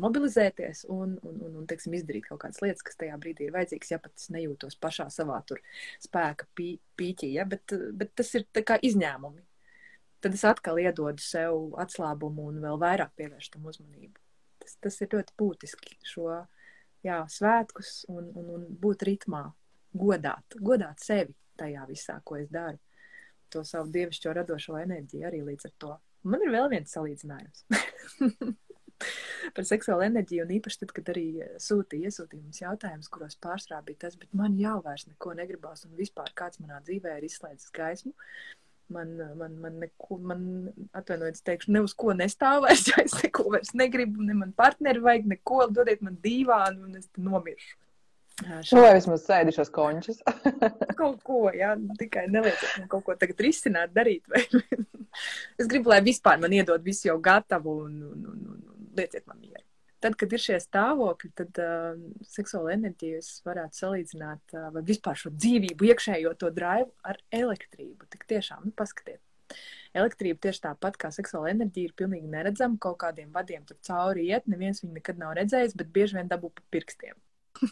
mobilizēties 0.00 0.86
un, 0.88 1.18
un, 1.20 1.36
un, 1.36 1.60
un 1.60 1.68
teiksim, 1.68 1.98
izdarīt 1.98 2.30
kaut 2.30 2.40
kādas 2.46 2.64
lietas, 2.64 2.86
kas 2.88 2.96
tajā 3.04 3.20
brīdī 3.20 3.50
ir 3.50 3.56
vajadzīgas, 3.58 3.92
ja 3.92 4.00
pat 4.00 4.16
es 4.16 4.32
nejūtos 4.32 4.80
pašā 4.80 5.10
savā 5.12 5.42
tur 5.44 5.60
spēka 6.00 6.48
pī, 6.56 6.72
pīķī, 6.96 7.34
ja? 7.36 7.44
bet, 7.44 7.76
bet 8.00 8.16
tas 8.16 8.32
ir 8.40 8.48
izņēmumi. 8.48 9.44
Tad 10.24 10.34
es 10.34 10.48
atkal 10.48 10.80
iedodu 10.80 11.20
sev 11.20 11.74
atslābumu 11.84 12.48
un 12.48 12.62
vēl 12.64 12.80
vairāk 12.80 13.12
pievērstu 13.20 13.58
tam 13.58 13.68
uzmanību. 13.68 14.16
Tas, 14.64 14.80
tas 14.80 15.04
ir 15.04 15.12
ļoti 15.12 15.36
būtiski 15.36 16.00
šo 16.16 16.46
jā, 17.06 17.22
svētkus 17.30 18.02
un, 18.12 18.30
un, 18.34 18.52
un 18.56 18.66
būt 18.82 19.04
ritmā, 19.08 19.44
godāt, 19.98 20.58
godāt 20.60 21.02
sevi 21.04 21.34
tajā 21.58 21.86
visā, 21.88 22.20
ko 22.24 22.38
es 22.38 22.50
daru. 22.52 22.78
To 23.54 23.64
savu 23.64 23.88
dievišķo 23.94 24.34
radošo 24.36 24.76
enerģiju 24.78 25.26
arī 25.26 25.42
līdz 25.46 25.68
ar 25.70 25.76
to. 25.80 25.92
Man 26.28 26.42
ir 26.44 26.52
vēl 26.52 26.68
viens 26.74 26.92
salīdzinājums. 26.92 27.64
par 29.54 29.66
seksuālu 29.66 30.06
enerģiju, 30.08 30.44
un 30.44 30.54
īpaši 30.58 30.80
tad, 30.82 30.92
kad 30.96 31.10
arī 31.12 31.26
sūtīja 31.62 32.10
iesūtījumus 32.10 32.62
jautājumus, 32.62 33.10
kuros 33.12 33.38
pārsvarā 33.42 33.80
bija 33.86 34.04
tas, 34.06 34.16
bet 34.20 34.32
man 34.36 34.56
jau 34.60 34.78
vairs 34.84 35.06
neko 35.08 35.34
negribās, 35.38 35.84
un 35.86 35.94
vispār 35.98 36.32
kāds 36.38 36.60
manā 36.62 36.80
dzīvē 36.86 37.18
ir 37.18 37.28
izslēdzis 37.28 37.74
gaismu. 37.74 38.14
Man, 38.88 39.10
man, 39.36 39.56
man, 39.60 39.74
neko, 39.82 40.16
man 40.24 40.44
atvainojiet, 40.96 41.42
teikšu, 41.44 41.74
ne 41.74 41.82
uz 41.84 41.92
ko 41.98 42.14
nestāv 42.16 42.62
vairs, 42.64 42.86
ja 42.88 43.02
es 43.02 43.16
neko 43.20 43.50
vairs 43.52 43.74
negribu, 43.76 44.24
ne 44.24 44.36
man 44.38 44.54
partneri 44.56 45.02
vajag, 45.04 45.28
neko, 45.34 45.66
dodiet 45.76 46.00
man 46.04 46.16
dīvānu, 46.24 46.88
un 46.88 46.96
es 47.02 47.10
nomiršu. 47.20 47.76
Šo 48.62 48.80
vai 48.84 48.94
vismaz 48.94 49.24
sēdišos 49.26 49.72
končus. 49.74 50.20
kaut 51.00 51.20
ko, 51.26 51.48
jā, 51.52 51.72
tikai 51.98 52.28
nelieciet 52.30 52.78
man 52.78 52.90
kaut 52.92 53.04
ko 53.08 53.16
tagad 53.18 53.42
risināt, 53.42 53.92
darīt. 53.92 54.24
Vai... 54.30 54.44
es 55.60 55.68
gribu, 55.70 55.90
lai 55.92 56.00
vispār 56.06 56.38
man 56.40 56.54
iedod 56.54 56.84
visu 56.86 57.10
jau 57.10 57.18
gatavu 57.20 57.80
un, 57.84 57.96
un, 58.08 58.28
un, 58.32 58.44
un, 58.54 58.68
un 58.76 58.92
lieciet 58.96 59.26
man 59.26 59.42
mieru 59.42 59.67
tad, 60.00 60.16
kad 60.18 60.32
ir 60.34 60.42
šie 60.42 60.58
stāvokļi, 60.62 61.30
tad 61.38 61.60
uh, 61.62 62.00
seksuāla 62.26 62.74
enerģija 62.76 63.22
varētu 63.46 63.80
salīdzināt 63.82 64.54
uh, 64.56 64.68
vai 64.74 64.82
vispār 64.86 65.18
šo 65.18 65.32
dzīvību, 65.34 65.88
iekšējo 65.92 66.34
to 66.40 66.50
drive 66.54 66.90
ar 67.06 67.18
elektrību. 67.34 68.08
Tik 68.12 68.28
tiešām, 68.30 68.68
nu, 68.68 68.74
paskatiet. 68.78 69.22
Elektrība 69.96 70.42
tieši 70.44 70.66
tāpat 70.66 70.98
kā 71.00 71.10
seksuāla 71.14 71.54
enerģija 71.54 71.88
ir 71.88 71.96
pilnīgi 71.96 72.28
neredzama, 72.30 72.76
kaut 72.82 72.98
kādiem 73.00 73.32
vadiem 73.34 73.64
tur 73.66 73.78
cauri 73.86 74.28
iet, 74.28 74.46
neviens 74.50 74.82
viņu 74.84 74.98
nekad 74.98 75.20
nav 75.20 75.34
redzējis, 75.38 75.76
bet 75.78 75.92
bieži 75.94 76.18
vien 76.18 76.28
dabū 76.30 76.52
pa 76.52 76.64
pirkstiem. 76.74 77.16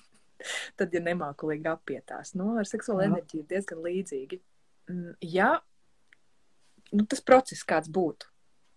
tad, 0.79 0.95
ja 0.97 1.03
nemākulīgi 1.05 1.69
apietās, 1.71 2.33
nu, 2.39 2.55
ar 2.57 2.69
seksuālo 2.69 3.05
Jā. 3.05 3.13
enerģiju 3.13 3.45
ir 3.45 3.51
diezgan 3.53 3.85
līdzīgi. 3.85 4.41
Mm, 4.89 5.17
ja 5.37 5.51
nu, 6.97 7.05
tas 7.05 7.21
process 7.21 7.67
kāds 7.69 7.93
būtu, 7.93 8.31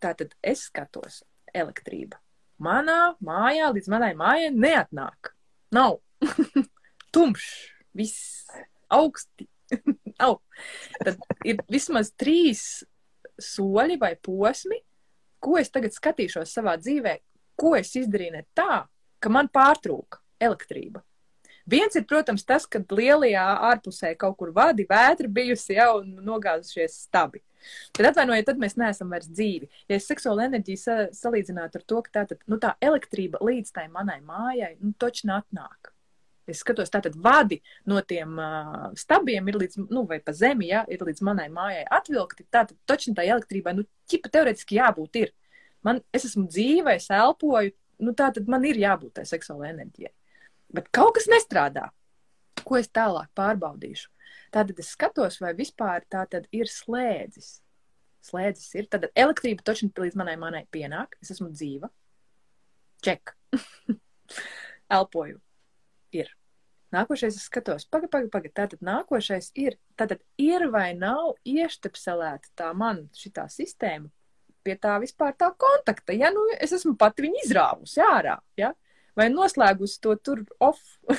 tātad 0.04 0.36
es 0.44 0.68
skatos 0.68 1.24
elektrība 1.56 2.20
manā 2.64 3.16
mājā 3.26 3.70
līdz 3.76 3.90
manai 3.92 4.12
mājai 4.18 4.52
neatnāk. 4.56 5.34
Nav 5.76 6.00
tumšs, 7.14 7.50
viss 7.96 8.50
augsti. 8.90 9.48
Nav. 10.20 10.40
Tad 11.04 11.20
ir 11.46 11.60
vismaz 11.70 12.12
trīs 12.18 12.84
soļi 13.40 14.00
vai 14.02 14.16
posmi, 14.22 14.80
ko 15.40 15.60
es 15.60 15.70
tagad 15.72 15.94
skatīšos 15.96 16.52
savā 16.52 16.76
dzīvē, 16.82 17.20
ko 17.60 17.76
es 17.78 17.94
izdarīju 17.96 18.36
ne 18.36 18.44
tā, 18.58 18.84
ka 19.20 19.32
man 19.32 19.48
pārtrūka 19.54 20.20
elektrība. 20.42 21.04
Viens 21.70 21.94
ir, 21.96 22.06
protams, 22.10 22.46
tas, 22.48 22.66
ka 22.66 22.82
lielajā 22.82 23.46
ārpusē 23.70 24.16
kaut 24.18 24.40
kur 24.40 24.50
vadi, 24.56 24.88
vētra 24.90 25.30
bijusi 25.30 25.78
jau 25.78 26.00
un 26.00 26.16
nogāzušies 26.26 26.96
stabi. 27.06 27.44
Tad 27.96 28.12
atvainojiet, 28.12 28.48
tad 28.48 28.60
mēs 28.62 28.78
neesam 28.80 29.12
vairs 29.14 29.30
dzīvi. 29.30 29.70
Ja 29.90 30.00
es 30.00 30.08
seksuālu 30.10 30.46
enerģiju 30.48 30.82
sa 30.82 30.98
salīdzinātu 31.16 31.80
ar 31.80 31.86
to, 31.86 32.02
ka 32.06 32.14
tā, 32.20 32.26
tad, 32.32 32.44
nu, 32.50 32.60
tā 32.62 32.76
elektrība 32.84 33.42
līdz 33.44 33.74
tai 33.76 33.88
manai 33.94 34.20
mājai, 34.26 34.76
nu, 34.82 34.94
toči 35.00 35.28
nāk. 35.30 35.94
Es 36.50 36.64
skatos, 36.64 36.90
tātad 36.90 37.14
vadi 37.22 37.60
no 37.90 38.00
tiem 38.02 38.40
uh, 38.42 38.88
stabiem 38.98 39.52
ir 39.52 39.60
līdz, 39.62 39.84
nu, 39.92 40.04
vai 40.10 40.18
pa 40.24 40.34
zemi, 40.34 40.72
ja, 40.72 40.82
ir 40.90 41.04
līdz 41.06 41.22
manai 41.26 41.46
mājai 41.54 41.84
atvilkti. 42.00 42.48
Tātad 42.50 42.78
toči 42.90 43.14
tā 43.18 43.26
elektrībai, 43.28 43.76
nu, 43.78 43.86
ķipa 44.10 44.32
teoretiski 44.34 44.80
jābūt 44.80 45.22
ir. 45.22 45.36
Man, 45.86 46.02
es 46.16 46.26
esmu 46.28 46.48
dzīva, 46.50 46.98
es 46.98 47.08
elpoju, 47.14 47.76
nu, 48.04 48.16
tātad 48.18 48.50
man 48.52 48.66
ir 48.68 48.80
jābūt 48.82 49.20
tai 49.20 49.28
seksuālai 49.30 49.74
enerģijai. 49.76 50.12
Bet 50.74 50.90
kaut 50.96 51.16
kas 51.18 51.30
nestrādā. 51.32 51.90
Ko 52.66 52.78
es 52.80 52.90
tālāk 52.92 53.30
pārbaudīšu? 53.38 54.10
Tātad 54.50 54.80
es 54.82 54.92
skatos, 54.96 55.40
vai 55.44 55.54
vispār 55.58 56.06
tā 56.10 56.26
ir 56.56 56.72
slēdzis. 56.72 57.60
Slēdzis 58.26 58.76
ir. 58.76 58.90
Tad 58.92 59.08
elektrība 59.14 59.64
taču 59.64 59.90
līdz 59.90 60.18
manai 60.20 60.36
manai 60.42 60.66
pienāk. 60.72 61.16
Es 61.22 61.32
esmu 61.36 61.52
dzīva. 61.54 61.90
Ček. 63.06 63.36
Elpoju. 64.98 65.40
Ir. 66.12 66.34
Nākošais 66.90 67.36
es 67.38 67.46
skatos, 67.46 67.86
pagaidi, 67.86 68.10
pagaidi, 68.10 68.32
pagaidi. 68.34 68.56
Tātad 68.58 68.86
nākošais 68.86 69.52
ir, 69.62 69.78
tātad 69.96 70.24
ir 70.42 70.66
vai 70.74 70.96
nav 70.98 71.36
ieštepselēta 71.46 72.50
tā 72.58 72.72
man 72.74 73.06
šitā 73.14 73.46
sistēma 73.54 74.10
pie 74.66 74.76
tā 74.82 74.98
vispār 75.02 75.36
tā 75.38 75.52
kontakta. 75.58 76.14
Ja 76.18 76.32
nu 76.34 76.44
es 76.58 76.74
esmu 76.76 76.96
pati 77.00 77.26
viņu 77.26 77.44
izrāvusi 77.46 78.02
ārā, 78.04 78.38
ja? 78.60 78.74
vai 79.18 79.28
noslēgusi 79.34 80.00
to 80.04 80.16
tur 80.24 80.44
off. 80.64 80.98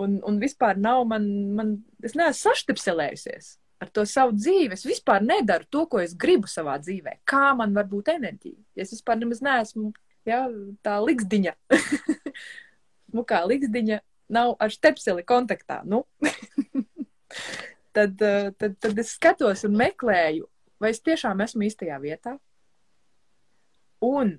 un, 0.00 0.20
un 0.26 0.38
vispār 0.42 0.78
nav 0.78 1.06
man, 1.08 1.26
man 1.56 1.72
es 2.04 2.14
neesmu 2.18 2.38
saštepselējusies 2.38 3.56
ar 3.80 3.88
to 3.94 4.04
savu 4.06 4.36
dzīvi. 4.36 4.76
Es 4.76 4.84
vispār 4.86 5.24
nedaru 5.24 5.66
to, 5.72 5.86
ko 5.90 6.00
es 6.02 6.14
gribu 6.18 6.50
savā 6.50 6.76
dzīvē. 6.82 7.20
Kā 7.28 7.50
man 7.56 7.72
var 7.76 7.88
būt 7.90 8.12
enerģija? 8.12 8.58
Ja 8.76 8.84
es 8.84 8.92
vispār 8.94 9.18
nemaz 9.20 9.40
neesmu 9.44 9.92
ja, 10.28 10.44
tā 10.84 10.98
liksdiņa. 11.04 11.54
Smukā 13.10 13.40
liksdiņa 13.48 14.00
nav 14.36 14.54
ar 14.60 14.74
stepseli 14.74 15.24
kontaktā. 15.26 15.80
Nu? 15.88 16.04
tad, 17.96 18.20
eh, 18.20 18.52
tad, 18.58 18.76
tad 18.82 19.00
es 19.00 19.14
skatos 19.16 19.64
un 19.66 19.78
meklēju, 19.80 20.46
vai 20.80 20.92
es 20.94 21.02
tiešām 21.04 21.40
esmu 21.46 21.66
īstajā 21.66 21.98
vietā. 22.02 22.36
Un, 24.04 24.36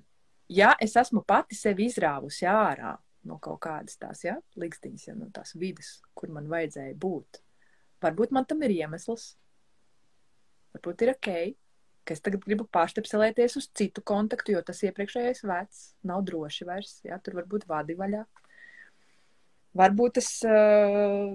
ja 0.50 0.72
es 0.82 0.96
esmu 0.98 1.22
pati 1.26 1.58
sevi 1.58 1.86
izrāvusi 1.90 2.48
ārā 2.50 2.96
no 3.28 3.38
kaut 3.42 3.60
kādas 3.64 3.98
tās 4.00 4.24
ja, 4.26 4.36
likstiņas, 4.58 5.06
ja, 5.08 5.14
no 5.18 5.28
tās 5.34 5.54
vidas, 5.58 5.94
kur 6.18 6.32
man 6.34 6.48
vajadzēja 6.50 6.96
būt, 7.00 7.40
varbūt 8.02 8.34
man 8.34 8.48
tam 8.48 8.62
ir 8.66 8.74
iemesls. 8.80 9.32
Varbūt 10.72 11.04
ir 11.04 11.12
ok, 11.12 11.28
ka 12.02 12.14
es 12.16 12.22
tagad 12.24 12.44
gribu 12.46 12.66
pārstepselēties 12.72 13.58
uz 13.60 13.68
citu 13.76 14.02
kontaktu, 14.08 14.56
jo 14.56 14.62
tas 14.66 14.80
iepriekšējais 14.88 15.44
vecs 15.46 15.82
nav 16.08 16.24
droši 16.26 16.66
vairs. 16.68 16.96
Ja, 17.06 17.20
tur 17.22 17.36
var 17.38 17.48
būt 17.50 17.68
vadi 17.70 17.96
vaļā. 17.98 18.24
Varbūt 19.78 20.18
es 20.20 20.28
uh, 20.44 21.32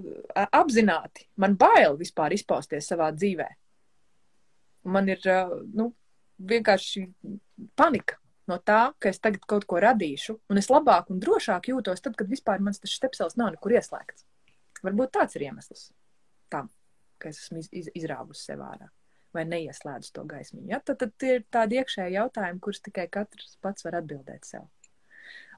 apzināti, 0.54 1.26
man 1.42 1.56
bail 1.58 1.96
vispār 1.98 2.36
izpausties 2.36 2.86
savā 2.90 3.08
dzīvē. 3.14 3.48
Man 4.94 5.10
ir 5.10 5.24
uh, 5.26 5.56
nu, 5.74 5.90
vienkārši 6.38 7.02
panika 7.78 8.20
no 8.50 8.58
tā, 8.58 8.80
ka 8.98 9.12
es 9.12 9.20
tagad 9.22 9.44
kaut 9.48 9.66
ko 9.68 9.80
radīšu, 9.82 10.38
un 10.50 10.60
es 10.60 10.70
labāk 10.72 11.12
un 11.12 11.20
drošāk 11.22 11.70
jūtos 11.72 12.04
tad, 12.04 12.16
kad 12.18 12.30
vispār 12.30 12.62
mans 12.64 12.80
tas 12.82 12.94
stepsels 12.96 13.38
nav 13.40 13.54
nekur 13.54 13.76
ieslēgts. 13.76 14.26
Varbūt 14.84 15.14
tāds 15.18 15.38
ir 15.38 15.48
iemesls 15.48 15.90
tam, 16.52 16.70
ka 17.20 17.32
es 17.32 17.42
esmu 17.44 17.62
iz, 17.62 17.68
iz, 17.72 17.90
izrāvusi 17.98 18.50
sev 18.50 18.64
ārā 18.64 18.88
vai 19.36 19.44
neieslēdzu 19.44 20.12
to 20.16 20.24
gaismiņu. 20.28 20.68
Ja? 20.72 20.80
Tad, 20.80 21.00
tad 21.02 21.14
tie 21.20 21.34
ir 21.38 21.46
tādi 21.52 21.78
iekšēji 21.80 22.16
jautājumi, 22.16 22.60
kurus 22.64 22.80
tikai 22.84 23.06
katrs 23.12 23.58
pats 23.64 23.84
var 23.84 23.98
atbildēt 24.00 24.48
sev. 24.48 24.64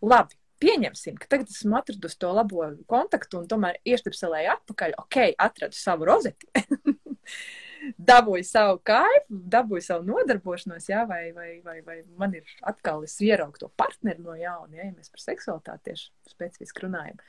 Labi, 0.02 0.36
pieņemsim, 0.62 1.16
ka 1.20 1.30
tagad 1.30 1.52
esmu 1.52 1.78
atradusi 1.78 2.18
to 2.20 2.32
labo 2.34 2.66
kontaktu 2.90 3.40
un 3.40 3.48
tomēr 3.50 3.78
ieštipselēju 3.86 4.54
atpakaļ. 4.56 4.96
Ok, 5.04 5.20
atradu 5.38 5.78
savu 5.78 6.08
rozeti. 6.10 6.50
dabūju 7.96 8.46
savu 8.46 8.78
kaifu, 8.86 9.40
dabūju 9.54 9.84
savu 9.84 10.06
nodarbošanos, 10.08 10.88
jā, 10.90 11.04
vai, 11.08 11.30
vai, 11.36 11.50
vai, 11.64 11.78
vai 11.86 11.98
man 12.20 12.34
ir 12.38 12.48
atkal 12.66 13.04
es 13.06 13.16
ieraugu 13.24 13.60
to 13.62 13.70
partneri 13.80 14.22
no 14.24 14.36
jauna, 14.38 14.76
ja, 14.76 14.86
ja 14.88 14.94
mēs 14.94 15.12
par 15.12 15.24
seksualitāti 15.24 15.90
tieši 15.90 16.34
specifiski 16.34 16.86
runājam. 16.86 17.20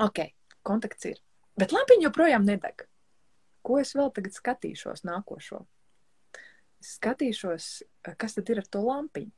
Ok, 0.00 0.22
kontakts 0.66 1.10
ir. 1.10 1.20
Bet 1.60 1.74
lampiņa 1.76 2.08
joprojām 2.08 2.46
nedeg. 2.48 2.86
Ko 3.66 3.80
es 3.80 3.92
vēl 3.96 4.12
tagad 4.16 4.36
skatīšos 4.36 5.04
nākošo? 5.04 5.64
Es 6.80 6.94
skatīšos, 6.96 7.66
kas 8.16 8.38
tad 8.38 8.52
ir 8.52 8.62
ar 8.62 8.70
to 8.72 8.80
lampiņu. 8.86 9.32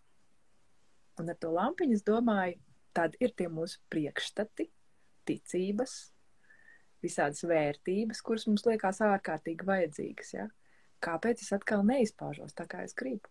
Un 1.21 1.33
ar 1.33 1.39
to 1.43 1.51
lampiņu 1.53 1.99
es 1.99 2.05
domāju, 2.07 2.61
tad 2.95 3.17
ir 3.21 3.35
tie 3.37 3.49
mūsu 3.51 3.81
priekšstati, 3.93 4.69
ticības, 5.29 6.12
visādas 7.05 7.45
vērtības, 7.49 8.23
kuras 8.25 8.47
mums 8.49 8.65
liekas 8.67 9.03
ārkārtīgi 9.05 9.67
vajadzīgas. 9.69 10.35
Ja? 10.37 10.49
Kāpēc 11.03 11.43
es 11.43 11.53
atkal 11.55 11.85
neizpaužos 11.87 12.55
tā, 12.57 12.69
kā 12.71 12.85
es 12.87 12.95
gribu? 12.99 13.31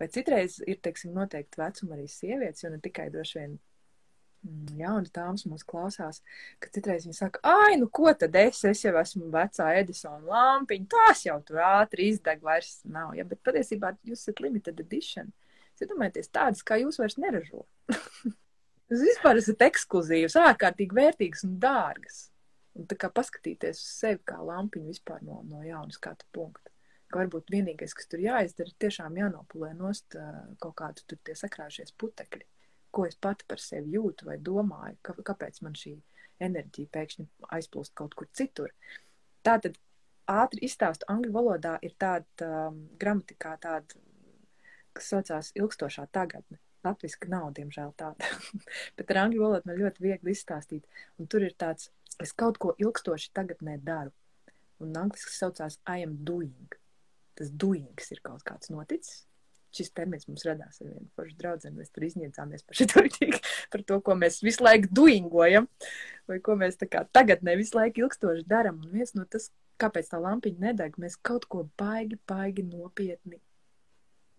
Vai 0.00 0.08
citreiz 0.10 0.58
ir, 0.66 0.80
teiksim, 0.82 1.12
noteikti 1.14 1.60
vecuma 1.60 1.94
arī 1.94 2.08
sievietes, 2.10 2.64
jo 2.64 2.72
ne 2.72 2.80
tikai 2.82 3.06
droši 3.14 3.38
vien 3.38 3.52
mm, 3.54 4.72
jaunas 4.80 5.12
dāmas 5.14 5.44
mūs 5.46 5.62
klausās, 5.68 6.18
ka 6.58 6.72
citreiz 6.74 7.06
viņi 7.06 7.18
saka, 7.18 7.42
ai, 7.46 7.76
nu 7.78 7.86
ko 7.94 8.10
tad 8.18 8.34
es, 8.40 8.64
es 8.66 8.82
jau 8.82 8.94
esmu 8.98 9.30
vecā 9.34 9.68
Edisona 9.78 10.24
lampiņa, 10.32 10.90
tās 10.96 11.24
jau 11.28 11.38
tur 11.46 11.62
ātri 11.68 12.10
izdeg 12.10 12.42
vairs 12.42 12.80
nav, 12.84 13.14
ja, 13.14 13.26
bet 13.28 13.44
patiesībā 13.46 13.94
jūs 14.02 14.26
esat 14.26 14.42
limited 14.42 14.82
edition. 14.82 15.30
Jūs 15.74 15.86
iedomājieties 15.86 16.34
tādas, 16.34 16.66
kā 16.66 16.80
jūs 16.82 16.98
vairs 16.98 17.18
neražo. 17.22 17.62
Tas 18.90 19.00
vispār 19.00 19.40
esat 19.40 19.62
ekskluzīvs, 19.64 20.36
ārkārtīgi 20.42 20.98
vērtīgs 20.98 21.46
un 21.46 21.56
dārgs. 21.62 22.24
Un 22.74 22.88
tā 22.90 22.96
kā 22.98 23.10
paskatīties 23.14 23.78
uz 23.78 23.90
sevi 24.00 24.22
kā 24.26 24.40
lampiņu 24.42 24.90
vispār 24.90 25.22
no, 25.26 25.42
no 25.46 25.62
jauna 25.62 25.94
skatu 25.94 26.26
punkta. 26.34 26.72
Ka 27.12 27.20
varbūt 27.20 27.52
vienīgais, 27.54 27.94
kas 27.94 28.08
tur 28.10 28.22
jāizdara, 28.24 28.72
ir 28.72 28.80
tiešām 28.82 29.20
jānopulē 29.20 29.70
nost 29.78 30.16
kaut 30.62 30.74
kādu 30.80 31.04
tur 31.06 31.20
tie 31.22 31.36
sakrājušies 31.38 31.94
putekļi. 32.00 32.46
Ko 32.94 33.06
es 33.06 33.14
pati 33.14 33.46
par 33.50 33.62
sevi 33.62 33.94
jūtu 33.94 34.26
vai 34.26 34.40
domāju, 34.42 34.98
ka, 35.06 35.14
kāpēc 35.30 35.60
man 35.66 35.76
šī 35.78 35.94
enerģija 36.42 36.90
pēkšņi 36.94 37.26
aizplūst 37.56 37.94
kaut 37.98 38.14
kur 38.18 38.28
citur. 38.34 38.72
Tā 39.46 39.58
tad 39.62 39.78
ātri 40.30 40.64
izstāstu 40.68 41.06
angļu 41.12 41.32
valodā 41.34 41.76
ir 41.84 41.94
tāda 42.00 42.48
um, 42.48 42.84
gramatikā 43.00 43.56
tāda, 43.62 43.98
kas 44.96 45.10
saucās 45.12 45.52
ilgstošā 45.58 46.06
tagadne. 46.14 46.60
Latvijas 46.84 47.16
nav, 47.32 47.48
diemžēl, 47.56 47.94
tāda. 47.96 48.28
Bet 48.96 49.12
ar 49.12 49.22
angļu 49.24 49.40
valodu 49.40 49.70
man 49.70 49.78
ļoti 49.80 50.04
viegli 50.04 50.34
izstāstīt. 50.36 50.84
Un 51.18 51.28
tur 51.32 51.46
ir 51.46 51.54
tāds, 51.56 51.88
es 52.22 52.32
kaut 52.36 52.58
ko 52.62 52.74
ilgstoši 52.78 53.32
tagadnē 53.36 53.78
daru. 53.84 54.12
Un 54.82 54.96
angliski 54.98 55.32
saucās 55.34 55.78
I 55.86 56.02
am 56.06 56.16
doing. 56.26 56.74
Tas 57.38 57.50
doings 57.50 58.10
ir 58.14 58.20
kaut 58.24 58.44
kāds 58.46 58.70
noticis. 58.70 59.24
Šis 59.74 59.90
termins 59.90 60.28
mums 60.28 60.44
radās 60.46 60.78
ar 60.82 60.90
vienu 60.92 61.08
pašu 61.18 61.34
draugu. 61.38 61.72
Mēs 61.74 61.90
tur 61.90 62.04
izniedzāmies 62.06 62.62
par, 62.62 62.78
šituritīk, 62.78 63.40
par 63.72 63.82
to, 63.86 63.98
ko 64.06 64.14
mēs 64.18 64.38
visu 64.46 64.62
laiku 64.62 64.90
doingojam, 64.94 65.66
vai 66.30 66.38
ko 66.44 66.54
mēs 66.60 66.78
tā 66.78 66.86
kā 66.90 67.02
tagadnē 67.16 67.56
visu 67.58 67.74
laiku 67.78 68.04
ilgstoši 68.04 68.46
darām. 68.50 68.78
Un 68.84 68.94
viens 68.94 69.16
no 69.18 69.26
tas, 69.26 69.48
kāpēc 69.82 70.12
tā 70.12 70.20
lampiņa 70.22 70.68
nedeg, 70.68 71.00
mēs 71.02 71.18
kaut 71.26 71.48
ko 71.50 71.64
baigi, 71.80 72.20
baigi 72.30 72.62
nopietni 72.68 73.40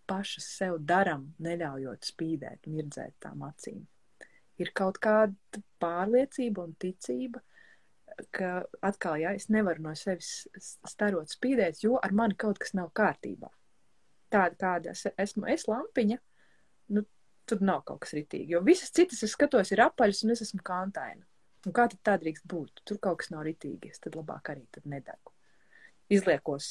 pašas 0.07 0.47
sev 0.59 0.79
darām, 0.87 1.31
neļaujot 1.41 2.07
spīdēt, 2.07 2.69
mirdzēt 2.71 3.17
tām 3.25 3.43
acīm. 3.47 3.83
Ir 4.61 4.71
kaut 4.77 5.01
kāda 5.03 5.61
pārliecība 5.83 6.63
un 6.63 6.75
ticība, 6.79 7.41
ka 8.35 8.51
atkal, 8.85 9.17
ja 9.21 9.33
es 9.35 9.49
nevaru 9.53 9.87
no 9.87 9.93
sevis 9.97 10.47
starot 10.87 11.31
spīdēt, 11.33 11.81
jo 11.83 11.99
ar 12.01 12.15
mani 12.15 12.37
kaut 12.39 12.59
kas 12.61 12.75
nav 12.77 12.91
kārtībā. 12.95 13.49
Tāda, 14.33 14.55
kāda 14.59 14.93
es 14.95 15.05
esmu, 15.21 15.45
es 15.51 15.67
lampiņa, 15.69 16.17
nu, 16.95 17.05
tur 17.45 17.61
nav 17.63 17.83
kaut 17.87 18.03
kas 18.05 18.15
ritīgi. 18.17 18.51
Jo 18.55 18.61
visas 18.65 18.93
citas, 18.95 19.21
es 19.23 19.35
skatos, 19.35 19.71
ir 19.71 19.83
apaļas 19.85 20.23
un 20.25 20.35
es 20.35 20.43
esmu 20.47 20.63
kantaina. 20.65 21.25
Un 21.65 21.73
kā 21.73 21.87
tad 21.89 22.01
tā 22.05 22.15
drīkst 22.21 22.45
būt? 22.49 22.83
Tur 22.85 22.99
kaut 23.01 23.21
kas 23.21 23.31
nav 23.33 23.45
ritīgi, 23.47 23.91
es 23.93 24.01
tad 24.01 24.17
labāk 24.17 24.51
arī 24.53 24.65
tad 24.73 24.85
nedegu. 24.89 25.33
Izliekos 26.13 26.69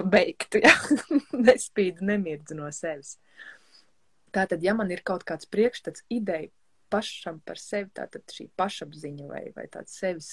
pabeigtu, 0.00 0.60
ja 0.64 0.74
nespīdu, 1.48 2.04
nemirdzu 2.08 2.58
no 2.58 2.68
sevis. 2.74 3.16
Tātad, 4.34 4.62
ja 4.62 4.74
man 4.78 4.90
ir 4.92 5.02
kaut 5.06 5.24
kāds 5.26 5.48
priekšstats, 5.50 6.04
ideja 6.12 6.50
pašam 6.92 7.40
par 7.46 7.60
sevi, 7.60 7.90
tātad 7.96 8.34
šī 8.34 8.48
pašapziņa 8.58 9.28
vai, 9.30 9.44
vai 9.56 9.66
tāda 9.72 9.90
sevis 9.90 10.30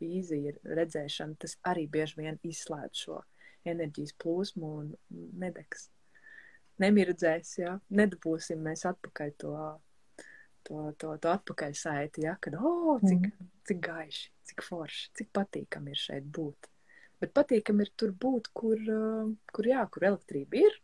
vīzija, 0.00 0.54
redzēšana, 0.78 1.38
tas 1.42 1.56
arī 1.68 1.86
bieži 1.90 2.22
vien 2.22 2.40
izslēdz 2.46 3.04
šo 3.04 3.20
enerģijas 3.68 4.14
plūsmu 4.22 4.72
un 4.80 4.90
nedegs. 5.42 5.88
Nemirdzēs, 6.78 7.56
ja 7.58 7.74
nedabūsim 7.90 8.60
mēs 8.62 8.84
atpakaļ 8.86 9.32
to, 9.42 9.54
to, 10.68 10.82
to, 11.00 11.14
to 11.18 11.32
atpakaļ 11.32 11.74
saiti, 11.74 12.24
ja, 12.28 12.36
kad, 12.40 12.54
o, 12.60 12.72
oh, 12.94 13.00
cik, 13.02 13.30
mm. 13.32 13.52
cik 13.66 13.80
gaiši, 13.82 14.26
cik 14.50 14.66
forši, 14.66 15.08
cik 15.18 15.32
patīkami 15.34 15.94
ir 15.94 16.02
šeit 16.06 16.28
būt. 16.38 16.70
Bet 17.18 17.32
patīkami 17.34 17.82
ir 17.82 17.90
tur 17.98 18.12
būt, 18.14 18.52
kur, 18.54 18.78
kur, 19.50 19.66
jā, 19.66 19.82
kur 19.90 20.06
elektrība 20.12 20.60
ir, 20.60 20.76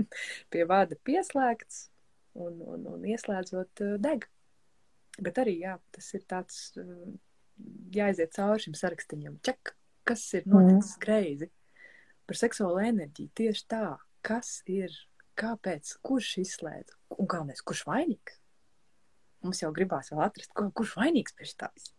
pie 0.52 0.64
vada 0.68 0.96
pieslēgts 1.04 1.82
un, 2.40 2.62
un, 2.64 2.86
un 2.94 3.04
ieslēdzot 3.12 3.84
deg. 4.00 4.24
Bet 5.20 5.38
arī, 5.42 5.58
jā, 5.60 5.76
tas 5.92 6.06
ir 6.16 6.24
tāds, 6.30 6.60
uh, 6.80 7.12
jāiziet 7.92 8.34
cauri 8.36 8.64
šim 8.64 8.76
sarakstiņam. 8.78 9.38
Ček, 9.44 9.74
kas 10.08 10.24
ir 10.38 10.46
noticis 10.50 10.96
mm. 10.96 11.02
greizi 11.02 11.48
par 12.28 12.38
seksuālo 12.38 12.82
enerģiju. 12.82 13.32
Tieši 13.38 13.66
tā, 13.70 13.86
kas 14.24 14.60
ir, 14.70 14.94
kāpēc, 15.38 15.96
kurš 16.04 16.36
izslēdz 16.44 16.96
un 17.18 17.28
galvenais, 17.28 17.64
kurš 17.64 17.84
vainīgs. 17.88 18.38
Mums 19.42 19.58
jau 19.58 19.72
gribās 19.74 20.12
vēl 20.12 20.22
atrast, 20.22 20.52
ko, 20.54 20.68
kurš 20.70 20.94
vainīgs 21.00 21.34
pie 21.34 21.48
tās. 21.58 21.90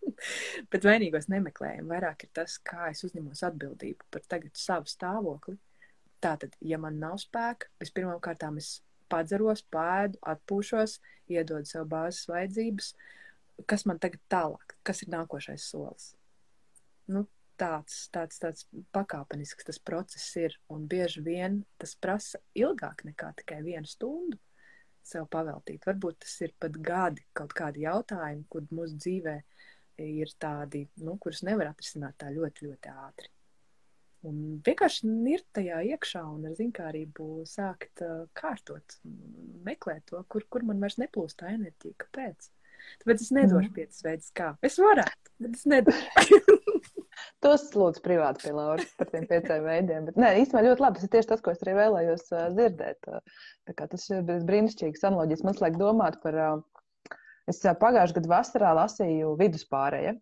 Bet 0.72 0.86
vainīgos 0.88 1.28
nemeklējam. 1.28 1.90
Vairāk 1.90 2.24
ir 2.24 2.30
tas, 2.38 2.56
kā 2.64 2.88
es 2.92 3.04
uzņemos 3.04 3.44
atbildību 3.50 4.08
par 4.14 4.24
tagad 4.30 4.56
savu 4.56 4.88
stāvokli. 4.88 5.58
Tātad, 6.24 6.56
ja 6.64 6.80
man 6.82 6.96
nav 6.98 7.18
spēka, 7.22 7.68
vispirmām 7.78 8.18
kārtām 8.24 8.56
es 8.58 8.78
padzeros, 9.10 9.64
pēdu, 9.72 10.20
atpūšos, 10.32 10.98
iedodu 11.32 11.68
sev 11.68 11.88
bāzes 11.90 12.28
vajadzības. 12.30 12.92
Kas 13.68 13.84
man 13.90 13.98
tagad 14.02 14.22
tālāk? 14.30 14.76
Kas 14.86 15.02
ir 15.02 15.12
nākošais 15.12 15.66
solis? 15.72 16.12
Nu, 17.10 17.24
tāds, 17.58 18.04
tāds, 18.14 18.38
tāds 18.42 18.66
pakāpenisks 18.94 19.66
tas 19.66 19.80
process 19.82 20.28
ir, 20.40 20.54
un 20.72 20.86
bieži 20.90 21.24
vien 21.26 21.62
tas 21.80 21.96
prasa 21.98 22.40
ilgāk 22.58 23.04
nekā 23.08 23.32
tikai 23.40 23.62
vienu 23.66 23.88
stundu 23.88 24.38
sev 25.08 25.26
paveltīt. 25.32 25.86
Varbūt 25.88 26.20
tas 26.24 26.36
ir 26.44 26.54
pat 26.60 26.76
gadi, 26.84 27.24
kaut 27.36 27.54
kādi 27.56 27.86
jautājumi, 27.86 28.44
kur 28.52 28.68
mūsu 28.74 28.98
dzīvē 29.00 29.36
ir 30.04 30.32
tādi, 30.38 30.84
nu, 31.02 31.16
kurus 31.22 31.42
nevar 31.46 31.72
atrisināt 31.72 32.18
tā 32.20 32.30
ļoti, 32.34 32.68
ļoti 32.68 32.94
ātri. 33.06 33.32
Un 34.28 34.60
vienkārši 34.66 35.08
ir 35.32 35.42
tajā 35.56 35.80
iekšā 35.94 36.22
un 36.28 36.46
ar 36.50 36.54
zinkārību 36.58 37.28
sākt 37.48 38.04
uh, 38.04 38.26
kārtot, 38.38 38.98
meklēt 39.66 40.06
to, 40.10 40.20
kur, 40.28 40.46
kur 40.52 40.66
man 40.68 40.82
vairs 40.84 40.98
neplūst 41.00 41.40
tā 41.40 41.52
enerģija, 41.56 41.96
kāpēc. 42.04 42.50
Tāpēc 43.02 43.24
es 43.24 43.32
nedošu 43.34 43.68
mm. 43.68 43.74
piecas 43.76 44.04
veidus, 44.04 44.30
kā. 44.36 44.52
Es 44.64 44.78
varētu, 44.80 45.32
bet 45.44 45.56
es 45.58 45.64
nedošu. 45.68 46.38
Tos 47.42 47.64
lūdzu 47.74 48.02
privāti 48.04 48.46
pie 48.46 48.54
Lauras 48.54 48.90
par 48.98 49.10
tiem 49.10 49.26
pieciem 49.30 49.64
veidiem. 49.66 50.06
Bet, 50.08 50.18
nē, 50.20 50.30
īstenībā 50.42 50.64
ļoti 50.68 50.84
labi. 50.84 50.98
Tas 50.98 51.08
ir 51.08 51.12
tieši 51.14 51.30
tas, 51.32 51.42
ko 51.42 51.54
es 51.54 51.62
arī 51.64 51.74
vēlējos 51.78 52.24
uh, 52.30 52.44
dzirdēt. 52.54 53.10
Tas 53.78 54.06
ir 54.12 54.22
brīnišķīgs 54.48 55.06
analoģijas. 55.08 55.44
Man 55.46 55.58
liek 55.64 55.78
domāt 55.80 56.20
par. 56.22 56.38
Uh, 56.38 57.18
es 57.50 57.60
uh, 57.64 57.74
pagājušajā 57.80 58.20
gadā 58.20 58.32
vasarā 58.36 58.72
lasīju 58.78 59.34
viduspārēju. 59.40 60.14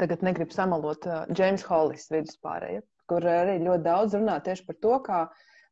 Tagad 0.00 0.24
negribu 0.24 0.54
samalot 0.56 1.04
Džeims 1.30 1.64
Hollis 1.68 2.08
viduspārēju, 2.12 2.82
kur 3.10 3.26
arī 3.28 3.58
ļoti 3.60 3.84
daudz 3.84 4.16
runā 4.16 4.38
tieši 4.46 4.64
par 4.68 4.78
to, 4.84 4.94
kā 5.06 5.20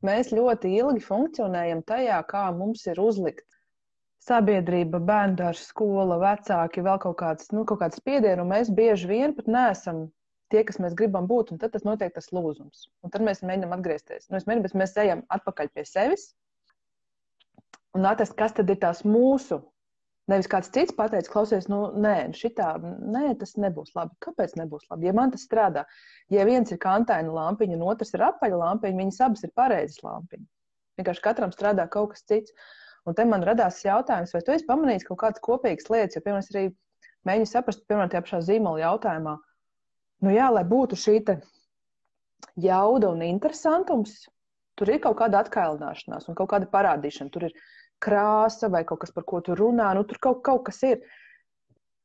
mēs 0.05 0.33
ļoti 0.37 0.75
ilgi 0.79 1.05
funkcionējam 1.05 1.81
tajā, 1.89 2.19
kā 2.29 2.45
mums 2.57 2.85
ir 2.91 3.01
uzlikt 3.01 3.47
sabiedrība, 4.29 5.01
bērndārs, 5.09 5.65
skola, 5.71 6.19
vecāki, 6.21 6.85
vēl 6.85 7.01
kaut 7.03 7.17
kāds, 7.23 7.51
nu, 7.55 7.65
kaut 7.69 7.81
kāds 7.83 8.01
spiediens, 8.01 8.43
un 8.43 8.51
mēs 8.53 8.71
bieži 8.75 9.09
vien 9.09 9.35
pat 9.37 9.49
neesam 9.49 10.09
tie, 10.53 10.65
kas 10.69 10.81
mēs 10.83 10.97
gribam 10.99 11.29
būt, 11.31 11.53
un 11.53 11.63
tad 11.63 11.73
tas 11.75 11.87
notiek 11.87 12.13
tas 12.15 12.31
lūzums. 12.35 12.89
Un 13.05 13.15
tad 13.15 13.25
mēs 13.25 13.45
mēģinām 13.45 13.75
atgriezties. 13.79 14.29
Nu, 14.29 14.41
mēģinām, 14.41 14.77
mēs 14.83 14.97
ejam 15.01 15.25
atpakaļ 15.39 15.73
pie 15.73 15.85
sevis 15.89 16.31
un 17.97 18.09
atrast, 18.09 18.37
kas 18.39 18.57
tad 18.57 18.71
ir 18.71 18.81
tās 18.83 19.05
mūsu. 19.07 19.63
Nevis 20.29 20.49
kāds 20.53 20.69
cits 20.75 20.93
pateicis, 20.93 21.31
klausies, 21.33 21.71
nu, 21.73 21.87
nē, 22.05 22.17
šitā, 22.37 22.75
nē, 22.85 23.31
tas 23.41 23.55
nebūs 23.57 23.95
labi. 23.97 24.13
Kāpēc 24.25 24.59
nebūs 24.61 24.85
labi? 24.91 25.09
Ja 25.09 25.15
man 25.17 25.33
tas 25.33 25.47
strādā, 25.49 25.87
ja 26.35 26.45
viens 26.45 26.73
ir 26.75 26.81
kantaina 26.83 27.33
lampiņa, 27.33 27.79
un 27.79 27.87
otrs 27.89 28.13
ir 28.13 28.27
apaļa 28.27 28.59
lampiņa, 28.61 29.01
viņas 29.01 29.23
abas 29.25 29.47
ir 29.49 29.55
pareizas 29.57 30.03
lampiņas. 30.05 30.51
Vienkārši 31.01 31.25
katram 31.25 31.55
strādā 31.55 31.89
kaut 31.89 32.13
kas 32.13 32.27
cits. 32.29 32.53
Un 33.09 33.17
te 33.17 33.25
man 33.25 33.47
radās 33.47 33.81
jautājums, 33.87 34.35
vai 34.37 34.43
tu 34.45 34.53
esi 34.53 34.67
pamanījis 34.69 35.07
kaut 35.09 35.23
kādas 35.23 35.41
kopīgas 35.45 35.89
lietas, 35.89 36.19
jo, 36.19 36.25
piemēram, 36.27 36.45
es 36.45 36.53
arī 36.53 36.65
mēģinu 37.29 37.49
saprast, 37.49 37.87
piemēram, 37.89 38.11
tajā 38.13 38.25
pašā 38.27 38.41
zīmola 38.45 38.83
jautājumā, 38.83 39.37
nu 40.27 40.35
jā, 40.35 40.51
lai 40.53 40.65
būtu 40.69 40.99
šī 40.99 41.23
jauda 42.59 43.15
un 43.15 43.23
interesantums, 43.25 44.27
tur 44.79 44.93
ir 44.93 45.01
kaut 45.03 45.17
kāda 45.23 45.41
atkailināšanās 45.43 46.29
un 46.29 46.37
kaut 46.39 46.51
kāda 46.53 46.69
parādīšana. 46.71 47.33
Tur 47.35 47.49
ir 47.49 47.57
krāsa 48.03 48.71
vai 48.73 48.85
kaut 48.89 49.03
kas, 49.05 49.15
par 49.15 49.27
ko 49.29 49.41
tu 49.45 49.57
runā, 49.59 49.93
nu 49.97 50.05
tur 50.09 50.21
kaut, 50.23 50.45
kaut 50.47 50.67
kas 50.69 50.83
ir. 50.89 51.03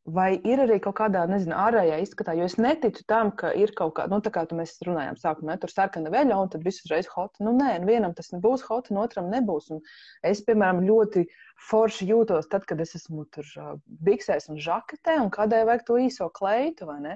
Vai 0.03 0.33
ir 0.35 0.59
arī 0.59 0.81
kaut 0.83 0.97
kādā, 0.97 1.21
nezinu, 1.31 1.55
ārējā 1.55 2.01
izskatā, 2.03 2.33
jo 2.35 2.43
es 2.49 2.57
neticu 2.59 3.05
tam, 3.07 3.29
ka 3.39 3.53
ir 3.55 3.71
kaut 3.77 3.93
kāda, 3.95 4.11
nu, 4.11 4.19
tā 4.25 4.33
kā 4.35 4.43
mēs 4.51 4.73
runājām 4.83 5.15
sākumā, 5.21 5.55
tur 5.61 5.71
sarkana 5.71 6.11
veļa 6.11 6.41
un 6.43 6.51
tad 6.51 6.65
viss 6.67 6.83
uzreiz 6.83 7.07
hot. 7.13 7.39
Nu, 7.39 7.53
nē, 7.55 7.77
vienam 7.87 8.11
tas 8.17 8.33
nebūs 8.33 8.65
hot, 8.67 8.91
un 8.91 8.99
otram 8.99 9.31
nebūs. 9.31 9.69
Un 9.71 9.79
es, 10.27 10.43
piemēram, 10.43 10.83
ļoti 10.83 11.23
forši 11.69 12.09
jūtos 12.09 12.51
tad, 12.51 12.67
kad 12.67 12.83
es 12.83 12.97
esmu 12.99 13.23
tur 13.31 13.47
biksēs 14.03 14.51
un 14.51 14.59
žaketē, 14.59 15.21
un 15.23 15.31
kādai 15.31 15.63
vajag 15.71 15.87
to 15.87 16.01
īso 16.09 16.27
kleitu, 16.35 16.89
vai 16.91 16.99
ne? 17.05 17.15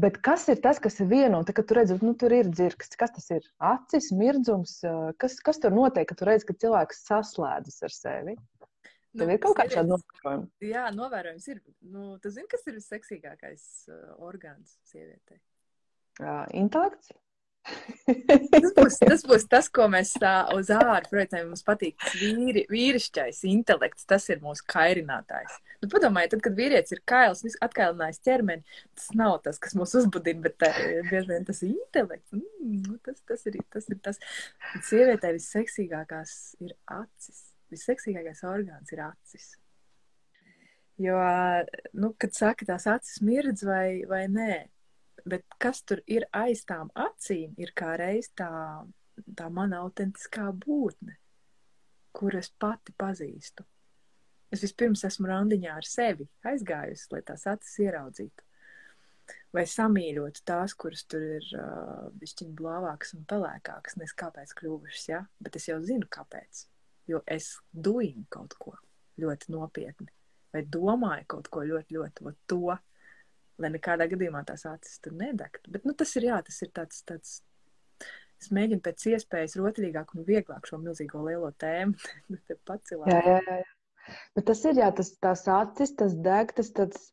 Bet 0.00 0.20
kas 0.24 0.46
ir 0.52 0.60
tas, 0.62 0.78
kas 0.82 1.00
ir 1.02 1.08
vieno, 1.10 1.40
tad, 1.44 1.56
kad 1.58 1.66
tu 1.68 1.76
redzi, 1.76 1.96
nu, 2.04 2.14
tur 2.18 2.32
ir 2.32 2.48
dzirksts, 2.48 2.98
kas 3.00 3.12
tas 3.16 3.26
ir? 3.34 3.46
Acis, 3.70 4.10
mirdzums, 4.16 4.78
kas, 5.20 5.36
kas 5.44 5.60
tur 5.60 5.74
notiek, 5.74 6.06
kad 6.08 6.20
tu 6.20 6.28
redzi, 6.28 6.46
ka 6.48 6.56
cilvēks 6.64 7.02
saslēdzas 7.08 7.82
ar 7.88 7.94
sevi? 7.96 8.36
Tev 9.18 9.26
nu, 9.26 9.34
ir 9.34 9.40
kaut 9.42 9.56
kāda 9.58 9.82
novērojuma. 9.88 10.46
Jā, 10.62 10.84
novērojums 10.94 11.48
ir. 11.50 11.58
Nu, 11.90 12.04
tu 12.22 12.30
zini, 12.30 12.46
kas 12.50 12.62
ir 12.70 12.76
visseksīgākais 12.76 13.64
uh, 13.90 14.12
orgāns 14.22 14.76
sievietei? 14.86 15.40
Uh, 16.20 16.44
intelekts. 16.54 17.10
Tas, 18.52 18.70
būs, 18.76 18.98
tas 19.10 19.24
būs 19.28 19.44
tas, 19.50 19.68
ko 19.72 19.86
mēs 19.92 20.14
uz 20.56 20.70
ārā 20.74 20.96
projicējam. 21.08 21.50
Mums 21.52 21.64
patīk 21.66 21.98
vīri, 22.20 22.64
vīrišķais 22.70 23.42
intelekts, 23.50 24.08
tas 24.10 24.28
ir 24.32 24.42
mūsu 24.44 24.66
kairinātājs. 24.70 25.58
Nu, 25.82 25.90
padomājiet, 25.92 26.34
tad, 26.34 26.44
kad 26.46 26.58
vīrietis 26.58 26.96
ir 26.96 27.04
kails, 27.08 27.44
atkailinājis 27.64 28.24
ķermeni, 28.26 28.80
tas 28.96 29.12
nav 29.16 29.38
tas, 29.44 29.60
kas 29.62 29.76
mūs 29.78 29.96
uzbudina, 30.00 30.44
bet 30.48 30.58
bieži 31.10 31.26
vien 31.30 31.46
tas 31.48 31.62
ir 31.64 31.74
intelekts. 31.76 32.34
Mm, 32.36 32.82
nu, 32.88 32.98
tas, 33.06 33.22
tas, 33.28 33.46
ir, 33.50 33.60
tas 33.72 33.88
ir 33.92 34.02
tas. 34.04 34.20
Un 34.74 34.84
sievietē 34.88 35.32
visseksīgākās 35.36 36.36
ir 36.64 36.76
acis 37.00 37.46
visseksīgākais 37.70 38.44
orgāns 38.48 38.92
ir 38.94 39.02
acis. 39.04 39.50
Jo, 41.00 41.16
nu, 41.96 42.12
kad 42.20 42.34
saka, 42.36 42.66
tās 42.68 42.86
acis 42.90 43.22
mirdz 43.24 43.64
vai, 43.64 44.02
vai 44.08 44.26
nē, 44.28 44.52
bet 45.28 45.44
kas 45.62 45.82
tur 45.86 46.02
ir 46.06 46.26
aiz 46.36 46.64
tām 46.68 46.90
acīm, 46.94 47.54
ir 47.60 47.72
kā 47.76 47.94
reiz 48.00 48.30
tā, 48.36 48.50
tā 49.36 49.48
mana 49.52 49.82
autentiskā 49.84 50.50
būtne, 50.64 51.16
kur 52.12 52.36
es 52.36 52.50
pati 52.50 52.94
pazīstu. 52.98 53.66
Es 54.50 54.64
vispirms 54.64 55.04
esmu 55.06 55.28
randiņā 55.30 55.74
ar 55.78 55.86
sevi 55.86 56.26
aizgājusi, 56.46 57.10
lai 57.12 57.20
tās 57.26 57.46
acis 57.46 57.76
ieraudzītu. 57.86 58.46
Vai 59.54 59.62
samīļot 59.66 60.42
tās, 60.46 60.74
kuras 60.78 61.04
tur 61.10 61.22
ir 61.22 61.46
uh, 61.54 62.10
višķiņi 62.18 62.56
blāvākas 62.58 63.14
un 63.14 63.22
pelēkākas, 63.30 63.96
nes 63.98 64.14
kāpēc 64.18 64.54
kļuvušas, 64.58 65.06
ja? 65.10 65.22
Bet 65.42 65.58
es 65.58 65.68
jau 65.70 65.78
zinu, 65.86 66.06
kāpēc 66.10 66.64
jo 67.10 67.22
es 67.26 67.58
doju 67.72 68.24
kaut 68.32 68.54
ko 68.58 68.74
ļoti 69.20 69.52
nopietni, 69.54 70.08
vai 70.54 70.62
domāju 70.76 71.26
kaut 71.34 71.50
ko 71.52 71.64
ļoti, 71.66 71.96
ļoti 71.96 72.34
to, 72.50 72.76
lai 73.60 73.72
nekādā 73.74 74.08
gadījumā 74.10 74.42
tās 74.48 74.66
acis 74.68 75.00
tur 75.04 75.14
nedegtu. 75.18 75.72
Bet 75.74 75.86
nu, 75.88 75.94
tas 75.98 76.14
ir, 76.18 76.30
jā, 76.30 76.40
tas 76.46 76.60
ir 76.64 76.72
tāds, 76.76 77.02
tāds 77.08 77.38
es 78.40 78.52
mēģinu 78.54 78.84
pēc 78.84 79.08
iespējas 79.14 79.58
rotaļīgāk 79.60 80.14
un 80.16 80.28
vieglāk 80.28 80.68
šo 80.68 80.80
milzīgo 80.82 81.24
lielo 81.26 81.52
tēmu 81.60 81.96
pacelāt. 82.68 83.12
Jā, 83.12 83.20
jā, 83.26 83.58
jā. 83.60 84.14
Bet 84.36 84.46
tas 84.48 84.62
ir, 84.66 84.78
jā, 84.80 84.92
tas, 84.96 85.12
tās 85.22 85.44
acis, 85.50 85.92
tas 85.98 86.16
deg, 86.28 86.54
tas 86.56 86.72
tāds. 86.76 87.10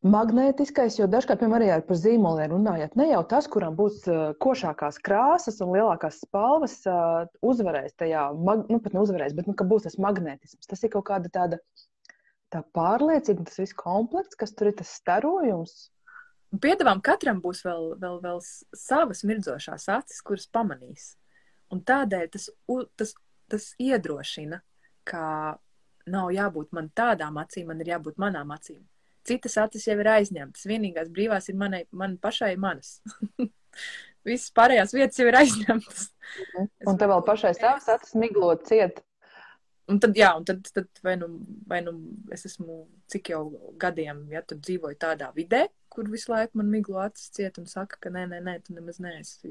Magnētiskais, 0.00 0.94
jo 0.96 1.04
dažkārt, 1.12 1.42
piemēram, 1.42 1.74
arī 1.74 1.84
par 1.84 1.98
zīmoliem 2.00 2.54
runājot, 2.54 2.94
ne 2.96 3.10
jau 3.10 3.18
tas, 3.28 3.44
kuram 3.52 3.74
būs 3.76 4.06
košākās 4.40 4.96
krāsas 5.04 5.58
un 5.60 5.74
lielākās 5.74 6.22
spalvas, 6.24 6.78
uzvarēs 7.44 7.98
tajā, 8.00 8.22
mag, 8.48 8.62
nu, 8.72 8.78
pat 8.80 8.96
neuzvarēs, 8.96 9.34
bet, 9.36 9.50
nu, 9.50 9.52
ka 9.52 9.66
būs 9.68 9.84
tas 9.84 9.98
magnētisms. 10.00 10.70
Tas 10.72 10.86
ir 10.86 10.94
kaut 10.94 11.04
kāda 11.10 11.28
tāda 11.34 11.60
tā 12.52 12.62
pārliecība, 12.76 13.46
tas 13.46 13.60
viss 13.62 13.76
komplekts, 13.78 14.38
kas 14.38 14.52
tur 14.56 14.70
ir 14.70 14.76
tas 14.80 14.92
starojums. 15.00 15.90
Piedāvām 16.60 17.02
katram 17.06 17.38
būs 17.42 17.62
vēl, 17.62 17.92
vēl, 18.00 18.18
vēl 18.24 18.40
savas 18.76 19.22
mirdzošās 19.28 19.86
acis, 19.94 20.22
kuras 20.26 20.48
pamanīs. 20.50 21.12
Un 21.70 21.84
tādēļ 21.86 22.30
tas, 22.34 22.48
tas, 22.98 23.14
tas 23.50 23.68
iedrošina, 23.78 24.58
ka 25.06 25.24
nav 26.10 26.32
jābūt 26.34 26.72
man 26.74 26.90
tādām 26.96 27.38
acīm, 27.42 27.70
man 27.70 27.82
ir 27.84 27.92
jābūt 27.94 28.18
manām 28.22 28.50
acīm. 28.54 28.82
Citas 29.26 29.56
acis 29.60 29.86
jau 29.86 29.98
ir 30.00 30.08
aizņemtas. 30.10 30.66
Vienīgās 30.66 31.10
brīvās 31.12 31.50
ir 31.52 31.58
manai, 31.60 31.84
man 31.94 32.16
pašai 32.18 32.54
manas. 32.58 32.98
Visas 34.26 34.50
pārējās 34.56 34.94
vietas 34.96 35.20
jau 35.20 35.28
ir 35.30 35.38
aizņemtas. 35.38 36.08
Un 36.88 36.98
tev 37.00 37.12
vēl 37.12 37.22
pašai 37.28 37.54
savas 37.56 37.86
acis 37.94 38.16
miglot 38.18 38.66
ciet. 38.68 39.04
Un 39.90 39.98
tad, 40.02 40.14
jā, 40.18 40.30
un 40.38 40.46
tad, 40.46 40.62
tad 40.74 41.02
vai, 41.02 41.16
nu, 41.18 41.28
vai 41.66 41.80
nu 41.82 41.94
es 42.34 42.46
esmu 42.46 42.84
cik 43.10 43.32
jau 43.32 43.42
gadiem, 43.80 44.22
ja 44.30 44.42
tur 44.46 44.60
dzīvoju 44.62 44.98
tādā 45.02 45.30
vidē, 45.34 45.64
kur 45.90 46.08
visu 46.12 46.30
laiku 46.30 46.60
man 46.60 46.70
miglo 46.70 47.00
acis 47.02 47.32
ciet 47.34 47.58
un 47.58 47.66
saka, 47.70 47.98
ka 48.04 48.12
nē, 48.14 48.26
nē, 48.30 48.40
nē, 48.46 48.56
tu 48.66 48.76
nemaz 48.76 49.00
neesi 49.02 49.50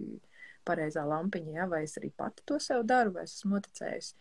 pareizā 0.67 1.03
lampiņa, 1.07 1.55
ja, 1.57 1.67
vai 1.71 1.83
es 1.87 1.97
arī 1.99 2.11
pati 2.15 2.45
to 2.47 2.59
sev 2.63 2.85
daru, 2.87 3.15
vai 3.17 3.25
es 3.27 3.35
esmu 3.39 3.57
noticējusi. 3.57 4.13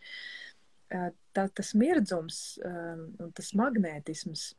Tā, 0.89 1.43
tas 1.53 1.75
mirdzums 1.77 2.39
un 2.65 3.31
tas 3.37 3.53
magnētisms 3.55 4.49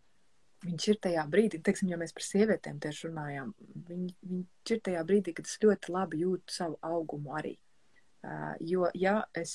viņš 0.65 0.87
ir 0.93 1.01
tajā 1.07 1.25
brīdī, 1.33 1.61
teiksim, 1.65 1.91
ja 1.93 1.99
mēs 2.01 2.13
par 2.17 2.25
sievietēm 2.27 2.81
tieši 2.85 3.09
runājām, 3.09 3.53
viņ, 3.89 4.07
viņš 4.33 4.75
ir 4.75 4.83
tajā 4.89 5.05
brīdī, 5.09 5.35
kad 5.37 5.49
es 5.49 5.57
ļoti 5.63 5.95
labi 5.95 6.23
jūtu 6.25 6.57
savu 6.57 6.79
augumu 6.85 7.37
arī. 7.39 7.55
Jo, 8.61 8.91
ja 8.93 9.15
es 9.33 9.53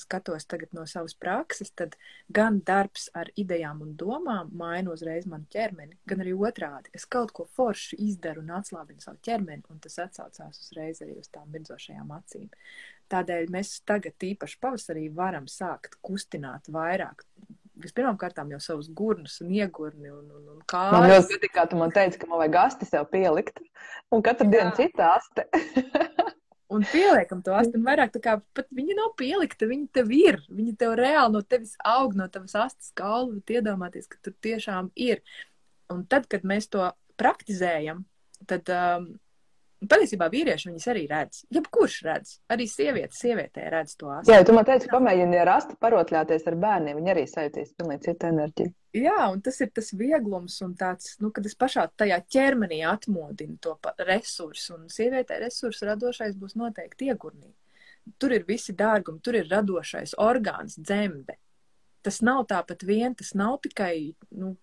skatos 0.00 0.46
tagad 0.48 0.70
no 0.72 0.86
savas 0.88 1.12
prakses, 1.20 1.68
tad 1.76 1.98
gan 2.32 2.62
darbs 2.64 3.10
ar 3.12 3.28
idejām 3.36 3.82
un 3.84 3.90
domām 4.00 4.48
maina 4.56 4.94
uzreiz 4.94 5.26
manu 5.28 5.44
ķermeni, 5.52 5.98
gan 6.08 6.24
arī 6.24 6.32
otrādi. 6.32 6.88
Es 6.96 7.04
kaut 7.04 7.34
ko 7.36 7.44
foršu 7.58 7.98
izdaru 8.00 8.40
un 8.40 8.54
atslābinu 8.56 9.04
savu 9.04 9.20
ķermeni, 9.28 9.66
un 9.68 9.82
tas 9.84 9.98
atsaucās 10.06 10.62
uzreiz 10.64 11.02
arī 11.04 11.18
uz 11.20 11.28
tām 11.28 11.52
mirdzošajām 11.52 12.16
acīm. 12.16 12.48
Tādēļ 13.12 13.52
mēs 13.52 13.74
tagad, 13.84 14.16
īpaši 14.24 14.60
pavasarī, 14.62 15.08
varam 15.12 15.44
sākt 15.50 16.00
kustināt 16.00 16.72
vairāk 16.72 17.26
vispirmām 17.82 18.18
kārtām 18.20 18.50
jau 18.52 18.60
savus 18.62 18.88
gurnus 18.94 19.38
un 19.42 19.52
iegurni 19.54 20.10
un, 20.12 20.24
un, 20.28 20.48
un 20.54 20.64
kājas. 20.68 20.94
Man 20.94 21.08
ļoti 21.10 21.36
patīk, 21.36 21.54
kā 21.56 21.66
tu 21.68 21.78
man 21.80 21.94
teici, 21.94 22.20
ka 22.20 22.28
man 22.30 22.42
vajag 22.42 22.58
asti 22.62 22.88
sev 22.88 23.08
pielikt. 23.12 23.62
Un 24.12 24.24
katru 24.24 24.48
Jā. 24.48 24.52
dienu 24.56 24.74
cita 24.78 25.14
aste. 25.16 25.48
un 26.72 26.84
pieliekam 26.88 27.42
to 27.44 27.54
astu. 27.56 27.80
Vairāk 27.84 28.14
tā 28.16 28.22
kā 28.24 28.36
pat 28.56 28.68
viņa 28.74 28.98
nav 28.98 29.12
pielikta, 29.20 29.68
viņa 29.70 29.88
tev 29.98 30.12
ir. 30.16 30.40
Viņa 30.52 30.76
tev 30.80 30.96
reāli 31.00 31.36
no 31.36 31.42
tevis 31.44 31.74
aug, 31.84 32.16
no 32.18 32.28
tavas 32.32 32.56
astes 32.66 32.92
galva. 32.98 33.40
Iedomāties, 33.52 34.08
ka 34.10 34.20
tur 34.24 34.36
tiešām 34.44 34.92
ir. 34.96 35.20
Un 35.92 36.06
tad, 36.08 36.28
kad 36.32 36.46
mēs 36.48 36.70
to 36.72 36.88
praktizējam, 37.20 38.06
tad 38.48 38.70
um, 38.72 39.12
Patiesībā 39.82 40.28
vīrieši 40.30 40.68
viņas 40.68 40.84
arī 40.92 41.00
redz. 41.10 41.40
Jebkurš 41.50 41.96
redz, 42.06 42.36
arī 42.54 42.68
sieviete, 42.70 43.16
sievietē 43.18 43.64
redz 43.72 43.96
to 43.98 44.12
astu. 44.14 44.30
Jā, 44.30 44.44
tu 44.46 44.54
man 44.54 44.66
teici, 44.68 44.86
pamēģini 44.92 45.40
ar 45.42 45.56
astu 45.56 45.74
parotļāties 45.82 46.46
ar 46.46 46.58
bērniem, 46.62 47.00
viņi 47.00 47.12
arī 47.14 47.24
sajūtīs 47.26 47.72
pilnīgi 47.80 48.06
citu 48.06 48.28
enerģiju. 48.30 48.74
Jā, 48.92 49.30
un 49.32 49.40
tas 49.40 49.56
ir 49.64 49.70
tas 49.72 49.88
vieglums 49.96 50.58
un 50.64 50.74
tāds, 50.76 51.14
nu, 51.24 51.30
kad 51.32 51.46
es 51.48 51.54
pašā 51.56 51.86
tajā 51.96 52.18
ķermenī 52.34 52.82
atmodinu 52.84 53.56
to 53.64 53.72
resursu, 54.04 54.74
un 54.76 54.90
sievietē 54.92 55.38
resursu 55.40 55.88
radošais 55.88 56.36
būs 56.36 56.58
noteikti 56.60 57.08
iegurnī. 57.08 57.48
Tur 58.20 58.34
ir 58.36 58.44
visi 58.44 58.74
dārgumi, 58.76 59.22
tur 59.24 59.38
ir 59.38 59.48
radošais 59.48 60.12
orgāns, 60.20 60.76
dzemde. 60.76 61.38
Tas 62.04 62.20
nav 62.20 62.44
tāpat 62.50 62.84
vien, 62.84 63.14
tas 63.16 63.32
nav 63.38 63.62
tikai, 63.64 64.12
nu, 64.36 64.56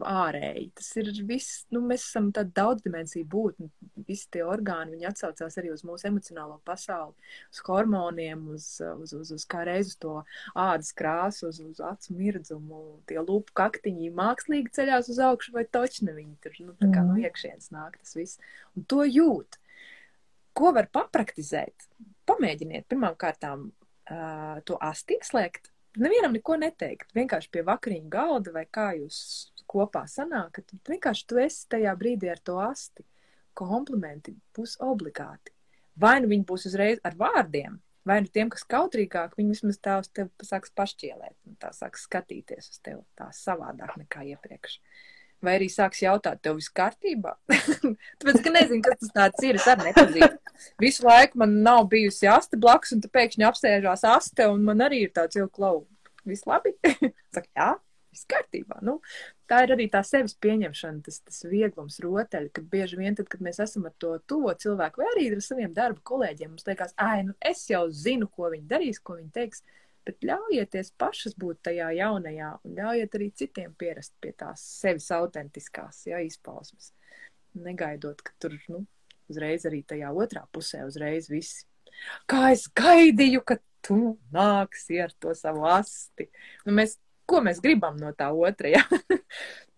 ārēji. 0.00 0.68
Tas 0.78 0.88
ir 1.00 1.08
viss, 1.28 1.62
nu, 1.74 1.82
mēs 1.84 2.04
esam 2.06 2.30
tāda 2.34 2.52
daudzdimensija 2.62 3.26
būtne. 3.28 3.68
Visi 4.08 4.28
tie 4.32 4.42
orgāni, 4.46 4.96
viņi 4.96 5.08
atsaucās 5.10 5.58
arī 5.60 5.72
uz 5.74 5.84
mūsu 5.86 6.08
emocionālo 6.08 6.58
pasauli, 6.66 7.14
uz 7.52 7.62
hormoniem, 7.66 8.46
uz, 8.54 8.66
uz, 8.80 9.14
uz, 9.18 9.32
uz 9.36 9.46
kā 9.48 9.64
reiz 9.68 9.92
uz 9.92 9.98
to 10.02 10.14
ādas 10.58 10.92
krāsu, 10.96 11.50
uz, 11.50 11.60
uz 11.64 11.82
acu 11.84 12.16
mirdzumu, 12.18 12.82
tie 13.10 13.20
lūpu 13.20 13.54
kaktiņi 13.58 14.12
mākslīgi 14.16 14.72
ceļās 14.78 15.10
uz 15.12 15.20
augšu 15.28 15.56
vai 15.56 15.66
točne 15.68 16.16
viņi 16.16 16.38
tur, 16.44 16.56
nu, 16.62 16.76
tā 16.78 16.88
kā 16.88 17.04
no 17.04 17.16
mhm. 17.16 17.26
iekšienes 17.26 17.72
nāk 17.74 17.98
tas 18.00 18.16
viss. 18.18 18.40
Un 18.76 18.88
to 18.88 19.04
jūt. 19.08 19.60
Ko 20.56 20.72
var 20.76 20.88
papraktizēt? 20.92 21.88
Pamēģiniet 22.28 22.84
pirmām 22.90 23.14
kārtām 23.18 23.70
uh, 23.70 24.58
to 24.68 24.76
asti 24.84 25.16
ieslēgt, 25.16 25.72
nevienam 26.00 26.34
neko 26.36 26.56
neteikt. 26.60 27.12
Vienkārši 27.16 27.50
pie 27.52 27.64
vakariņu 27.66 28.10
galda 28.12 28.52
vai 28.54 28.64
kā 28.70 28.92
jūs 28.96 29.18
kopā 29.68 30.04
sanāk, 30.10 30.58
ka 30.58 30.80
vienkārši 30.88 31.26
tu 31.28 31.40
esi 31.42 31.66
tajā 31.72 31.94
brīdī 31.98 32.30
ar 32.32 32.40
to 32.44 32.58
asti. 32.62 33.04
Komplimenti 33.58 34.32
būs 34.56 34.78
obligāti. 34.80 35.52
Vai 36.00 36.18
nu 36.24 36.30
viņi 36.30 36.46
būs 36.48 36.70
uzreiz 36.70 37.02
ar 37.04 37.16
vārdiem, 37.20 37.76
vai 38.08 38.22
nu 38.24 38.30
tiem, 38.32 38.48
kas 38.52 38.64
kautrīgāk, 38.64 39.36
viņi 39.36 39.52
vismaz 39.52 39.78
tā 39.82 39.98
uz 40.00 40.08
tevi 40.08 40.48
sāks 40.48 40.72
pašķielēt, 40.78 41.36
un 41.46 41.58
tā 41.60 41.68
sāks 41.76 42.06
skatīties 42.08 42.70
uz 42.72 42.80
tevi 42.80 43.02
tā 43.18 43.28
savādāk 43.36 43.98
nekā 44.00 44.24
iepriekš. 44.32 44.78
Vai 45.42 45.56
arī 45.58 45.66
sāks 45.72 46.02
jautāt, 46.04 46.38
tev 46.44 46.60
viss 46.60 46.70
kārtībā? 46.70 47.34
Tāpēc, 48.22 48.36
ka 48.44 48.52
nezinu, 48.54 48.82
kas 48.86 49.00
tas 49.00 49.14
tāds 49.16 49.46
ir, 49.46 49.58
es 49.58 49.66
arī 49.70 49.88
nepazīstu. 49.88 50.38
Visu 50.82 51.06
laiku 51.06 51.40
man 51.42 51.56
nav 51.64 51.88
bijusi 51.90 52.28
aste 52.30 52.58
blakus, 52.60 52.94
un 52.94 53.02
tu 53.02 53.10
pēkšņi 53.10 53.48
apsēžās 53.48 54.04
aste, 54.06 54.46
un 54.52 54.62
man 54.68 54.84
arī 54.86 55.02
ir 55.08 55.14
tāds 55.16 55.40
jau 55.40 55.48
klau. 55.50 55.80
Viss 56.28 56.46
labi? 56.46 56.76
Saka, 57.34 57.48
jā, 57.58 57.72
viss 58.12 58.28
kārtībā. 58.30 58.78
Nu, 58.86 58.98
tā 59.50 59.64
ir 59.66 59.74
arī 59.74 59.88
tā 59.90 60.04
sevis 60.06 60.36
pieņemšana, 60.44 61.02
tas, 61.06 61.18
tas 61.26 61.42
vieglums, 61.50 61.98
rotaļi, 62.04 62.52
ka 62.54 62.64
bieži 62.74 63.00
vien, 63.00 63.16
tad, 63.18 63.28
kad 63.32 63.42
mēs 63.44 63.58
esam 63.64 63.88
ar 63.88 63.94
to 64.02 64.14
tuvo 64.30 64.54
cilvēku, 64.54 65.02
vai 65.02 65.10
arī 65.14 65.28
ar 65.32 65.42
saviem 65.44 65.74
darba 65.76 66.02
kolēģiem, 66.12 66.54
mums 66.54 66.68
liekas, 66.68 66.94
ah, 67.00 67.18
nu 67.26 67.34
es 67.50 67.64
jau 67.70 67.88
zinu, 67.90 68.30
ko 68.30 68.52
viņi 68.54 68.68
darīs, 68.70 69.02
ko 69.02 69.18
viņi 69.18 69.32
teiks. 69.34 69.64
Bet 70.06 70.24
ļaujieties 70.26 70.92
pašas 70.98 71.36
būt 71.38 71.60
tajā 71.68 71.92
jaunajā, 71.94 72.48
un 72.66 72.78
ļaujiet 72.78 73.18
arī 73.18 73.28
citiem 73.38 73.74
pierast 73.78 74.14
pie 74.20 74.32
tās 74.38 74.64
sevis 74.80 75.10
autentiskās 75.14 76.02
ja, 76.10 76.18
izpausmes. 76.24 76.90
Negaidot, 77.54 78.22
ka 78.24 78.34
tur 78.42 78.56
nu, 78.72 78.82
uzreiz 79.30 79.68
arī 79.68 79.82
tajā 79.86 80.10
otrā 80.10 80.42
pusē 80.50 80.82
uzreiz 80.88 81.28
viss. 81.30 81.62
Kā 82.26 82.50
es 82.54 82.66
gaidīju, 82.74 83.44
ka 83.46 83.60
tu 83.84 84.16
nāksi 84.34 84.98
ar 85.04 85.14
to 85.22 85.36
savu 85.38 85.66
asti. 85.70 86.30
Nu, 86.66 86.74
mēs 86.74 86.96
ko 87.28 87.40
mēs 87.44 87.62
gribam 87.64 87.96
no 88.00 88.12
tā 88.16 88.30
otra. 88.34 88.72
Ja? 88.72 88.82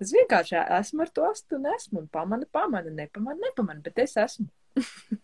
es 0.03 0.13
vienkārši 0.15 0.59
esmu 0.81 1.05
ar 1.05 1.13
to 1.15 1.27
astu 1.29 1.59
un 1.61 1.69
esmu, 1.75 2.05
un 2.05 2.11
pamana, 2.13 2.49
pamana, 2.53 2.91
nepamana, 2.91 3.41
nepamana, 3.49 3.85
bet 3.85 4.05
es 4.07 4.17
esmu. 4.21 4.49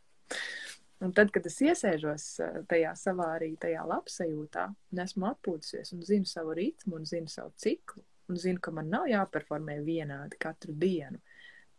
un 1.04 1.12
tad, 1.16 1.32
kad 1.34 1.46
es 1.48 1.58
iesēžos 1.64 2.26
eh, 2.44 2.60
tajā 2.70 2.92
savā 2.98 3.30
arī 3.38 3.54
tajā 3.60 3.82
labsajūtā, 3.88 4.66
un 4.92 5.02
esmu 5.04 5.28
atpūtusies, 5.30 5.94
un 5.96 6.04
zinu 6.06 6.28
savu 6.28 6.54
ritmu, 6.58 6.98
un 7.00 7.08
zinu 7.08 7.30
savu 7.32 7.52
ciklu, 7.60 8.04
un 8.30 8.38
zinu, 8.40 8.62
ka 8.62 8.74
man 8.74 8.90
nav 8.92 9.08
jāperformē 9.10 9.80
vienādi 9.86 10.38
katru 10.40 10.74
dienu, 10.76 11.20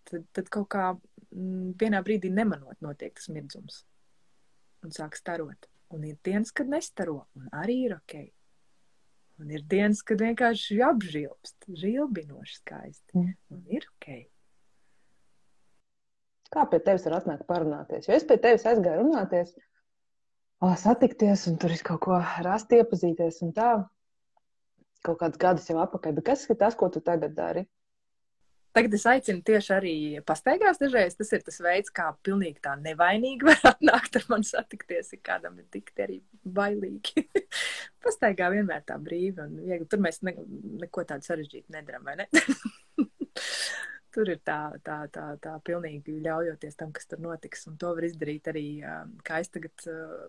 tad, 0.09 0.25
tad 0.35 0.51
kaut 0.53 0.69
kā 0.73 0.87
m, 0.93 0.99
mm, 1.31 1.71
vienā 1.81 2.01
brīdī 2.05 2.33
nemanot 2.33 2.81
notiek 2.83 3.15
tas 3.17 3.29
mirdzums, 3.31 3.83
un 4.85 4.95
sāk 4.95 5.19
starot. 5.19 5.69
Un 5.91 6.05
ir 6.07 6.15
dienas, 6.23 6.53
kad 6.55 6.69
nestaro, 6.71 7.25
un 7.35 7.49
arī 7.51 7.81
ir 7.89 7.97
ok. 7.97 8.21
Un 9.41 9.49
ir 9.51 9.63
dienas, 9.67 10.03
kad 10.07 10.21
vienkārši 10.23 10.77
apžilbst, 10.87 11.65
žilbinoši 11.81 12.61
skaisti. 12.61 13.17
Mm. 13.17 13.33
Un 13.51 13.65
ir 13.75 13.87
ok. 13.97 14.07
Kā 16.51 16.65
pie 16.67 16.81
tevis 16.83 17.05
var 17.07 17.21
atnākt 17.21 17.47
parunāties? 17.47 18.07
Jo 18.07 18.15
es 18.17 18.25
pie 18.27 18.35
tevis 18.43 18.65
aizgāju 18.67 19.05
runāties, 19.05 19.53
satikties 20.77 21.47
un 21.47 21.57
tur 21.57 21.73
kaut 21.87 22.01
ko 22.05 22.21
rast, 22.45 22.73
iepazīties 22.75 23.41
un 23.45 23.53
tā. 23.55 23.73
Kaut 25.01 25.17
kādus 25.17 25.39
gadus 25.41 25.69
jau 25.69 25.79
atpakaļ. 25.81 26.17
Bet 26.19 26.27
kas 26.27 26.43
ir 26.49 26.59
tas, 26.59 26.75
ko 26.77 26.91
tu 26.93 27.01
tagad 27.01 27.33
dari? 27.33 27.63
Tagad 28.71 28.93
es 28.95 29.03
aicinu 29.09 29.41
tieši 29.43 29.71
arī 29.75 29.93
pastaigās 30.27 30.77
dažreiz. 30.79 31.15
Tas 31.19 31.31
ir 31.35 31.41
tas 31.43 31.57
veids, 31.63 31.91
kā 31.91 32.05
pilnīgi 32.23 32.61
tā 32.63 32.75
nevainīgi 32.79 33.47
var 33.49 33.73
atnākt 33.73 34.19
ar 34.19 34.27
mani 34.31 34.47
satikties, 34.47 35.11
ja 35.15 35.23
kādam 35.31 35.57
ir 35.59 35.65
tik 35.73 35.91
arī 35.99 36.21
bailīgi. 36.45 37.25
Pastaigā 38.05 38.51
vienmēr 38.53 38.85
tā 38.87 38.99
brīvi 39.01 39.43
un 39.43 39.57
viegli. 39.63 39.89
Tur 39.91 40.03
mēs 40.05 40.21
ne, 40.27 40.35
neko 40.85 41.03
tādu 41.09 41.27
sarežģītu 41.27 41.73
nedaram, 41.75 42.05
vai 42.07 42.21
ne? 42.21 42.29
tur 44.13 44.29
ir 44.33 44.41
tā, 44.45 44.59
tā, 44.85 45.03
tā, 45.13 45.25
tā 45.41 45.55
pilnīgi 45.67 46.19
ļaujoties 46.25 46.77
tam, 46.79 46.91
kas 46.95 47.09
tur 47.09 47.23
notiks. 47.23 47.65
Un 47.71 47.79
to 47.81 47.93
var 47.97 48.07
izdarīt 48.07 48.51
arī, 48.51 48.65
kā 49.27 49.41
es 49.43 49.51
tagad 49.53 49.87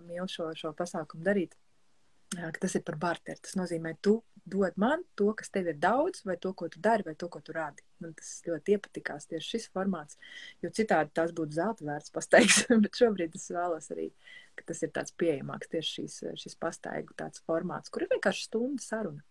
mīlu 0.09 0.28
šo, 0.30 0.53
šo 0.59 0.74
pasākumu 0.78 1.26
darīt 1.26 1.59
ka 2.33 2.61
tas 2.61 2.74
ir 2.76 2.85
par 2.87 2.97
barteru. 3.01 3.41
Tas 3.45 3.57
nozīmē, 3.59 3.95
tu 4.05 4.16
dod 4.49 4.76
man 4.80 5.05
to, 5.18 5.30
kas 5.39 5.53
tev 5.53 5.68
ir 5.70 5.78
daudz, 5.80 6.22
vai 6.28 6.37
to, 6.41 6.53
ko 6.57 6.68
tu 6.72 6.80
dari, 6.83 7.05
vai 7.07 7.14
to, 7.18 7.28
ko 7.33 7.43
tu 7.45 7.55
rādi. 7.57 7.85
Man 8.03 8.14
tas 8.18 8.30
ļoti 8.47 8.76
iepatikās 8.76 9.28
tieši 9.30 9.57
šis 9.57 9.68
formāts, 9.74 10.18
jo 10.64 10.72
citādi 10.74 11.12
tās 11.14 11.35
būtu 11.37 11.59
zelta 11.59 11.87
vērts 11.87 12.12
pastaigas, 12.16 12.64
bet 12.72 13.03
šobrīd 13.03 13.37
es 13.39 13.51
vēlos 13.55 13.91
arī, 13.95 14.09
ka 14.59 14.66
tas 14.72 14.83
ir 14.83 14.95
tāds 14.97 15.14
pieejamāks 15.20 15.70
tieši 15.74 15.95
šīs, 15.99 16.18
šis 16.45 16.59
pastaigu 16.61 17.16
formāts, 17.47 17.93
kur 17.93 18.07
ir 18.07 18.12
vienkārši 18.14 18.49
stunda 18.49 18.85
saruna. 18.85 19.22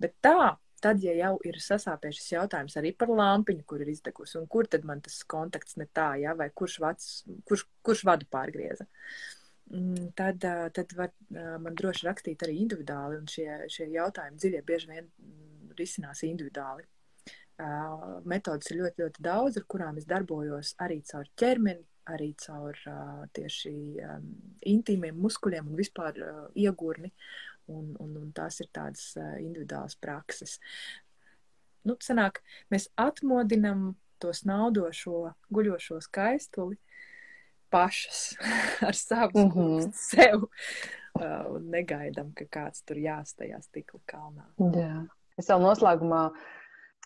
Bet 0.00 0.16
tā, 0.24 0.54
tad, 0.84 1.02
ja 1.04 1.14
jau 1.16 1.34
ir 1.48 1.58
sasāpējis 1.62 2.20
šis 2.20 2.34
jautājums 2.34 2.76
arī 2.80 2.92
par 2.98 3.12
lampiņu, 3.12 3.64
kur 3.68 3.84
ir 3.84 3.92
izdegusi, 3.92 4.36
un 4.40 4.48
kur 4.50 4.68
tad 4.70 4.84
man 4.88 5.00
tas 5.04 5.22
kontakts 5.30 5.78
ne 5.80 5.88
tā, 5.96 6.10
ja, 6.22 6.34
vai 6.38 6.50
kurš, 6.52 6.78
vads, 6.84 7.08
kurš, 7.48 7.66
kurš 7.86 8.04
vadu 8.08 8.28
pārgrieza. 8.32 8.86
Mm, 9.72 10.10
tad, 10.18 10.44
tad 10.76 10.92
var 10.98 11.14
man 11.32 11.76
droši 11.78 12.08
rakstīt 12.08 12.44
arī 12.44 12.58
individuāli, 12.66 13.22
un 13.22 13.30
šie, 13.30 13.48
šie 13.72 13.88
jautājumi 13.94 14.40
dziļie 14.40 14.60
bieži 14.68 14.92
vien 14.92 15.08
mm, 15.08 15.72
risinās 15.78 16.20
individuāli. 16.28 16.84
Metodas 18.26 18.70
ir 18.72 18.80
ļoti, 18.82 19.04
ļoti 19.04 19.24
daudz, 19.24 19.58
ar 19.60 19.66
kurām 19.70 19.98
es 20.00 20.08
darbojos 20.10 20.74
arī 20.82 20.98
caur 21.06 21.28
ķermeni, 21.38 21.86
arī 22.10 22.32
caur 22.36 22.76
tieši 23.32 23.74
intīmiem 24.68 25.16
muskuļiem 25.22 25.70
un 25.70 25.78
vispār 25.78 26.18
iegurni, 26.58 27.12
un, 27.66 27.94
un, 28.00 28.16
un 28.20 28.30
tās 28.36 28.60
ir 28.60 28.70
tādas 28.72 29.14
individuālas 29.40 29.96
prakses. 30.00 30.58
Nu, 31.84 31.96
sanāk, 32.00 32.40
mēs 32.72 32.88
atmodinam 32.96 33.92
to 34.22 34.32
snaudošo, 34.32 35.34
guļošo 35.52 36.00
skaistuli, 36.04 36.78
pašas 37.74 38.22
ar 38.88 38.96
savu 38.96 39.38
mm 39.38 39.50
-hmm. 39.50 39.92
sev 39.92 40.42
uh, 40.44 41.54
un 41.54 41.70
negaidām, 41.70 42.32
ka 42.34 42.44
kāds 42.58 42.84
tur 42.86 42.96
jāstajā 42.96 43.60
stikla 43.62 44.00
kalnā. 44.06 44.46
Jā. 44.78 45.06
Es 45.38 45.50
vēl 45.50 45.62
noslēgumā 45.62 46.24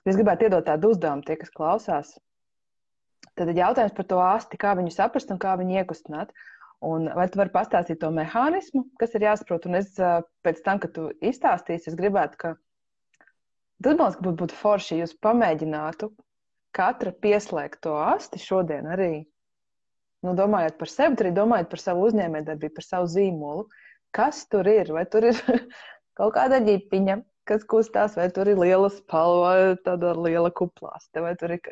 es 0.05 0.17
gribētu 0.17 0.45
iedot 0.45 0.65
tādu 0.65 0.93
uzdevumu 0.93 1.23
tie, 1.23 1.37
kas 1.37 1.51
klausās. 1.51 2.19
Tad 3.35 3.57
jautājums 3.57 3.95
par 3.95 4.05
to 4.05 4.21
asti, 4.21 4.57
kā 4.57 4.75
viņu 4.77 4.91
saprast 4.91 5.31
un 5.31 5.39
kā 5.39 5.57
viņu 5.59 5.79
iekustināt. 5.81 6.33
Un 6.85 7.09
vai 7.11 7.27
tu 7.27 7.41
vari 7.41 7.51
pastāstīt 7.51 7.99
to 8.03 8.11
mehānismu, 8.15 8.85
kas 9.01 9.17
ir 9.19 9.27
jāsaprot? 9.27 9.67
Un 9.67 9.81
es 9.81 9.91
pēc 10.47 10.61
tam, 10.67 10.79
kad 10.83 10.93
tu 10.95 11.09
izstāstīsi, 11.19 11.91
es 11.91 11.99
gribētu, 11.99 12.39
ka 12.39 12.53
tas 13.83 13.97
man 13.99 14.05
liekas, 14.05 14.19
ka 14.21 14.35
būtu 14.43 14.59
forši, 14.61 14.95
ja 14.95 15.07
jūs 15.07 15.17
pamēģinātu 15.27 16.13
katra 16.79 17.13
pieslēgt 17.25 17.83
to 17.87 17.97
asti 17.99 18.39
šodien 18.43 18.87
arī. 18.95 19.27
Nu, 20.23 20.35
domājot 20.39 20.79
par 20.79 20.91
sevi, 20.91 21.19
arī 21.23 21.33
domājot 21.35 21.71
par 21.73 21.83
savu 21.83 22.07
uzņēmējdarbību, 22.09 22.75
par 22.75 22.87
savu 22.87 23.11
zīmolu. 23.11 23.67
Kas 24.15 24.45
tur 24.51 24.67
ir? 24.71 24.91
Vai 24.95 25.05
tur 25.11 25.29
ir 25.31 25.39
kaut 26.19 26.35
kāda 26.35 26.59
ģipiņa, 26.67 27.19
kas 27.49 27.65
kustās, 27.69 28.17
vai 28.19 28.29
tur 28.35 28.51
ir 28.51 28.61
liela 28.61 28.91
spalva, 28.93 29.75
tāda 29.85 30.13
liela 30.19 30.51
kuplāste, 30.55 31.23
vai 31.25 31.35
tur 31.41 31.57
ir, 31.57 31.63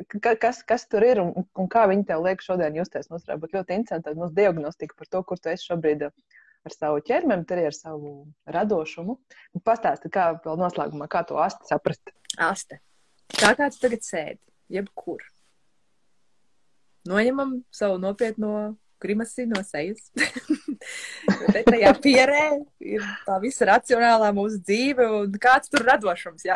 kas, 0.41 0.63
kas 0.67 0.87
tur 0.91 1.05
ir 1.07 1.21
un, 1.23 1.33
un 1.37 1.69
kā 1.73 1.85
viņi 1.91 2.07
tev 2.09 2.25
liek 2.25 2.43
šodien 2.45 2.79
justies. 2.79 3.11
Varētu 3.13 3.43
būt 3.45 3.57
ļoti 3.59 3.79
interesanti 3.79 4.09
tāda 4.09 4.23
mūsu 4.23 4.37
diagnostika 4.37 4.99
par 4.99 5.11
to, 5.13 5.23
kur 5.29 5.41
tu 5.41 5.53
esi 5.53 5.69
šobrīd 5.71 6.09
ar 6.09 6.75
savu 6.75 7.03
ķermeni, 7.07 7.47
arī 7.55 7.69
ar 7.69 7.77
savu 7.77 8.17
radošumu. 8.57 9.19
Pastāsti, 9.67 10.11
kā 10.13 10.33
vēl 10.45 10.59
noslēgumā, 10.65 11.09
kā 11.13 11.23
to 11.29 11.39
asti 11.43 11.69
saprast. 11.71 12.13
Aste. 12.43 12.81
Tā 13.37 13.53
kā 13.59 13.71
tu 13.73 13.81
tagad 13.83 14.05
sēdi, 14.07 14.41
jebkur. 14.73 15.23
Noņemam 17.07 17.61
savu 17.75 18.01
nopietno 18.03 18.53
grimasi 19.03 19.47
no 19.49 19.61
sejas. 19.67 20.11
Te 21.55 21.63
tajā 21.67 21.93
pierē 22.03 22.45
ir 22.85 23.05
tā 23.27 23.39
visa 23.43 23.69
racionālā 23.71 24.31
mūsu 24.37 24.61
dzīve 24.63 25.09
un 25.19 25.37
kāds 25.43 25.73
tur 25.73 25.85
radošums. 25.87 26.47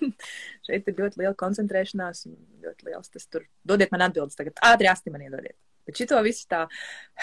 Šeit 0.66 0.90
ir 0.90 0.98
ļoti 0.98 1.22
liela 1.22 1.34
koncentrēšanās 1.38 2.26
un 2.28 2.36
ļoti 2.64 2.90
liels 2.90 3.12
tas 3.12 3.26
tur. 3.30 3.46
Dodiet 3.66 3.92
man 3.94 4.06
atbildes 4.08 4.38
tagad, 4.38 4.58
ātri 4.70 4.90
asti 4.90 5.12
man 5.14 5.24
iedodiet. 5.26 5.58
Bet 5.88 6.00
šito 6.00 6.20
visu 6.26 6.46
tā. 6.50 6.66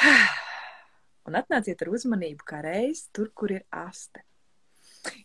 Un 1.28 1.36
atnāciet 1.36 1.82
ar 1.84 1.90
uzmanību 1.92 2.46
kā 2.48 2.62
reiz 2.64 3.10
tur, 3.12 3.34
kur 3.36 3.52
ir 3.52 3.66
aste. 3.76 4.24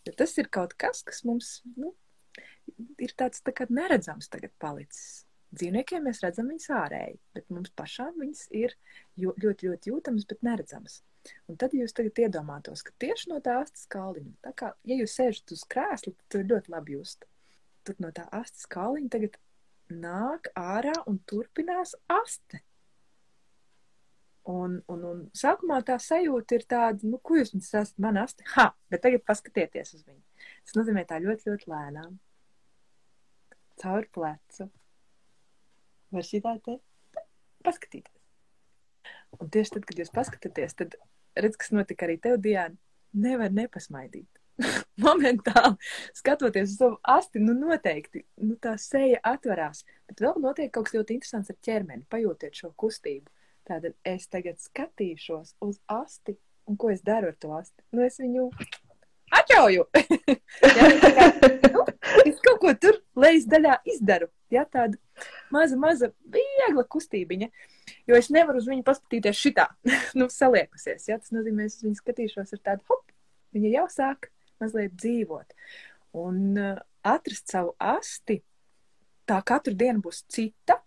Jo 0.03 0.11
tas 0.19 0.33
ir 0.39 0.49
kaut 0.51 0.75
kas, 0.79 0.99
kas 1.07 1.23
mums 1.27 1.61
nu, 1.79 1.93
ir 2.99 3.13
tāds 3.15 3.39
tā 3.43 3.53
kā 3.55 3.67
neredzams 3.71 4.27
tagad 4.31 4.51
palicis 4.59 5.23
dzīvniekiem 5.57 6.05
mēs 6.07 6.21
redzam 6.23 6.49
viņas 6.51 6.69
ārēji, 6.77 7.17
bet 7.35 7.49
mums 7.53 7.73
pašām 7.77 8.15
viņas 8.21 8.45
ir 8.57 8.75
ļoti, 9.21 9.69
ļoti 9.69 9.91
jūtamas, 9.91 10.27
bet 10.29 10.45
neredzamas. 10.45 10.99
Un 11.47 11.57
tad 11.59 11.75
jūs 11.75 11.95
tagad 11.95 12.19
iedomātos, 12.25 12.83
ka 12.83 12.91
tieši 12.99 13.31
no 13.31 13.39
tā 13.43 13.59
astes 13.61 13.87
kāliņa, 13.93 14.33
tā 14.43 14.51
kā, 14.59 14.73
ja 14.89 14.97
jūs 14.99 15.15
sēžat 15.19 15.55
uz 15.55 15.63
krēsla, 15.71 16.11
tad 16.11 16.35
tur 16.35 16.45
ļoti 16.49 16.73
labi 16.73 16.97
just. 16.97 17.25
Tur 17.87 17.97
no 18.03 18.11
tā 18.15 18.25
astes 18.35 18.67
kāliņa 18.71 19.11
tagad 19.13 19.39
nāk 19.93 20.49
ārā 20.59 20.95
un 21.09 21.19
turpinās 21.29 21.95
aste. 22.11 22.63
Un, 24.51 24.81
un, 24.91 25.03
un 25.07 25.19
sākumā 25.39 25.79
tā 25.87 25.95
sajūta 26.03 26.57
ir 26.57 26.65
tāda, 26.67 27.07
nu, 27.07 27.19
ko 27.23 27.37
jūs 27.39 27.53
esat 27.55 27.95
man 28.03 28.19
asti? 28.19 28.43
Ha, 28.57 28.73
bet 28.91 29.05
tagad 29.05 29.23
paskatieties 29.27 29.95
uz 29.95 30.03
viņu. 30.03 30.19
Tas 30.65 30.75
nozīmē 30.75 31.05
tā 31.07 31.21
ļoti, 31.23 31.47
ļoti 31.47 31.71
lēnām. 31.71 32.17
Caur 33.79 34.07
plecu 34.13 34.67
var 36.13 36.27
šī 36.27 36.41
tā 36.43 36.57
te 36.65 36.77
paskatīties. 37.65 38.19
Un 39.41 39.49
tieši 39.49 39.77
tad, 39.77 39.85
kad 39.89 39.99
jūs 39.99 40.13
paskatāties, 40.13 40.77
tad 40.77 40.95
redz, 41.39 41.57
kas 41.59 41.73
notika 41.73 42.05
arī 42.07 42.19
tev, 42.21 42.37
Diana, 42.43 42.77
nevar 43.13 43.53
nepasmaidīt. 43.53 44.29
Momentāli 45.03 45.73
skatoties 46.13 46.75
uz 46.75 46.77
savu 46.77 46.99
asti, 47.15 47.41
nu 47.41 47.55
noteikti 47.57 48.21
nu, 48.45 48.55
tā 48.61 48.75
seja 48.81 49.21
atverās. 49.25 49.81
Bet 50.09 50.21
vēl 50.21 50.37
notiek 50.43 50.69
kaut 50.73 50.89
kas 50.89 50.97
ļoti 50.99 51.17
interesants 51.17 51.49
ar 51.49 51.57
ķermeni. 51.65 52.05
Pajūtiet 52.13 52.61
šo 52.61 52.73
kustību. 52.77 53.31
Tātad 53.67 53.95
es 54.05 54.27
tagad 54.27 54.59
skatīšos 54.59 55.55
uz 55.63 55.79
asti, 55.89 56.35
un 56.67 56.77
ko 56.77 56.91
es 56.93 57.01
daru 57.01 57.31
ar 57.31 57.37
to 57.39 57.53
asti? 57.55 57.79
Nu, 57.95 58.03
es 58.03 58.19
viņu 58.19 58.49
atļauju. 59.39 59.85
ja, 60.77 60.89
kā, 61.01 61.27
nu, 61.73 61.85
es 62.27 62.41
kaut 62.43 62.59
ko 62.61 62.73
tur 62.75 62.99
lejas 63.17 63.47
daļā 63.49 63.79
izdaru. 63.95 64.29
Ja, 64.53 64.67
tāda 64.67 64.99
maza, 65.53 65.77
maza, 65.79 66.11
viegla 66.33 66.85
kustībiņa. 66.95 67.49
Jo 68.09 68.19
es 68.19 68.29
nevaru 68.33 68.61
uz 68.61 68.69
viņu 68.69 68.85
paskatīties 68.87 69.39
šitā, 69.39 69.67
nu, 70.19 70.29
saliekusies. 70.31 71.09
Ja? 71.09 71.19
Tas 71.19 71.33
nozīmē, 71.35 71.67
es 71.69 71.81
viņu 71.83 71.99
skatīšos 71.99 72.55
ar 72.57 72.63
tādu, 72.69 72.87
hop, 72.91 73.13
viņa 73.55 73.75
jau 73.77 73.85
sāk 73.91 74.31
mazliet 74.63 74.95
dzīvot. 74.97 75.55
Un 76.23 76.41
uh, 76.59 76.81
atrast 77.03 77.51
savu 77.51 77.73
asti, 77.81 78.39
tā 79.27 79.39
katru 79.45 79.75
dienu 79.77 80.03
būs 80.03 80.23
cita. 80.31 80.79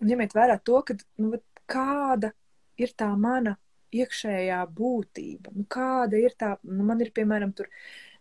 Un 0.00 0.10
ņemiet 0.12 0.34
vērā 0.36 0.58
to, 0.64 0.82
ka, 0.86 0.96
nu, 1.22 1.32
kāda 1.66 2.32
ir 2.80 2.92
tā 2.98 3.08
mana 3.18 3.56
iekšējā 3.96 4.60
būtība. 4.76 5.52
Nu, 5.56 5.64
kāda 5.70 6.18
ir 6.20 6.34
tā, 6.38 6.56
nu, 6.66 6.84
man 6.86 7.00
ir 7.04 7.12
piemēram 7.16 7.54
tur 7.56 7.70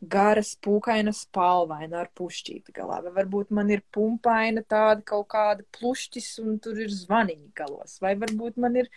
gara 0.02 0.44
spūkaina 0.46 1.14
spalvaina 1.16 2.02
ar 2.04 2.10
pušķīti 2.18 2.74
galā, 2.76 3.02
vai 3.06 3.14
varbūt 3.20 3.54
man 3.56 3.70
ir 3.74 3.84
pumpaina 3.94 4.64
tāda 4.64 5.04
kaut 5.06 5.28
kāda 5.34 5.66
plušķis 5.78 6.32
un 6.44 6.60
tur 6.64 6.80
ir 6.82 6.92
zvaniņi 6.94 7.54
galos, 7.58 8.00
vai 8.04 8.16
varbūt 8.20 8.60
man 8.62 8.76
ir 8.82 8.92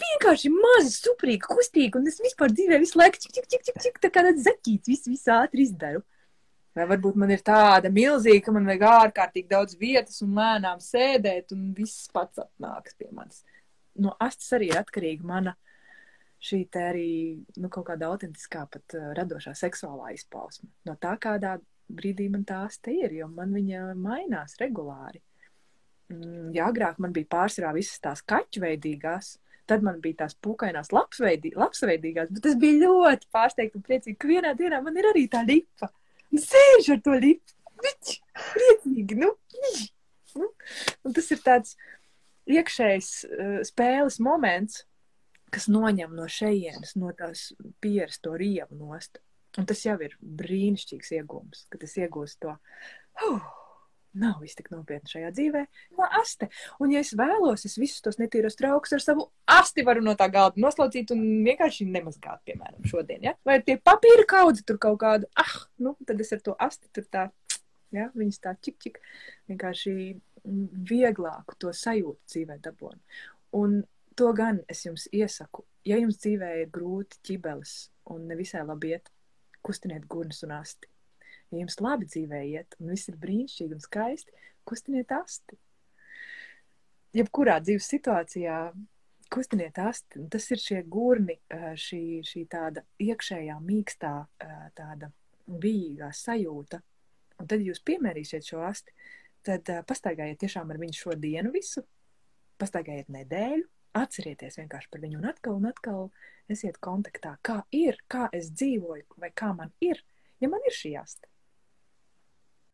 vienkārši 0.00 0.52
maza, 0.52 0.92
suprīga, 0.92 1.48
kustīga, 1.52 2.00
un 2.00 2.10
es 2.10 2.20
vispār 2.20 2.52
dzīvē 2.52 2.80
visu 2.82 3.00
laiku 3.00 3.22
čik, 3.22 3.32
čik, 3.38 3.48
čik, 3.52 3.64
čik, 3.68 3.80
čik 3.86 4.00
tā 4.02 4.12
kā 4.12 4.24
tāds 4.26 4.44
zaķīts, 4.44 4.92
visu, 4.92 5.12
visu 5.14 5.32
ātri 5.32 5.66
izdaru. 5.68 6.02
Vai 6.76 6.84
varbūt 6.90 7.16
man 7.16 7.30
ir 7.32 7.40
tāda 7.40 7.88
milzīga, 7.88 8.42
ka 8.44 8.52
man 8.52 8.66
vajag 8.68 8.82
ārkārtīgi 8.90 9.48
daudz 9.48 9.78
vietas 9.80 10.20
un 10.20 10.34
lēnām 10.36 10.82
sēdēt, 10.84 11.54
un 11.56 11.70
viss 11.76 12.10
pats 12.12 12.42
atnāks 12.42 12.98
pie 12.98 13.08
manis. 13.16 13.40
No 13.96 14.12
astes 14.20 14.52
arī 14.52 14.68
ir 14.68 14.82
atkarīga 14.82 15.24
mana 15.24 15.54
šī 16.46 16.60
arī 16.80 17.10
nu, 17.58 17.70
kaut 17.72 17.88
kāda 17.90 18.10
autentiskā, 18.12 18.66
pat 18.70 18.96
uh, 18.98 19.10
radošā 19.18 19.54
seksuālā 19.58 20.12
izpausme. 20.14 20.68
No 20.86 20.94
tā, 21.00 21.16
kādā 21.22 21.56
brīdī 21.88 22.28
man 22.30 22.44
tās 22.46 22.78
te 22.82 22.94
ir, 22.94 23.14
jo 23.14 23.28
man 23.30 23.54
viņa 23.54 23.94
mainās 23.98 24.56
regulāri. 24.60 25.22
Mm, 26.12 26.52
ja 26.54 26.68
agrāk 26.70 27.00
man 27.02 27.14
bija 27.14 27.30
pārsvarā 27.34 27.72
visas 27.74 27.98
tās 28.02 28.22
kaķveidīgās, 28.30 29.36
tad 29.66 29.82
man 29.82 29.98
bija 30.02 30.22
tās 30.22 30.36
pukainās 30.42 30.92
lapsveidīgās, 30.94 32.30
bet 32.30 32.46
es 32.50 32.58
biju 32.62 32.82
ļoti 32.84 33.30
pārsteigta 33.34 33.78
un 33.78 33.86
priecīga, 33.86 34.18
ka 34.22 34.30
vienā 34.30 34.54
dienā 34.58 34.80
man 34.84 34.98
ir 34.98 35.10
arī 35.10 35.26
tā 35.30 35.42
lipa. 35.46 35.90
Un 36.30 36.42
sēž 36.42 36.92
ar 36.94 37.02
to 37.02 37.16
lipu. 37.18 37.54
Vič, 37.76 38.14
priecīgi, 38.54 39.18
nu, 39.20 39.34
nu. 40.38 40.48
Un 41.04 41.16
tas 41.16 41.26
ir 41.34 41.42
tāds 41.44 41.74
iekšējs 42.48 43.10
uh, 43.26 43.58
spēles 43.66 44.16
moments, 44.22 44.84
kas 45.54 45.68
noņem 45.72 46.16
no 46.16 46.26
šejienes, 46.30 46.96
no 47.00 47.12
tās 47.16 47.50
pieres 47.80 48.20
to 48.22 48.34
rievu 48.38 48.78
nost. 48.78 49.20
Un 49.56 49.68
tas 49.68 49.80
jau 49.86 49.96
ir 50.04 50.16
brīnišķīgs 50.20 51.14
iegūms, 51.20 51.68
kad 51.72 51.84
es 51.86 51.94
iegūstu 51.96 52.44
to. 52.44 52.56
Uh, 53.24 53.38
Nav 54.16 54.38
viss 54.40 54.56
tik 54.56 54.70
nopietni 54.72 55.10
šajā 55.10 55.30
dzīvē, 55.36 55.62
no 55.98 56.06
aste. 56.16 56.48
Un, 56.80 56.92
ja 56.94 57.02
es 57.04 57.10
vēlos, 57.18 57.66
es 57.68 57.74
visus 57.76 58.00
tos 58.04 58.16
netīros 58.16 58.56
traukus 58.56 58.94
ar 58.96 59.02
savu 59.04 59.26
asti 59.52 59.84
varu 59.84 60.00
no 60.04 60.14
tā 60.16 60.30
galda 60.32 60.62
noslaucīt 60.62 61.12
un 61.12 61.20
vienkārši 61.44 61.84
nemazgāt, 61.90 62.40
piemēram, 62.48 62.80
šodien. 62.88 63.26
Ja? 63.28 63.34
Vai 63.44 63.58
tie 63.66 63.76
papīra 63.76 64.24
kaudzi 64.30 64.64
tur 64.64 64.80
kaut 64.80 65.02
kādu, 65.02 65.28
ah, 65.36 65.52
nu, 65.84 65.92
tad 66.08 66.22
es 66.24 66.32
ar 66.32 66.40
to 66.46 66.56
asti 66.56 66.88
tur 66.96 67.04
tā, 67.12 67.26
ja, 67.92 68.08
viņas 68.16 68.40
tā 68.46 68.54
čik, 68.56 68.78
čik, 68.86 69.02
vienkārši 69.52 69.92
vieglāku 70.92 71.58
to 71.60 71.74
sajūtu 71.76 72.32
dzīvē 72.32 72.56
dabūnu. 72.64 73.20
Un 73.60 73.82
To 74.16 74.32
gan 74.32 74.62
es 74.72 74.86
jums 74.86 75.06
iesaku. 75.12 75.66
Ja 75.84 75.98
jums 76.00 76.16
dzīvē 76.22 76.50
ir 76.62 76.70
grūti 76.72 77.18
ķibeles 77.28 77.74
un 78.14 78.24
nevisai 78.30 78.62
labi 78.64 78.94
iet, 78.94 79.10
kustiniet 79.66 80.06
gurnas 80.08 80.40
un 80.46 80.54
asti. 80.56 80.88
Ja 81.52 81.60
jums 81.60 81.76
labi 81.84 82.08
dzīvē 82.08 82.40
iet 82.48 82.78
un 82.80 82.94
viss 82.94 83.10
ir 83.10 83.18
brīnišķīgi 83.20 83.76
un 83.76 83.84
skaisti, 83.84 84.32
kustiniet 84.66 85.12
asti. 85.12 85.58
Jebkurā 87.16 87.58
dzīves 87.60 87.90
situācijā 87.92 88.56
kustiniet 89.32 89.78
asti. 89.84 90.24
Tas 90.32 90.48
ir 90.50 90.64
šie 90.64 90.80
gurni, 90.88 91.38
šī, 91.52 92.02
šī 92.26 92.46
tāda 92.50 92.86
iekšējā 93.02 93.60
mīkstā, 93.68 94.14
tāda 94.80 95.12
vīgā 95.46 96.10
sajūta. 96.16 96.80
Un 97.36 97.52
tad 97.52 97.60
jūs 97.60 97.84
piemērīsiet 97.84 98.48
šo 98.48 98.64
asti, 98.64 98.96
tad 99.44 99.68
pastaigājiet 99.86 100.40
tiešām 100.40 100.72
ar 100.72 100.80
viņu 100.80 101.02
šo 101.04 101.16
dienu 101.20 101.52
visu, 101.52 101.84
pastaigājiet 102.56 103.12
nedēļu, 103.12 103.66
Atcerieties 103.96 104.58
vienkārši 104.60 104.90
par 104.92 105.02
viņu 105.04 105.20
un 105.20 105.30
atkal 105.30 105.56
un 105.56 105.70
atkal 105.70 106.02
esiet 106.52 106.76
kontaktā. 106.84 107.36
Kā 107.46 107.62
ir, 107.74 107.96
kā 108.12 108.26
es 108.36 108.50
dzīvoju, 108.52 109.06
vai 109.22 109.32
kā 109.34 109.52
man 109.56 109.72
ir, 109.84 110.02
ja 110.42 110.50
man 110.52 110.64
ir 110.68 110.76
šī 110.76 110.92
asta. 111.00 111.28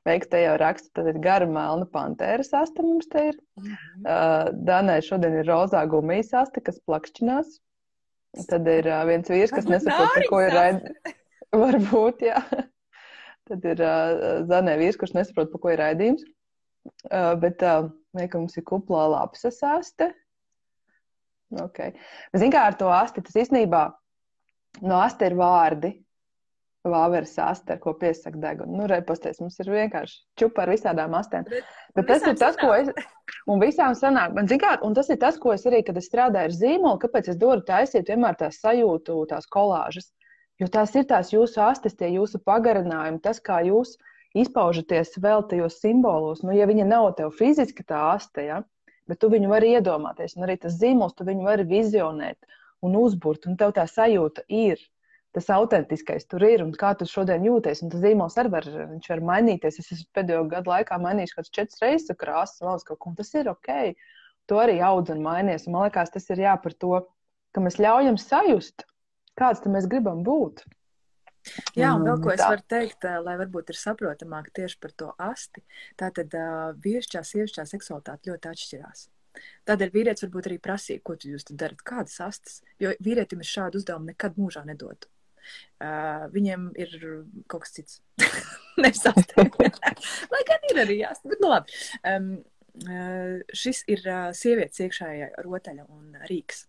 Veikta 0.03 0.41
jau 0.43 0.57
raksta, 0.59 0.91
tad 0.99 1.12
ir 1.12 1.20
gara 1.23 1.47
melna 1.47 1.87
pantēra 1.87 2.43
asta 2.43 2.83
mums 2.83 3.07
te 3.11 3.29
ir. 3.29 3.37
-hmm. 3.57 3.77
uh, 4.03 4.51
Danai 4.66 4.99
šodien 5.03 5.39
ir 5.39 5.47
rozā 5.47 5.85
gumijas 5.87 6.33
asta, 6.35 6.61
kas 6.61 6.81
plakšķinās. 6.87 7.61
Tad 8.49 8.66
ir 8.66 8.89
uh, 8.89 9.05
viens 9.07 9.29
vīrs, 9.31 9.55
kas 9.55 9.68
nesaprot, 9.70 10.11
par 10.14 10.29
ko 10.29 10.41
ir 10.43 10.53
raidījums. 10.57 11.18
Varbūt, 11.62 12.23
jā. 12.27 12.43
Tad 13.49 13.64
ir 13.64 13.83
uh, 13.85 14.43
Zanē 14.49 14.79
vīrs, 14.81 14.99
kurš 14.99 15.14
nesaprot, 15.14 15.53
par 15.53 15.61
ko 15.61 15.70
ir 15.70 15.79
raidījums. 15.79 16.25
Uh, 17.07 17.37
bet 17.39 17.62
uh, 17.62 17.91
veikums 18.16 18.57
ir 18.59 18.64
kuplā 18.66 19.07
lapsas 19.12 19.61
aste, 19.62 20.11
Okay. 21.53 21.93
Ziniet, 22.33 22.55
kā 22.55 22.63
ar 22.71 22.79
to 22.81 22.89
asti, 22.93 23.25
tas 23.25 23.37
īstenībā 23.45 23.83
no 24.81 25.03
asti 25.03 25.29
ir 25.29 25.37
vārdi. 25.39 25.93
Vāveres 26.83 27.37
aste, 27.39 27.77
ar 27.77 27.79
ko 27.79 27.93
piesaka 27.95 28.41
degunu. 28.43 28.81
Nu, 28.81 28.87
repasties, 28.91 29.37
mums 29.39 29.55
ir 29.63 29.69
vienkārši 29.71 30.17
čupa 30.41 30.65
ar 30.65 30.73
visādām 30.73 31.13
astēm. 31.15 31.45
Bet, 31.47 31.69
Bet 31.95 32.09
tas 32.09 32.25
ir 32.27 32.35
tas, 32.41 32.57
sanāk. 32.57 32.65
ko 32.65 32.73
es. 32.75 33.13
Un 33.47 33.63
visām 33.63 33.95
sanāk. 33.95 34.35
Man, 34.35 34.49
zin, 34.51 34.59
kā, 34.59 34.73
un 34.83 34.97
tas 34.97 35.07
ir 35.15 35.21
tas, 35.23 35.39
ko 35.39 35.53
es 35.55 35.63
arī, 35.71 35.85
kad 35.87 36.01
es 36.01 36.09
strādāju 36.11 36.51
ar 36.51 36.57
zīmolu, 36.57 36.99
kāpēc 37.05 37.31
es 37.31 37.39
dodu 37.39 37.63
taisīt 37.69 38.11
vienmēr 38.11 38.35
tās 38.41 38.59
sajūtu, 38.65 39.21
tās 39.31 39.47
kolāžas. 39.47 40.11
Jo 40.59 40.67
tās 40.75 40.97
ir 40.99 41.07
tās 41.07 41.31
jūsu 41.31 41.63
astes, 41.63 41.95
tie 41.95 42.11
jūsu 42.17 42.43
pagarinājumi, 42.43 43.23
tas, 43.23 43.39
kā 43.39 43.61
jūs 43.69 43.95
izpaužaties 44.35 45.15
vēl 45.23 45.47
tajos 45.49 45.79
simbolos. 45.79 46.43
Nu, 46.43 46.51
ja 46.57 46.67
viņa 46.67 46.89
nav 46.91 47.13
tev 47.19 47.31
fiziski 47.39 47.87
tā 47.87 48.09
aste, 48.17 48.49
ja, 48.51 48.63
bet 49.11 49.21
tu 49.23 49.31
viņu 49.33 49.51
vari 49.51 49.75
iedomāties, 49.77 50.37
un 50.37 50.47
arī 50.47 50.59
tas 50.63 50.79
zīmols, 50.81 51.17
tu 51.19 51.27
viņu 51.29 51.47
vari 51.47 51.67
vizionēt 51.69 52.39
un 52.83 52.97
uzburt, 52.99 53.47
un 53.47 53.59
tev 53.59 53.75
tā 53.77 53.87
sajūta 53.89 54.45
ir 54.49 54.81
tas 55.33 55.49
autentiskais 55.49 56.27
tur 56.29 56.45
ir 56.45 56.63
un 56.65 56.73
kā 56.77 56.93
tu 56.99 57.07
šodien 57.09 57.45
jūties. 57.47 57.81
Un 57.85 57.93
tas 57.93 58.03
zīmols 58.05 58.37
arī 58.41 58.53
var, 58.53 58.67
var 59.09 59.23
mainīties. 59.31 59.79
Es 59.81 59.93
esmu 59.95 60.11
pēdējo 60.19 60.43
gadu 60.51 60.73
laikā 60.75 60.99
mainījis 61.01 61.33
kaut 61.33 61.47
kādas 61.47 61.57
četras 61.57 61.85
reizes 61.85 62.19
krāsas, 62.21 62.61
vēl 62.61 62.85
kaut 62.91 63.01
ko, 63.01 63.15
tas 63.17 63.33
ir 63.41 63.49
ok. 63.53 63.73
To 64.51 64.61
arī 64.61 64.79
audz 64.85 65.15
un 65.15 65.23
mainies. 65.25 65.65
Un 65.67 65.77
man 65.77 65.87
liekas, 65.87 66.13
tas 66.13 66.29
ir 66.35 66.45
jā 66.45 66.53
par 66.61 66.77
to, 66.77 67.01
ka 67.57 67.65
mēs 67.65 67.81
ļaujam 67.81 68.19
sajust, 68.21 68.85
kāds 69.41 69.65
tam 69.65 69.79
mēs 69.79 69.89
gribam 69.89 70.21
būt. 70.27 70.67
Jā, 71.78 71.95
un 71.97 72.05
vēl 72.07 72.20
ko 72.22 72.30
es 72.34 72.43
varu 72.43 72.62
teikt, 72.70 73.07
lai 73.24 73.38
varbūt 73.40 73.72
ir 73.72 73.78
saprotamāk 73.80 74.53
tieši 74.55 74.78
par 74.82 74.95
to 74.99 75.09
asti. 75.22 75.64
Tātad 75.99 76.36
vīrišķā, 76.84 77.24
sievišķā 77.26 77.66
seksualitāte 77.72 78.30
ļoti 78.30 78.53
atšķirās. 78.53 79.09
Tādēļ 79.68 79.93
vīrietis 79.95 80.26
varbūt 80.26 80.49
arī 80.51 80.59
prasīja, 80.62 81.03
ko 81.05 81.16
jūs 81.16 81.47
darat, 81.51 81.82
kādas 81.86 82.18
astes, 82.24 82.61
jo 82.82 82.93
vīrietim 83.03 83.43
es 83.45 83.51
šādu 83.53 83.80
uzdevumu 83.80 84.12
nekad 84.12 84.38
mūžā 84.40 84.64
nedotu. 84.68 85.09
Uh, 85.82 86.28
viņiem 86.30 86.68
ir 86.78 86.93
kaut 87.51 87.64
kas 87.64 87.74
cits. 87.78 88.01
Lai 90.32 90.43
gan 90.49 90.68
ir 90.70 90.82
arī 90.84 90.99
jāsaka, 91.01 91.32
bet 91.32 91.43
nu 91.43 91.51
labi. 91.51 91.78
Um, 92.09 92.28
uh, 92.84 93.40
šis 93.57 93.82
ir 93.90 94.05
uh, 94.07 94.28
sievietes 94.36 94.84
iekšējā 94.86 95.32
rotaļa 95.47 95.88
un 95.88 96.20
rīks. 96.30 96.66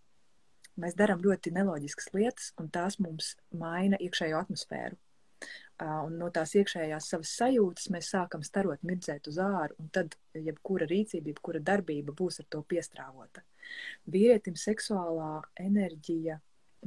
Mēs 0.82 0.96
darām 0.98 1.22
ļoti 1.22 1.52
neloģiskas 1.54 2.10
lietas, 2.16 2.52
un 2.58 2.70
tās 2.74 2.98
mums 3.04 3.36
maina 3.54 4.00
iekšējo 4.02 4.40
atmosfēru. 4.42 4.98
Un 5.84 6.16
no 6.20 6.30
tās 6.34 6.54
iekšējās 6.56 7.10
savas 7.12 7.34
sajūtas 7.38 7.90
mēs 7.94 8.12
sākam 8.14 8.44
starot, 8.46 8.82
mirdzēt 8.88 9.28
uz 9.28 9.40
āru, 9.42 9.76
un 9.82 9.90
tad 9.94 10.16
jebkura 10.38 10.88
rīcība, 10.90 11.34
jebkura 11.34 11.60
darbība 11.60 12.14
būs 12.16 12.40
ar 12.44 12.48
to 12.54 12.62
piestrāvota. 12.70 13.44
Vīrietim 14.14 14.56
seksuālā 14.60 15.42
enerģija 15.60 16.40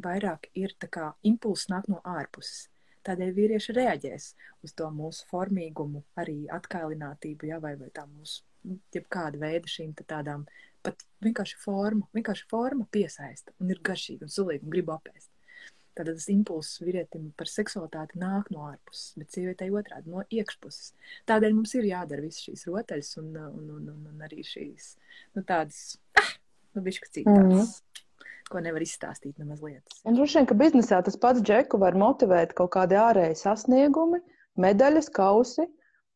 vairāk 0.03 0.49
ir 0.55 0.75
tā 0.81 0.89
kā 0.93 1.11
impulss 1.29 1.71
nāk 1.73 1.91
no 1.93 2.01
ārpuses. 2.05 2.69
Tādēļ 3.07 3.35
vīrieši 3.37 3.75
reaģēs 3.77 4.31
uz 4.67 4.73
to 4.79 4.89
mūsu 4.91 5.27
formīgumu, 5.31 6.03
arī 6.19 6.39
atkailinātību, 6.51 7.51
ja, 7.53 7.61
vai, 7.63 7.77
vai 7.79 7.91
tā 7.95 8.07
mūsu, 8.09 8.43
nu, 8.67 8.81
jebkāda 8.95 9.39
veida 9.43 9.71
šīm 9.71 9.93
tādām, 10.01 10.47
pat 10.87 11.07
vienkārši 11.25 11.59
forma, 11.63 12.07
vienkārši 12.17 12.47
forma 12.51 12.87
piesaista 12.93 13.55
un 13.61 13.73
ir 13.75 13.83
garšīga 13.85 14.27
un 14.27 14.33
sulīga 14.33 14.67
un 14.67 14.75
grib 14.75 14.93
apēst. 14.95 15.31
Tad 15.97 16.11
tas 16.11 16.27
impulss 16.29 16.83
vīrietim 16.85 17.31
par 17.41 17.49
seksualitāti 17.49 18.19
nāk 18.21 18.51
no 18.53 18.67
ārpuses, 18.69 19.15
bet 19.17 19.33
sievietei 19.33 19.71
otrādi 19.73 20.13
no 20.13 20.27
iekšpuses. 20.29 20.91
Tādēļ 21.31 21.55
mums 21.57 21.73
ir 21.79 21.89
jādara 21.89 22.25
visas 22.25 22.45
šīs 22.45 22.67
rotaļas 22.69 23.15
un, 23.23 23.31
un, 23.47 23.71
un, 23.79 23.87
un, 23.95 24.03
un 24.13 24.27
arī 24.27 24.45
šīs 24.45 24.91
nu, 25.39 25.41
tādas, 25.41 25.97
ah, 26.21 26.35
nu, 26.77 26.85
bišķi 26.85 27.15
citādas. 27.21 27.47
Mm 27.47 27.63
-hmm 27.63 28.05
ko 28.51 28.63
nevar 28.63 28.85
izstāstīt 28.85 29.41
nemaz 29.43 29.63
lietas. 29.65 30.01
Un 30.07 30.15
droši 30.15 30.39
vien, 30.39 30.47
ka 30.47 30.55
biznesā 30.59 31.01
tas 31.03 31.19
pats 31.19 31.43
džeku 31.43 31.81
var 31.83 31.97
motivēt 31.99 32.55
kaut 32.59 32.73
kādi 32.77 32.99
ārēji 33.01 33.41
sasniegumi, 33.43 34.21
medaļas, 34.63 35.11
kausi. 35.11 35.67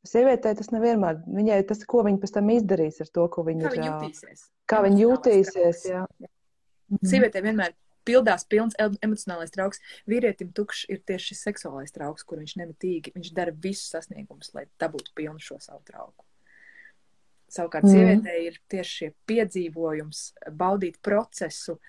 Sievietē 0.06 0.54
tas 0.56 0.70
nevienmēr, 0.72 1.18
viņai 1.28 1.60
tas, 1.68 1.82
ko 1.88 2.00
viņa 2.06 2.22
pēc 2.22 2.32
tam 2.32 2.48
izdarīs 2.54 3.02
ar 3.04 3.10
to, 3.12 3.26
ko 3.32 3.44
viņa 3.44 3.66
kā 3.66 3.74
ir. 3.74 3.76
Viņa 3.76 3.90
jutīsies. 3.90 4.46
Kā 4.70 4.80
viņa 4.86 5.02
jutīsies, 5.02 5.82
jā. 5.90 6.06
Mhm. 6.20 7.10
Sievietē 7.10 7.42
vienmēr 7.44 7.76
pildās 8.08 8.46
pilns 8.48 8.78
emocionālais 8.80 9.52
trauks. 9.52 9.82
Vīrietim 10.08 10.54
tukšs 10.56 10.88
ir 10.90 11.02
tieši 11.06 11.34
šis 11.34 11.44
seksuālais 11.50 11.94
trauks, 11.94 12.24
kur 12.24 12.40
viņš 12.40 12.56
nemitīgi, 12.62 13.14
viņš 13.16 13.30
dara 13.36 13.52
visus 13.52 13.92
sasniegumus, 13.92 14.54
lai 14.56 14.66
dabūtu 14.80 15.12
pilnu 15.18 15.42
šo 15.42 15.60
savu 15.60 15.82
trauku. 15.86 16.24
Savukārt, 17.50 17.84
mm. 17.84 17.92
sievietei 17.92 18.42
ir 18.46 18.58
tieši 18.70 18.96
šie 18.96 19.08
piedzīvojums, 19.26 20.20
baudīt 20.54 21.00
procesu, 21.02 21.80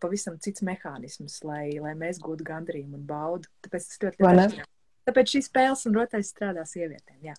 pavisam 0.00 0.36
cits 0.44 0.62
mehānisms, 0.64 1.40
lai, 1.48 1.78
lai 1.80 1.94
mēs 1.98 2.20
gūtu 2.22 2.44
gandrību 2.46 3.00
un 3.00 3.06
baudu. 3.08 3.48
Tāpēc 3.64 3.88
tas 3.88 4.02
ļoti 4.04 4.20
ļoti 4.22 4.68
Tāpēc 5.08 5.34
šīs 5.34 5.48
spēles 5.48 5.86
un 5.88 5.96
rotaļas 5.96 6.32
strādā 6.34 6.64
sievietēm. 6.68 7.20
Jā, 7.30 7.34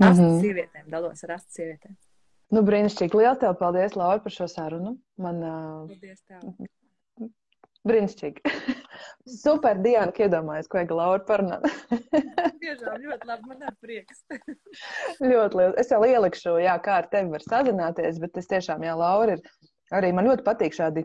astes 0.00 0.22
mm 0.22 0.24
-hmm. 0.24 0.40
sievietēm, 0.40 0.86
dalos 0.92 1.24
ar 1.26 1.36
astes 1.36 1.60
sievietēm. 1.60 1.96
Nu, 2.54 2.62
brīnišķīgi. 2.64 3.18
Liels 3.18 3.40
tev 3.42 3.56
paldies, 3.60 3.96
Laura, 3.98 4.22
par 4.24 4.32
šo 4.32 4.46
sarunu. 4.50 4.96
Man, 5.20 5.42
uh... 5.42 5.90
Paldies 5.90 6.22
tev. 6.28 6.48
Brīnišķīgi. 7.88 8.52
Super, 9.42 9.80
Diana, 9.84 10.12
ka 10.14 10.24
iedomājies, 10.24 10.68
ko 10.72 10.80
Ega 10.80 10.96
Laura 10.96 11.24
parunā. 11.28 11.58
Tiešām 12.62 13.02
ļoti 13.04 13.28
labi, 13.28 13.50
man 13.50 13.66
ir 13.66 13.74
prieks. 13.84 14.22
ļoti 15.32 15.60
liels. 15.60 15.76
Es 15.82 15.92
jau 15.92 16.00
ielikšu, 16.08 16.56
jā, 16.64 16.78
kā 16.84 17.00
ar 17.02 17.10
tevi 17.12 17.34
var 17.34 17.44
sazināties, 17.44 18.20
bet 18.22 18.40
es 18.40 18.48
tiešām, 18.48 18.86
jā, 18.88 18.94
Laura 18.96 19.36
ir, 19.36 19.44
arī 19.92 20.14
man 20.16 20.30
ļoti 20.30 20.46
patīk 20.46 20.76
šādi, 20.76 21.04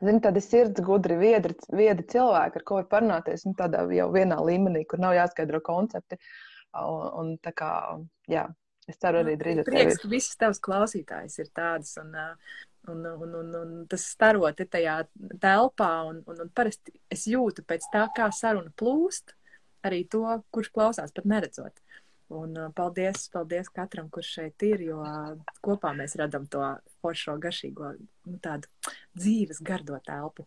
zini, 0.00 0.20
tādi 0.24 0.42
sirds 0.44 0.82
gudri, 0.84 1.16
viedri, 1.20 1.56
viedi 1.72 2.04
cilvēki, 2.12 2.60
ar 2.60 2.66
ko 2.68 2.80
var 2.80 2.86
parunāties, 2.92 3.46
nu, 3.48 3.54
tādā 3.58 3.84
jau 3.96 4.10
vienā 4.14 4.38
līmenī, 4.44 4.84
kur 4.88 5.02
nav 5.02 5.16
jāskaidro 5.16 5.62
koncepti. 5.64 6.20
Un, 6.76 7.04
un 7.16 7.34
tā 7.40 7.54
kā, 7.56 7.70
jā, 8.28 8.44
es 8.90 8.98
ceru 9.00 9.22
arī 9.22 9.36
drīz. 9.40 9.62
Prieks, 9.68 10.00
ka 10.02 10.10
visas 10.12 10.36
tavas 10.40 10.60
klausītājas 10.62 11.38
ir 11.42 11.52
tādas, 11.54 11.96
un 12.02 12.16
Un, 12.86 13.00
un, 13.02 13.32
un, 13.34 13.48
un 13.58 13.70
tas 13.90 14.02
starot 14.12 14.60
tajā 14.70 14.92
telpā, 15.42 15.88
un, 16.06 16.20
un, 16.30 16.36
un 16.44 16.50
parasti 16.54 16.92
es 17.10 17.24
jūtu 17.26 17.64
pēc 17.66 17.88
tā, 17.90 18.04
kā 18.14 18.28
saruna 18.30 18.70
plūst, 18.78 19.34
arī 19.82 20.04
to, 20.06 20.22
kurš 20.54 20.70
klausās, 20.70 21.10
pat 21.16 21.26
neredzot. 21.26 21.82
Un 22.34 22.56
uh, 22.58 22.70
paldies, 22.74 23.28
paldies 23.30 23.68
katram, 23.70 24.08
kurš 24.10 24.32
šeit 24.38 24.62
ir, 24.66 24.82
jo 24.88 24.98
uh, 24.98 25.36
kopā 25.62 25.92
mēs 25.94 26.16
radām 26.18 26.48
to 26.50 26.62
foršo, 27.04 27.36
garšīgo, 27.42 27.92
nu, 28.26 28.38
tādu 28.42 28.66
dzīves 29.14 29.62
gardo 29.62 30.00
telpu. 30.06 30.46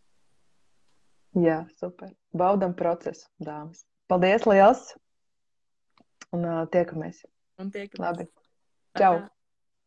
Jā, 1.39 1.61
super. 1.79 2.11
Baudam 2.35 2.75
procesu, 2.75 3.29
dāmas. 3.39 3.85
Paldies 4.11 4.43
liels! 4.49 4.89
Un 6.35 6.43
uh, 6.43 6.63
tiekamies. 6.73 7.23
Un 7.61 7.71
tiekamies. 7.71 8.03
Labi. 8.03 8.27
Čau! 8.99 9.13
Atā. 9.21 9.38